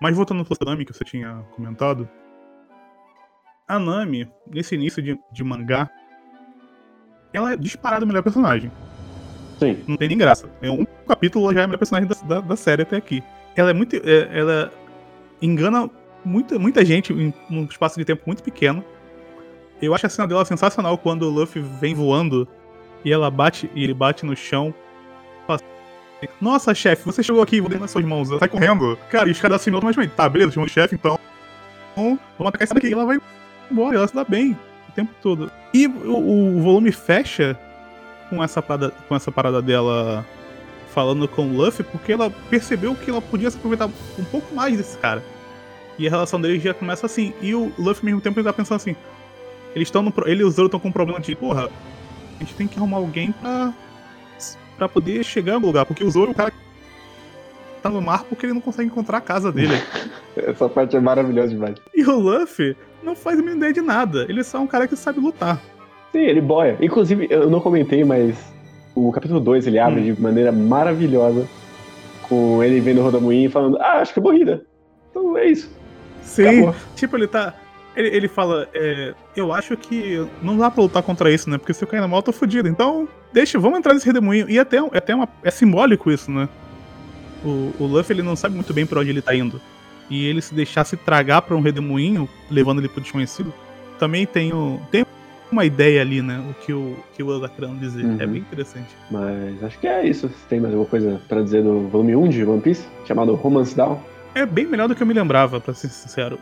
Mas 0.00 0.16
voltando 0.16 0.40
ao 0.40 0.66
Nami 0.66 0.84
que 0.84 0.92
você 0.92 1.04
tinha 1.04 1.44
comentado, 1.54 2.08
a 3.68 3.78
Nami, 3.78 4.28
nesse 4.46 4.74
início 4.74 5.02
de, 5.02 5.18
de 5.30 5.44
mangá, 5.44 5.90
ela 7.32 7.52
é 7.52 7.56
disparada 7.56 8.04
a 8.04 8.06
melhor 8.06 8.22
personagem. 8.22 8.72
Sim. 9.58 9.84
Não 9.86 9.96
tem 9.96 10.08
nem 10.08 10.16
graça. 10.16 10.48
É 10.62 10.70
um 10.70 10.86
capítulo 11.06 11.52
já 11.52 11.60
é 11.60 11.64
a 11.64 11.66
melhor 11.66 11.78
personagem 11.78 12.08
da, 12.08 12.14
da, 12.26 12.40
da 12.40 12.56
série 12.56 12.82
até 12.82 12.96
aqui. 12.96 13.22
Ela 13.54 13.70
é 13.70 13.74
muito. 13.74 13.94
É, 13.96 14.38
ela 14.38 14.72
engana 15.42 15.88
muita, 16.24 16.58
muita 16.58 16.84
gente 16.84 17.12
em 17.12 17.32
um 17.50 17.64
espaço 17.64 17.98
de 17.98 18.04
tempo 18.04 18.22
muito 18.26 18.42
pequeno. 18.42 18.82
Eu 19.80 19.94
acho 19.94 20.06
a 20.06 20.08
cena 20.08 20.26
dela 20.26 20.44
sensacional 20.44 20.96
quando 20.96 21.22
o 21.22 21.30
Luffy 21.30 21.62
vem 21.62 21.94
voando 21.94 22.48
e 23.04 23.12
ela 23.12 23.30
bate 23.30 23.70
e 23.74 23.84
ele 23.84 23.94
bate 23.94 24.26
no 24.26 24.34
chão 24.34 24.74
nossa, 26.40 26.74
chefe, 26.74 27.04
você 27.04 27.22
chegou 27.22 27.42
aqui, 27.42 27.60
vou 27.60 27.68
deixar 27.68 27.82
nas 27.82 27.90
suas 27.90 28.04
mãos. 28.04 28.28
Sai 28.28 28.48
correndo. 28.48 28.98
Cara, 29.10 29.28
e 29.28 29.32
os 29.32 29.40
caras 29.40 29.60
assim 29.60 29.72
automaticamente. 29.72 30.14
Tá, 30.14 30.28
beleza, 30.28 30.52
chamou 30.52 30.66
o 30.66 30.70
chefe, 30.70 30.94
então. 30.94 31.18
Vamos 31.96 32.18
atacar 32.40 32.62
essa 32.62 32.74
daqui. 32.74 32.88
E 32.88 32.92
ela 32.92 33.06
vai 33.06 33.18
embora, 33.70 33.96
ela 33.96 34.08
se 34.08 34.14
dá 34.14 34.24
bem 34.24 34.56
o 34.88 34.92
tempo 34.92 35.12
todo. 35.22 35.50
E 35.72 35.86
o, 35.86 36.56
o 36.56 36.60
volume 36.60 36.92
fecha 36.92 37.58
com 38.28 38.42
essa, 38.42 38.62
parada, 38.62 38.92
com 39.08 39.16
essa 39.16 39.32
parada 39.32 39.60
dela 39.60 40.24
falando 40.92 41.28
com 41.28 41.46
o 41.46 41.56
Luffy, 41.56 41.84
porque 41.84 42.12
ela 42.12 42.30
percebeu 42.48 42.94
que 42.94 43.10
ela 43.10 43.22
podia 43.22 43.50
se 43.50 43.56
aproveitar 43.56 43.86
um 43.86 44.24
pouco 44.24 44.54
mais 44.54 44.76
desse 44.76 44.98
cara. 44.98 45.22
E 45.98 46.06
a 46.06 46.10
relação 46.10 46.40
deles 46.40 46.62
já 46.62 46.74
começa 46.74 47.06
assim. 47.06 47.32
E 47.40 47.54
o 47.54 47.72
Luffy, 47.78 48.00
ao 48.00 48.06
mesmo 48.06 48.20
tempo, 48.20 48.38
ele 48.38 48.46
tá 48.46 48.52
pensando 48.52 48.76
assim: 48.76 48.96
eles 49.74 49.88
estão. 49.88 50.12
Ele 50.26 50.42
e 50.42 50.44
o 50.44 50.50
Zoro 50.50 50.66
estão 50.66 50.80
com 50.80 50.88
um 50.88 50.92
problema 50.92 51.20
de, 51.20 51.34
porra, 51.36 51.68
a 52.36 52.40
gente 52.40 52.54
tem 52.54 52.66
que 52.66 52.78
arrumar 52.78 52.98
alguém 52.98 53.32
pra. 53.32 53.72
Pra 54.80 54.88
poder 54.88 55.22
chegar 55.22 55.60
no 55.60 55.66
lugar. 55.66 55.84
Porque 55.84 56.02
o 56.02 56.10
Zoro 56.10 56.30
é 56.30 56.32
o 56.32 56.34
cara 56.34 56.50
que 56.50 56.56
tá 57.82 57.90
no 57.90 58.00
mar 58.00 58.24
porque 58.24 58.46
ele 58.46 58.54
não 58.54 58.60
consegue 58.62 58.88
encontrar 58.88 59.18
a 59.18 59.20
casa 59.20 59.52
dele. 59.52 59.74
Essa 60.34 60.68
parte 60.70 60.96
é 60.96 61.00
maravilhosa 61.00 61.48
demais. 61.48 61.74
E 61.94 62.02
o 62.04 62.18
Luffy 62.18 62.74
não 63.02 63.14
faz 63.14 63.38
a 63.38 63.42
ideia 63.42 63.72
de 63.74 63.82
nada. 63.82 64.24
Ele 64.28 64.40
é 64.40 64.42
só 64.42 64.58
um 64.58 64.66
cara 64.66 64.88
que 64.88 64.96
sabe 64.96 65.20
lutar. 65.20 65.60
Sim, 66.12 66.20
ele 66.20 66.40
boia. 66.40 66.78
Inclusive, 66.80 67.26
eu 67.30 67.50
não 67.50 67.60
comentei, 67.60 68.02
mas 68.04 68.36
o 68.94 69.12
capítulo 69.12 69.38
2 69.38 69.66
ele 69.66 69.78
abre 69.78 70.00
Hum. 70.00 70.14
de 70.14 70.20
maneira 70.20 70.50
maravilhosa 70.50 71.46
com 72.22 72.62
ele 72.64 72.80
vendo 72.80 73.00
o 73.00 73.04
Rodamuim 73.04 73.44
e 73.44 73.48
falando: 73.50 73.76
Ah, 73.80 73.98
acho 74.00 74.14
que 74.14 74.18
é 74.18 74.22
morrida. 74.22 74.64
Então 75.10 75.36
é 75.36 75.46
isso. 75.46 75.70
Sim. 76.22 76.46
Acabou. 76.48 76.74
Tipo, 76.96 77.16
ele 77.18 77.26
tá. 77.26 77.54
Ele, 77.96 78.08
ele 78.08 78.28
fala, 78.28 78.68
é, 78.72 79.14
eu 79.34 79.52
acho 79.52 79.76
que 79.76 80.26
não 80.42 80.56
dá 80.56 80.70
pra 80.70 80.82
lutar 80.82 81.02
contra 81.02 81.30
isso, 81.30 81.50
né? 81.50 81.58
Porque 81.58 81.74
se 81.74 81.82
eu 81.82 81.88
cair 81.88 82.00
na 82.00 82.08
mal, 82.08 82.20
eu 82.20 82.24
tô 82.24 82.32
fudido. 82.32 82.68
Então, 82.68 83.08
deixa, 83.32 83.58
vamos 83.58 83.78
entrar 83.78 83.94
nesse 83.94 84.06
redemoinho. 84.06 84.48
E 84.48 84.58
até, 84.58 84.76
é 84.78 84.98
até 84.98 85.14
uma, 85.14 85.28
é 85.42 85.50
simbólico 85.50 86.10
isso, 86.10 86.30
né? 86.30 86.48
O, 87.44 87.72
o 87.80 87.86
Luffy, 87.86 88.14
ele 88.14 88.22
não 88.22 88.36
sabe 88.36 88.54
muito 88.54 88.72
bem 88.72 88.86
pra 88.86 89.00
onde 89.00 89.10
ele 89.10 89.22
tá 89.22 89.34
indo. 89.34 89.60
E 90.08 90.26
ele 90.26 90.40
se 90.40 90.54
deixar 90.54 90.84
se 90.84 90.96
tragar 90.96 91.42
pra 91.42 91.56
um 91.56 91.60
redemoinho, 91.60 92.28
levando 92.50 92.80
ele 92.80 92.88
pro 92.88 93.00
desconhecido, 93.00 93.52
também 93.98 94.26
tem, 94.26 94.52
o, 94.52 94.80
tem 94.90 95.04
uma 95.50 95.64
ideia 95.64 96.00
ali, 96.00 96.22
né? 96.22 96.44
O 96.50 96.54
que 96.54 96.72
o, 96.72 96.96
que 97.14 97.22
o 97.22 97.28
Oda 97.28 97.48
querendo 97.48 97.78
dizer. 97.78 98.04
Uhum. 98.04 98.16
É 98.20 98.26
bem 98.26 98.40
interessante. 98.40 98.88
Mas 99.10 99.62
acho 99.62 99.78
que 99.78 99.86
é 99.86 100.06
isso. 100.06 100.28
Você 100.28 100.48
tem 100.48 100.60
mais 100.60 100.74
alguma 100.74 100.88
coisa 100.88 101.20
pra 101.28 101.42
dizer 101.42 101.62
do 101.62 101.88
volume 101.88 102.16
1 102.16 102.28
de 102.28 102.44
One 102.44 102.60
Piece? 102.60 102.86
Chamado 103.06 103.34
Romance 103.34 103.76
Down? 103.76 104.00
É 104.34 104.46
bem 104.46 104.66
melhor 104.66 104.88
do 104.88 104.94
que 104.94 105.02
eu 105.02 105.06
me 105.06 105.14
lembrava, 105.14 105.60
pra 105.60 105.74
ser 105.74 105.88
sincero. 105.88 106.38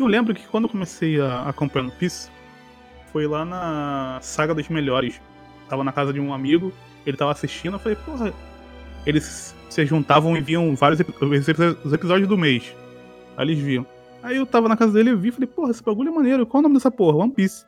Eu 0.00 0.06
lembro 0.06 0.34
que 0.34 0.46
quando 0.48 0.64
eu 0.64 0.70
comecei 0.70 1.20
a 1.20 1.42
acompanhar 1.48 1.84
One 1.86 1.94
Piece, 1.98 2.30
foi 3.12 3.26
lá 3.26 3.44
na 3.44 4.18
Saga 4.22 4.54
dos 4.54 4.68
Melhores. 4.68 5.20
Tava 5.68 5.84
na 5.84 5.92
casa 5.92 6.12
de 6.12 6.18
um 6.20 6.32
amigo, 6.32 6.72
ele 7.06 7.16
tava 7.16 7.32
assistindo, 7.32 7.74
eu 7.74 7.78
falei, 7.78 7.96
porra. 7.96 8.32
Eles 9.06 9.54
se 9.68 9.86
juntavam 9.86 10.36
e 10.36 10.40
viam 10.40 10.74
vários 10.74 11.00
os 11.00 11.48
epi- 11.48 11.76
os 11.84 11.92
episódios 11.92 12.28
do 12.28 12.36
mês. 12.36 12.74
Aí 13.36 13.46
eles 13.46 13.58
viam. 13.58 13.86
Aí 14.22 14.36
eu 14.36 14.44
tava 14.46 14.68
na 14.68 14.76
casa 14.76 14.92
dele 14.92 15.10
e 15.10 15.14
vi, 15.16 15.30
falei, 15.30 15.46
porra, 15.46 15.70
esse 15.70 15.82
bagulho 15.82 16.08
é 16.08 16.12
maneiro, 16.12 16.46
qual 16.46 16.58
é 16.58 16.60
o 16.60 16.62
nome 16.64 16.74
dessa 16.74 16.90
porra? 16.90 17.18
One 17.18 17.32
Piece. 17.32 17.64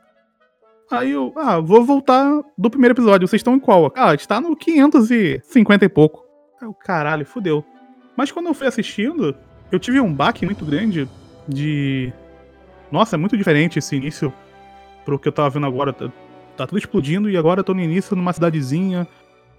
Aí 0.91 1.11
eu, 1.11 1.33
ah, 1.35 1.59
vou 1.59 1.83
voltar 1.83 2.41
do 2.57 2.69
primeiro 2.69 2.93
episódio, 2.93 3.27
vocês 3.27 3.39
estão 3.39 3.55
em 3.55 3.59
qual? 3.59 3.91
Ah, 3.95 4.13
está 4.13 4.39
no 4.41 4.55
550 4.55 5.85
e 5.85 5.89
pouco. 5.89 6.23
Aí 6.61 6.69
caralho, 6.83 7.25
fudeu. 7.25 7.63
Mas 8.17 8.31
quando 8.31 8.47
eu 8.47 8.53
fui 8.53 8.67
assistindo, 8.67 9.35
eu 9.71 9.79
tive 9.79 9.99
um 9.99 10.13
baque 10.13 10.45
muito 10.45 10.63
grande 10.65 11.07
de. 11.47 12.13
Nossa, 12.93 13.15
é 13.15 13.17
muito 13.17 13.35
diferente 13.35 13.79
esse 13.79 13.95
início 13.95 14.31
pro 15.03 15.17
que 15.17 15.27
eu 15.27 15.31
tava 15.31 15.49
vendo 15.49 15.65
agora. 15.65 15.91
Tá, 15.91 16.11
tá 16.55 16.67
tudo 16.67 16.77
explodindo 16.77 17.27
e 17.27 17.35
agora 17.35 17.61
eu 17.61 17.63
tô 17.63 17.73
no 17.73 17.81
início 17.81 18.15
numa 18.15 18.31
cidadezinha, 18.31 19.07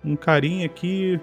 um 0.05 0.14
carinha 0.14 0.64
aqui 0.64 1.18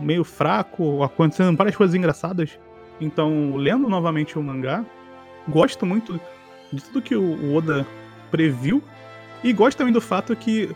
meio 0.00 0.24
fraco, 0.24 1.04
acontecendo 1.04 1.56
várias 1.56 1.76
coisas 1.76 1.94
engraçadas. 1.94 2.58
Então, 3.00 3.54
lendo 3.54 3.88
novamente 3.88 4.36
o 4.36 4.42
mangá, 4.42 4.84
gosto 5.48 5.86
muito 5.86 6.20
de 6.72 6.82
tudo 6.82 7.00
que 7.00 7.14
o 7.14 7.54
Oda 7.54 7.86
previu 8.32 8.82
e 9.44 9.52
gosto 9.52 9.78
também 9.78 9.92
do 9.92 10.00
fato 10.00 10.34
que 10.34 10.74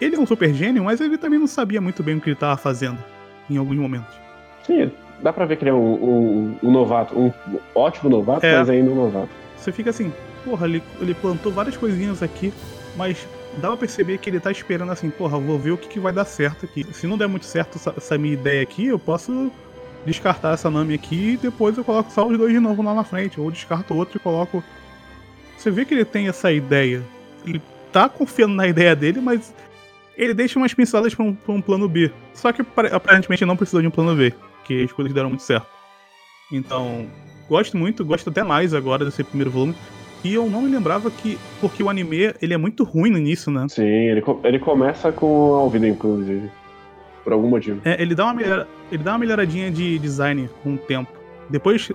ele 0.00 0.14
é 0.14 0.18
um 0.20 0.26
super 0.26 0.54
gênio, 0.54 0.84
mas 0.84 1.00
ele 1.00 1.18
também 1.18 1.40
não 1.40 1.48
sabia 1.48 1.80
muito 1.80 2.04
bem 2.04 2.18
o 2.18 2.20
que 2.20 2.28
ele 2.30 2.36
tava 2.36 2.56
fazendo 2.56 2.98
em 3.50 3.56
alguns 3.56 3.76
momentos. 3.78 4.14
Sim, 4.62 4.92
dá 5.20 5.32
pra 5.32 5.44
ver 5.44 5.56
que 5.56 5.64
ele 5.64 5.70
é 5.70 5.74
um, 5.74 5.94
um- 5.94 6.56
um 6.62 6.70
novato, 6.70 7.18
um 7.18 7.32
ótimo 7.74 8.08
novato, 8.08 8.46
É. 8.46 8.58
mas 8.60 8.70
ainda 8.70 8.92
um 8.92 8.94
novato. 8.94 9.42
Você 9.64 9.72
fica 9.72 9.88
assim, 9.88 10.12
porra, 10.44 10.66
ele, 10.66 10.82
ele 11.00 11.14
plantou 11.14 11.50
várias 11.50 11.74
coisinhas 11.74 12.22
aqui, 12.22 12.52
mas 12.96 13.26
dá 13.56 13.68
pra 13.68 13.78
perceber 13.78 14.18
que 14.18 14.28
ele 14.28 14.38
tá 14.38 14.50
esperando 14.50 14.92
assim, 14.92 15.08
porra, 15.08 15.38
vou 15.38 15.58
ver 15.58 15.70
o 15.70 15.78
que, 15.78 15.88
que 15.88 15.98
vai 15.98 16.12
dar 16.12 16.26
certo 16.26 16.66
aqui. 16.66 16.86
Se 16.92 17.06
não 17.06 17.16
der 17.16 17.28
muito 17.28 17.46
certo 17.46 17.76
essa, 17.76 17.94
essa 17.96 18.18
minha 18.18 18.34
ideia 18.34 18.62
aqui, 18.62 18.88
eu 18.88 18.98
posso 18.98 19.50
descartar 20.04 20.52
essa 20.52 20.70
Nami 20.70 20.92
aqui 20.92 21.30
e 21.30 21.36
depois 21.38 21.78
eu 21.78 21.82
coloco 21.82 22.12
só 22.12 22.26
os 22.26 22.36
dois 22.36 22.52
de 22.52 22.60
novo 22.60 22.82
lá 22.82 22.92
na 22.92 23.04
frente. 23.04 23.40
Ou 23.40 23.50
descarto 23.50 23.94
outro 23.94 24.18
e 24.18 24.20
coloco. 24.20 24.62
Você 25.56 25.70
vê 25.70 25.86
que 25.86 25.94
ele 25.94 26.04
tem 26.04 26.28
essa 26.28 26.52
ideia. 26.52 27.02
Ele 27.46 27.62
tá 27.90 28.06
confiando 28.06 28.54
na 28.54 28.68
ideia 28.68 28.94
dele, 28.94 29.18
mas 29.18 29.54
ele 30.14 30.34
deixa 30.34 30.58
umas 30.58 30.74
pinceladas 30.74 31.14
pra 31.14 31.24
um, 31.24 31.34
pra 31.34 31.54
um 31.54 31.62
plano 31.62 31.88
B. 31.88 32.12
Só 32.34 32.52
que 32.52 32.60
apare- 32.60 32.94
aparentemente 32.94 33.46
não 33.46 33.56
precisou 33.56 33.80
de 33.80 33.88
um 33.88 33.90
plano 33.90 34.14
B, 34.14 34.34
porque 34.58 34.82
as 34.84 34.92
coisas 34.92 35.14
deram 35.14 35.30
muito 35.30 35.42
certo. 35.42 35.66
Então, 36.52 37.06
gosto 37.48 37.76
muito, 37.76 38.04
gosto 38.04 38.30
até 38.30 38.42
mais 38.42 38.74
agora 38.74 39.04
desse 39.04 39.22
primeiro 39.24 39.50
volume. 39.50 39.74
E 40.24 40.32
eu 40.32 40.48
não 40.48 40.62
me 40.62 40.70
lembrava 40.70 41.10
que. 41.10 41.38
Porque 41.60 41.82
o 41.82 41.90
anime 41.90 42.34
ele 42.40 42.54
é 42.54 42.56
muito 42.56 42.82
ruim 42.82 43.10
no 43.10 43.18
início, 43.18 43.52
né? 43.52 43.66
Sim, 43.68 43.84
ele, 43.84 44.22
ele 44.42 44.58
começa 44.58 45.12
com 45.12 45.54
a 45.54 45.58
Alvida, 45.58 45.86
inclusive. 45.86 46.50
Por 47.22 47.32
algum 47.34 47.48
motivo. 47.48 47.80
É, 47.84 48.00
ele, 48.00 48.14
dá 48.14 48.24
uma 48.24 48.34
melhora, 48.34 48.68
ele 48.90 49.02
dá 49.02 49.12
uma 49.12 49.18
melhoradinha 49.18 49.70
de 49.70 49.98
design 49.98 50.48
com 50.62 50.74
o 50.74 50.78
tempo. 50.78 51.12
Depois 51.50 51.90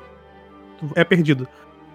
é 0.95 1.03
perdido. 1.03 1.47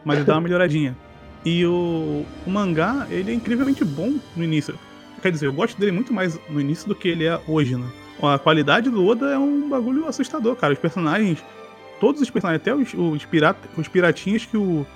Mas 0.05 0.19
ele 0.19 0.27
dá 0.27 0.35
uma 0.35 0.41
melhoradinha. 0.43 0.97
E 1.45 1.65
o, 1.67 2.25
o 2.47 2.51
mangá, 2.51 3.07
ele 3.11 3.31
é 3.31 3.35
incrivelmente 3.35 3.85
bom 3.85 4.15
no 4.37 4.43
início. 4.43 4.75
Quer 5.23 5.31
dizer, 5.31 5.47
eu 5.47 5.53
gosto 5.53 5.79
dele 5.79 5.93
muito 5.93 6.13
mais 6.13 6.39
no 6.51 6.61
início 6.61 6.89
do 6.89 6.95
que 6.95 7.09
ele 7.09 7.27
é 7.27 7.41
hoje, 7.47 7.77
né? 7.77 7.87
A 8.23 8.39
qualidade 8.39 8.91
do 8.91 9.07
Oda 9.07 9.31
é 9.31 9.39
um 9.39 9.69
bagulho 9.69 10.07
assustador, 10.07 10.57
cara. 10.57 10.73
Os 10.73 10.79
personagens. 10.79 11.43
Todos 12.01 12.21
os 12.21 12.31
personagens, 12.31 12.61
até 12.63 12.75
os, 12.75 12.93
os, 12.95 13.25
pirata, 13.25 13.69
os 13.77 13.89
piratinhas 13.89 14.45
que 14.45 14.57
o, 14.57 14.87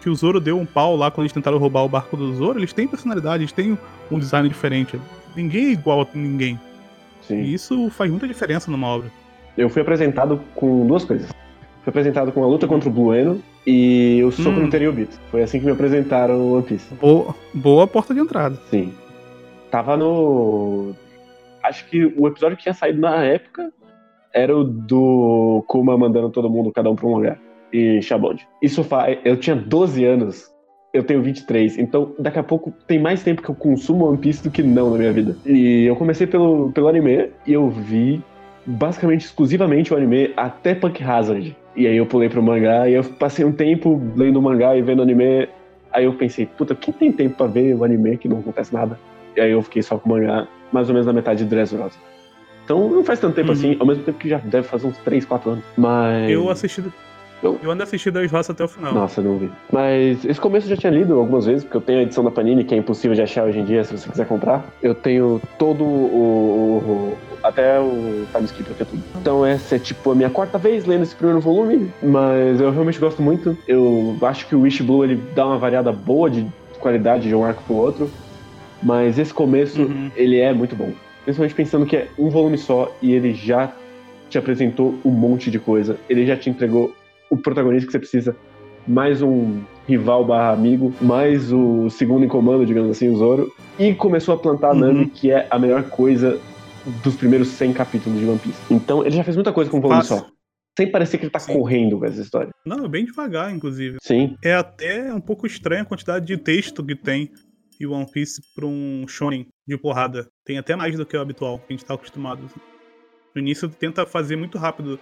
que 0.00 0.08
o 0.08 0.14
Zoro 0.14 0.40
deu 0.40 0.58
um 0.58 0.66
pau 0.66 0.94
lá 0.96 1.10
quando 1.10 1.24
eles 1.24 1.32
tentaram 1.32 1.58
roubar 1.58 1.84
o 1.84 1.88
barco 1.88 2.16
do 2.16 2.34
Zoro, 2.34 2.58
eles 2.58 2.72
têm 2.72 2.86
personalidade, 2.86 3.42
eles 3.42 3.52
têm 3.52 3.78
um 4.10 4.18
design 4.18 4.48
diferente. 4.48 5.00
Ninguém 5.34 5.66
é 5.66 5.70
igual 5.72 6.02
a 6.02 6.06
ninguém. 6.14 6.60
Sim. 7.22 7.40
E 7.40 7.54
isso 7.54 7.88
faz 7.90 8.10
muita 8.10 8.26
diferença 8.28 8.70
numa 8.70 8.86
obra. 8.86 9.10
Eu 9.56 9.68
fui 9.70 9.82
apresentado 9.82 10.40
com 10.54 10.86
duas 10.86 11.04
coisas. 11.04 11.28
Fui 11.82 11.90
apresentado 11.90 12.30
com 12.32 12.42
a 12.44 12.46
luta 12.46 12.66
contra 12.66 12.88
o 12.88 12.92
Blueno 12.92 13.42
e 13.66 14.22
o 14.24 14.30
soco 14.30 14.50
Hum. 14.58 14.64
no 14.64 14.70
Teriobito. 14.70 15.18
Foi 15.30 15.42
assim 15.42 15.58
que 15.58 15.64
me 15.66 15.72
apresentaram 15.72 16.34
o 16.36 16.52
One 16.54 16.62
Piece. 16.64 16.94
Boa, 16.94 17.34
boa 17.54 17.86
porta 17.86 18.12
de 18.14 18.20
entrada. 18.20 18.56
Sim. 18.70 18.92
Tava 19.70 19.96
no. 19.96 20.94
Acho 21.62 21.86
que 21.86 22.04
o 22.16 22.26
episódio 22.28 22.56
que 22.56 22.62
tinha 22.64 22.74
saído 22.74 23.00
na 23.00 23.24
época 23.24 23.72
era 24.34 24.56
o 24.56 24.64
do 24.64 25.64
Kuma 25.66 25.96
mandando 25.96 26.30
todo 26.30 26.50
mundo, 26.50 26.72
cada 26.72 26.90
um 26.90 26.96
pra 26.96 27.06
um 27.06 27.14
lugar. 27.14 27.38
E 27.72 28.02
Shabond. 28.02 28.46
Isso 28.60 28.84
faz. 28.84 29.18
Eu 29.24 29.36
tinha 29.36 29.56
12 29.56 30.04
anos. 30.04 30.52
Eu 30.92 31.02
tenho 31.02 31.22
23. 31.22 31.78
Então, 31.78 32.12
daqui 32.18 32.38
a 32.38 32.42
pouco 32.42 32.72
tem 32.86 32.98
mais 32.98 33.22
tempo 33.22 33.40
que 33.40 33.48
eu 33.48 33.54
consumo 33.54 34.06
One 34.06 34.18
Piece 34.18 34.42
do 34.42 34.50
que 34.50 34.62
não 34.62 34.90
na 34.90 34.98
minha 34.98 35.12
vida. 35.12 35.36
E 35.46 35.84
eu 35.84 35.96
comecei 35.96 36.26
pelo, 36.26 36.70
pelo 36.72 36.88
anime 36.88 37.30
e 37.46 37.52
eu 37.54 37.70
vi 37.70 38.22
basicamente 38.66 39.24
exclusivamente 39.24 39.92
o 39.92 39.96
anime 39.96 40.32
até 40.36 40.74
Punk 40.74 41.02
Hazard. 41.02 41.56
E 41.74 41.86
aí 41.86 41.96
eu 41.96 42.04
pulei 42.04 42.28
pro 42.28 42.42
mangá 42.42 42.88
e 42.88 42.94
eu 42.94 43.04
passei 43.04 43.42
um 43.42 43.52
tempo 43.52 44.00
lendo 44.14 44.38
o 44.38 44.42
mangá 44.42 44.76
e 44.76 44.82
vendo 44.82 45.00
anime. 45.00 45.48
Aí 45.90 46.04
eu 46.04 46.12
pensei, 46.12 46.44
puta, 46.44 46.74
quem 46.74 46.92
tem 46.92 47.10
tempo 47.10 47.36
pra 47.36 47.46
ver 47.46 47.74
o 47.74 47.84
anime 47.84 48.18
que 48.18 48.28
não 48.28 48.40
acontece 48.40 48.72
nada? 48.72 48.98
E 49.34 49.40
aí 49.40 49.50
eu 49.50 49.62
fiquei 49.62 49.82
só 49.82 49.96
com 49.96 50.10
o 50.10 50.12
mangá, 50.12 50.46
mais 50.70 50.88
ou 50.88 50.94
menos 50.94 51.06
na 51.06 51.12
metade 51.14 51.42
de 51.42 51.48
Dressrosa. 51.48 51.96
Então 52.64 52.88
não 52.88 53.04
faz 53.04 53.18
tanto 53.20 53.34
tempo 53.34 53.48
Uhum. 53.48 53.52
assim, 53.54 53.76
ao 53.78 53.86
mesmo 53.86 54.04
tempo 54.04 54.18
que 54.18 54.28
já 54.28 54.38
deve 54.38 54.66
fazer 54.66 54.86
uns 54.86 54.96
3, 54.98 55.24
4 55.24 55.50
anos. 55.50 55.64
Mas. 55.76 56.30
Eu 56.30 56.48
assisti. 56.50 56.82
Eu- 57.42 57.58
Eu 57.60 57.72
ando 57.72 57.82
assistindo 57.82 58.18
as 58.18 58.30
roças 58.30 58.50
até 58.50 58.62
o 58.62 58.68
final. 58.68 58.94
Nossa, 58.94 59.20
não 59.20 59.36
vi. 59.36 59.50
Mas 59.72 60.24
esse 60.24 60.40
começo 60.40 60.66
eu 60.66 60.70
já 60.70 60.76
tinha 60.76 60.92
lido 60.92 61.18
algumas 61.18 61.44
vezes, 61.44 61.64
porque 61.64 61.76
eu 61.76 61.80
tenho 61.80 61.98
a 61.98 62.02
edição 62.02 62.22
da 62.22 62.30
Panini, 62.30 62.62
que 62.62 62.72
é 62.72 62.78
impossível 62.78 63.16
de 63.16 63.22
achar 63.22 63.42
hoje 63.44 63.58
em 63.58 63.64
dia, 63.64 63.82
se 63.82 63.96
você 63.98 64.08
quiser 64.08 64.26
comprar. 64.28 64.64
Eu 64.80 64.94
tenho 64.94 65.42
todo 65.58 65.82
o. 65.82 65.86
o- 65.86 66.92
o- 66.92 67.18
até 67.42 67.80
o 67.80 68.24
time 68.32 68.44
skip, 68.44 68.70
eu 68.70 68.76
tenho 68.76 68.88
tudo. 68.90 69.02
Então 69.20 69.44
essa 69.44 69.74
é 69.74 69.78
tipo 69.80 70.12
a 70.12 70.14
minha 70.14 70.30
quarta 70.30 70.56
vez 70.56 70.84
lendo 70.84 71.02
esse 71.02 71.16
primeiro 71.16 71.40
volume, 71.40 71.90
mas 72.00 72.60
eu 72.60 72.70
realmente 72.70 73.00
gosto 73.00 73.20
muito. 73.20 73.58
Eu 73.66 74.16
acho 74.22 74.46
que 74.46 74.54
o 74.54 74.60
Wish 74.60 74.80
Blue 74.84 75.02
ele 75.02 75.16
dá 75.34 75.44
uma 75.44 75.58
variada 75.58 75.90
boa 75.90 76.30
de 76.30 76.46
qualidade 76.78 77.26
de 77.28 77.34
um 77.34 77.44
arco 77.44 77.64
pro 77.64 77.74
outro, 77.74 78.08
mas 78.80 79.18
esse 79.18 79.34
começo 79.34 79.82
Uhum. 79.82 80.12
ele 80.14 80.38
é 80.38 80.52
muito 80.52 80.76
bom. 80.76 80.92
Principalmente 81.24 81.54
pensando 81.54 81.86
que 81.86 81.96
é 81.96 82.08
um 82.18 82.28
volume 82.30 82.58
só 82.58 82.94
e 83.00 83.12
ele 83.12 83.32
já 83.34 83.72
te 84.28 84.38
apresentou 84.38 84.94
um 85.04 85.10
monte 85.10 85.50
de 85.50 85.58
coisa. 85.58 85.98
Ele 86.08 86.26
já 86.26 86.36
te 86.36 86.50
entregou 86.50 86.94
o 87.30 87.36
protagonista 87.36 87.86
que 87.86 87.92
você 87.92 87.98
precisa, 87.98 88.36
mais 88.86 89.22
um 89.22 89.60
rival 89.86 90.24
barra 90.24 90.52
amigo, 90.52 90.92
mais 91.00 91.52
o 91.52 91.88
segundo 91.90 92.24
em 92.24 92.28
comando, 92.28 92.64
digamos 92.66 92.90
assim, 92.90 93.08
o 93.08 93.16
Zoro, 93.16 93.52
e 93.78 93.94
começou 93.94 94.34
a 94.34 94.38
plantar 94.38 94.68
a 94.70 94.72
Uhum. 94.72 94.80
Nami, 94.80 95.06
que 95.06 95.30
é 95.30 95.46
a 95.50 95.58
melhor 95.58 95.84
coisa 95.84 96.40
dos 97.02 97.14
primeiros 97.14 97.48
100 97.48 97.72
capítulos 97.72 98.18
de 98.18 98.26
One 98.26 98.38
Piece. 98.38 98.58
Então 98.70 99.04
ele 99.06 99.14
já 99.16 99.22
fez 99.22 99.36
muita 99.36 99.52
coisa 99.52 99.70
com 99.70 99.78
um 99.78 99.80
volume 99.80 100.00
Fácil. 100.02 100.18
só. 100.18 100.26
Sem 100.76 100.90
parecer 100.90 101.18
que 101.18 101.24
ele 101.24 101.30
tá 101.30 101.38
Sim. 101.38 101.52
correndo 101.52 101.98
com 101.98 102.06
essa 102.06 102.20
história. 102.20 102.48
Não, 102.64 102.84
é 102.84 102.88
bem 102.88 103.04
devagar, 103.04 103.54
inclusive. 103.54 103.98
Sim, 104.02 104.36
É 104.42 104.54
até 104.54 105.12
um 105.12 105.20
pouco 105.20 105.46
estranha 105.46 105.82
a 105.82 105.84
quantidade 105.84 106.24
de 106.26 106.36
texto 106.38 106.82
que 106.82 106.96
tem 106.96 107.30
em 107.80 107.86
One 107.86 108.10
Piece 108.10 108.42
pra 108.54 108.66
um 108.66 109.06
shonen 109.06 109.46
de 109.66 109.76
porrada. 109.76 110.28
Tem 110.44 110.58
até 110.58 110.74
mais 110.74 110.96
do 110.96 111.06
que 111.06 111.16
o 111.16 111.20
habitual, 111.20 111.58
que 111.58 111.66
a 111.68 111.72
gente 111.72 111.84
tá 111.84 111.94
acostumado. 111.94 112.48
No 113.34 113.40
início 113.40 113.68
tenta 113.68 114.04
fazer 114.04 114.36
muito 114.36 114.58
rápido 114.58 114.98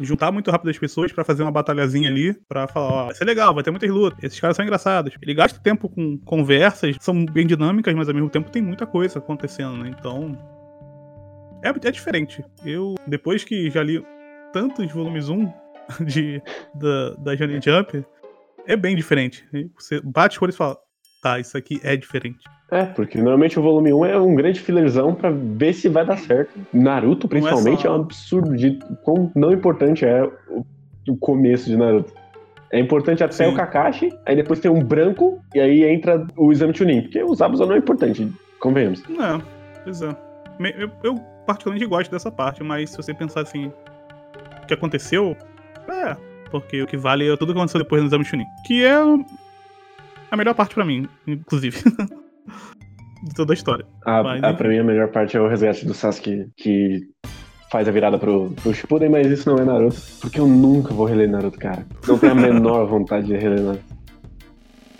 juntar 0.00 0.32
muito 0.32 0.50
rápido 0.50 0.70
as 0.70 0.78
pessoas 0.78 1.12
pra 1.12 1.24
fazer 1.24 1.42
uma 1.42 1.52
batalhazinha 1.52 2.08
ali, 2.08 2.34
pra 2.48 2.66
falar, 2.66 2.92
ó, 2.92 3.04
vai 3.06 3.14
ser 3.14 3.24
legal, 3.24 3.54
vai 3.54 3.62
ter 3.62 3.70
muitas 3.70 3.90
lutas, 3.90 4.22
esses 4.22 4.40
caras 4.40 4.56
são 4.56 4.64
engraçados. 4.64 5.14
Ele 5.20 5.34
gasta 5.34 5.60
tempo 5.60 5.88
com 5.88 6.18
conversas, 6.18 6.96
são 7.00 7.24
bem 7.24 7.46
dinâmicas, 7.46 7.94
mas 7.94 8.08
ao 8.08 8.14
mesmo 8.14 8.30
tempo 8.30 8.50
tem 8.50 8.62
muita 8.62 8.86
coisa 8.86 9.18
acontecendo, 9.18 9.76
né? 9.76 9.94
Então. 9.98 10.38
É, 11.62 11.68
é 11.68 11.90
diferente. 11.90 12.42
Eu, 12.64 12.94
depois 13.06 13.44
que 13.44 13.70
já 13.70 13.82
li 13.82 14.02
tantos 14.52 14.90
volumes 14.90 15.28
1 15.28 15.52
de, 16.06 16.42
da, 16.74 17.10
da 17.18 17.34
Johnny 17.34 17.60
Jump, 17.60 18.04
é 18.66 18.76
bem 18.76 18.96
diferente. 18.96 19.46
Você 19.78 20.00
bate 20.00 20.38
o 20.38 20.44
olho 20.44 20.50
e 20.50 20.56
fala, 20.56 20.78
tá, 21.20 21.38
isso 21.38 21.56
aqui 21.56 21.80
é 21.82 21.96
diferente. 21.96 22.38
É, 22.70 22.84
porque 22.84 23.18
normalmente 23.18 23.58
o 23.58 23.62
volume 23.62 23.92
1 23.92 24.04
é 24.04 24.20
um 24.20 24.34
grande 24.34 24.60
fillerzão 24.60 25.14
pra 25.14 25.30
ver 25.30 25.72
se 25.72 25.88
vai 25.88 26.06
dar 26.06 26.16
certo. 26.16 26.52
Naruto, 26.72 27.26
principalmente, 27.26 27.80
é, 27.80 27.82
só... 27.82 27.88
é, 27.88 27.90
um 27.90 28.02
absurdo 28.02 28.56
de 28.56 28.78
quão 29.02 29.30
não 29.34 29.52
importante 29.52 30.04
é 30.04 30.22
o, 30.48 30.64
o 31.08 31.16
começo 31.16 31.68
de 31.68 31.76
Naruto. 31.76 32.12
É 32.72 32.78
importante 32.78 33.24
até 33.24 33.32
Sim. 33.32 33.52
o 33.52 33.56
Kakashi, 33.56 34.16
aí 34.24 34.36
depois 34.36 34.60
tem 34.60 34.70
um 34.70 34.82
branco, 34.82 35.42
e 35.52 35.58
aí 35.58 35.84
entra 35.84 36.24
o 36.36 36.52
exame 36.52 36.72
Chunin, 36.72 37.02
porque 37.02 37.20
os 37.22 37.38
Zabuza 37.38 37.66
não 37.66 37.74
é 37.74 37.78
importante, 37.78 38.32
convenhamos. 38.60 39.02
Não, 39.08 39.42
pois 39.82 40.00
é. 40.02 40.16
Eu, 40.78 40.90
eu, 41.02 41.14
particularmente 41.44 41.88
gosto 41.88 42.12
dessa 42.12 42.30
parte, 42.30 42.62
mas 42.62 42.90
se 42.90 42.96
você 42.96 43.12
pensar 43.12 43.40
assim, 43.40 43.72
o 44.62 44.66
que 44.66 44.74
aconteceu, 44.74 45.36
é, 45.88 46.16
porque 46.48 46.80
o 46.80 46.86
que 46.86 46.96
vale 46.96 47.28
é 47.28 47.36
tudo 47.36 47.52
que 47.52 47.58
aconteceu 47.58 47.80
depois 47.80 48.02
no 48.02 48.06
exame 48.06 48.24
Chunin. 48.24 48.46
Que 48.64 48.84
é 48.84 49.00
a 50.30 50.36
melhor 50.36 50.54
parte 50.54 50.74
pra 50.74 50.84
mim, 50.84 51.08
inclusive. 51.26 51.78
de 53.22 53.34
toda 53.34 53.52
a 53.52 53.54
história. 53.54 53.84
Ah, 54.04 54.22
mas, 54.22 54.42
ah, 54.42 54.54
pra 54.54 54.68
mim 54.68 54.78
a 54.78 54.84
melhor 54.84 55.08
parte 55.08 55.36
é 55.36 55.40
o 55.40 55.48
resgate 55.48 55.84
do 55.84 55.94
Sasuke 55.94 56.46
que 56.56 57.08
faz 57.70 57.86
a 57.86 57.90
virada 57.90 58.18
pro, 58.18 58.50
pro 58.62 58.74
Shippuden, 58.74 59.10
mas 59.10 59.26
isso 59.26 59.48
não 59.48 59.58
é 59.58 59.64
Naruto. 59.64 60.00
Porque 60.20 60.40
eu 60.40 60.48
nunca 60.48 60.92
vou 60.92 61.06
reler 61.06 61.30
Naruto, 61.30 61.58
cara. 61.58 61.86
Não 62.06 62.18
tenho 62.18 62.32
a 62.32 62.34
menor 62.34 62.86
vontade 62.88 63.26
de 63.26 63.36
reler 63.36 63.60
Naruto. 63.60 63.84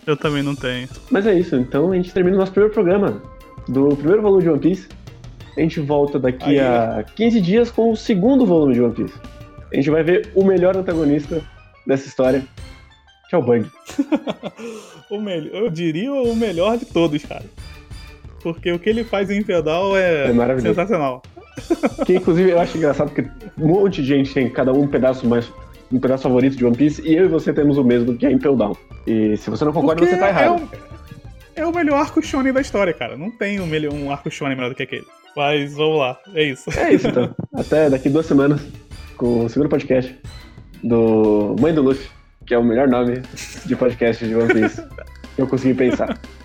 Eu 0.06 0.16
também 0.16 0.42
não 0.42 0.54
tenho. 0.54 0.88
Mas 1.10 1.26
é 1.26 1.34
isso, 1.34 1.56
então 1.56 1.92
a 1.92 1.96
gente 1.96 2.12
termina 2.12 2.36
o 2.36 2.40
nosso 2.40 2.52
primeiro 2.52 2.72
programa 2.72 3.22
do 3.68 3.96
primeiro 3.96 4.22
volume 4.22 4.42
de 4.42 4.50
One 4.50 4.60
Piece. 4.60 4.88
A 5.56 5.60
gente 5.60 5.80
volta 5.80 6.18
daqui 6.18 6.58
Aí. 6.58 6.60
a 6.60 7.04
15 7.16 7.40
dias 7.40 7.70
com 7.70 7.90
o 7.92 7.96
segundo 7.96 8.46
volume 8.46 8.74
de 8.74 8.82
One 8.82 8.94
Piece. 8.94 9.14
A 9.72 9.76
gente 9.76 9.90
vai 9.90 10.02
ver 10.02 10.30
o 10.34 10.44
melhor 10.44 10.76
antagonista 10.76 11.42
dessa 11.86 12.08
história, 12.08 12.42
que 13.28 13.34
é 13.34 13.38
o 13.38 13.42
Bug. 13.42 13.66
o 15.10 15.20
melhor, 15.20 15.54
eu 15.54 15.70
diria 15.70 16.12
o 16.12 16.34
melhor 16.34 16.78
de 16.78 16.86
todos, 16.86 17.24
cara. 17.24 17.44
Porque 18.42 18.72
o 18.72 18.78
que 18.78 18.88
ele 18.88 19.04
faz 19.04 19.30
em 19.30 19.42
Feudal 19.42 19.96
é, 19.96 20.30
é 20.30 20.60
sensacional. 20.60 21.22
Que 22.06 22.14
inclusive 22.14 22.50
eu 22.50 22.60
acho 22.60 22.78
engraçado 22.78 23.10
que 23.12 23.22
um 23.58 23.68
monte 23.68 24.00
de 24.02 24.08
gente 24.08 24.32
tem 24.32 24.48
cada 24.48 24.72
um 24.72 24.82
um 24.82 24.86
pedaço 24.86 25.26
mais. 25.26 25.52
um 25.92 26.00
pedaço 26.00 26.22
favorito 26.22 26.56
de 26.56 26.64
One 26.64 26.76
Piece 26.76 27.02
e 27.02 27.14
eu 27.14 27.26
e 27.26 27.28
você 27.28 27.52
temos 27.52 27.76
o 27.76 27.84
mesmo 27.84 28.16
que 28.16 28.24
é 28.24 28.32
Impel 28.32 28.56
Down. 28.56 28.76
E 29.06 29.36
se 29.36 29.50
você 29.50 29.64
não 29.64 29.72
concorda, 29.72 30.00
Porque 30.00 30.14
você 30.14 30.20
tá 30.20 30.28
errado. 30.28 30.68
É 31.54 31.62
o, 31.62 31.66
é 31.66 31.66
o 31.66 31.74
melhor 31.74 32.00
arco 32.00 32.22
shonen 32.22 32.52
da 32.52 32.60
história, 32.60 32.94
cara. 32.94 33.16
Não 33.16 33.30
tem 33.30 33.60
um, 33.60 33.66
melhor, 33.66 33.92
um 33.92 34.10
arco 34.10 34.30
shonen 34.30 34.56
melhor 34.56 34.70
do 34.70 34.74
que 34.74 34.84
aquele. 34.84 35.06
Mas 35.36 35.74
vamos 35.74 35.98
lá, 35.98 36.18
é 36.34 36.44
isso. 36.44 36.70
É 36.78 36.92
isso 36.92 37.08
então. 37.08 37.34
Até 37.54 37.90
daqui 37.90 38.08
duas 38.08 38.26
semanas 38.26 38.60
com 39.16 39.44
o 39.44 39.48
segundo 39.48 39.68
podcast 39.68 40.16
do 40.82 41.54
Mãe 41.60 41.74
do 41.74 41.82
Luffy, 41.82 42.08
que 42.50 42.54
é 42.54 42.58
o 42.58 42.64
melhor 42.64 42.88
nome 42.88 43.22
de 43.64 43.76
podcast 43.76 44.26
de 44.26 44.34
One 44.34 44.52
Piece 44.52 44.82
que 45.36 45.40
eu 45.40 45.46
consegui 45.46 45.72
pensar. 45.72 46.18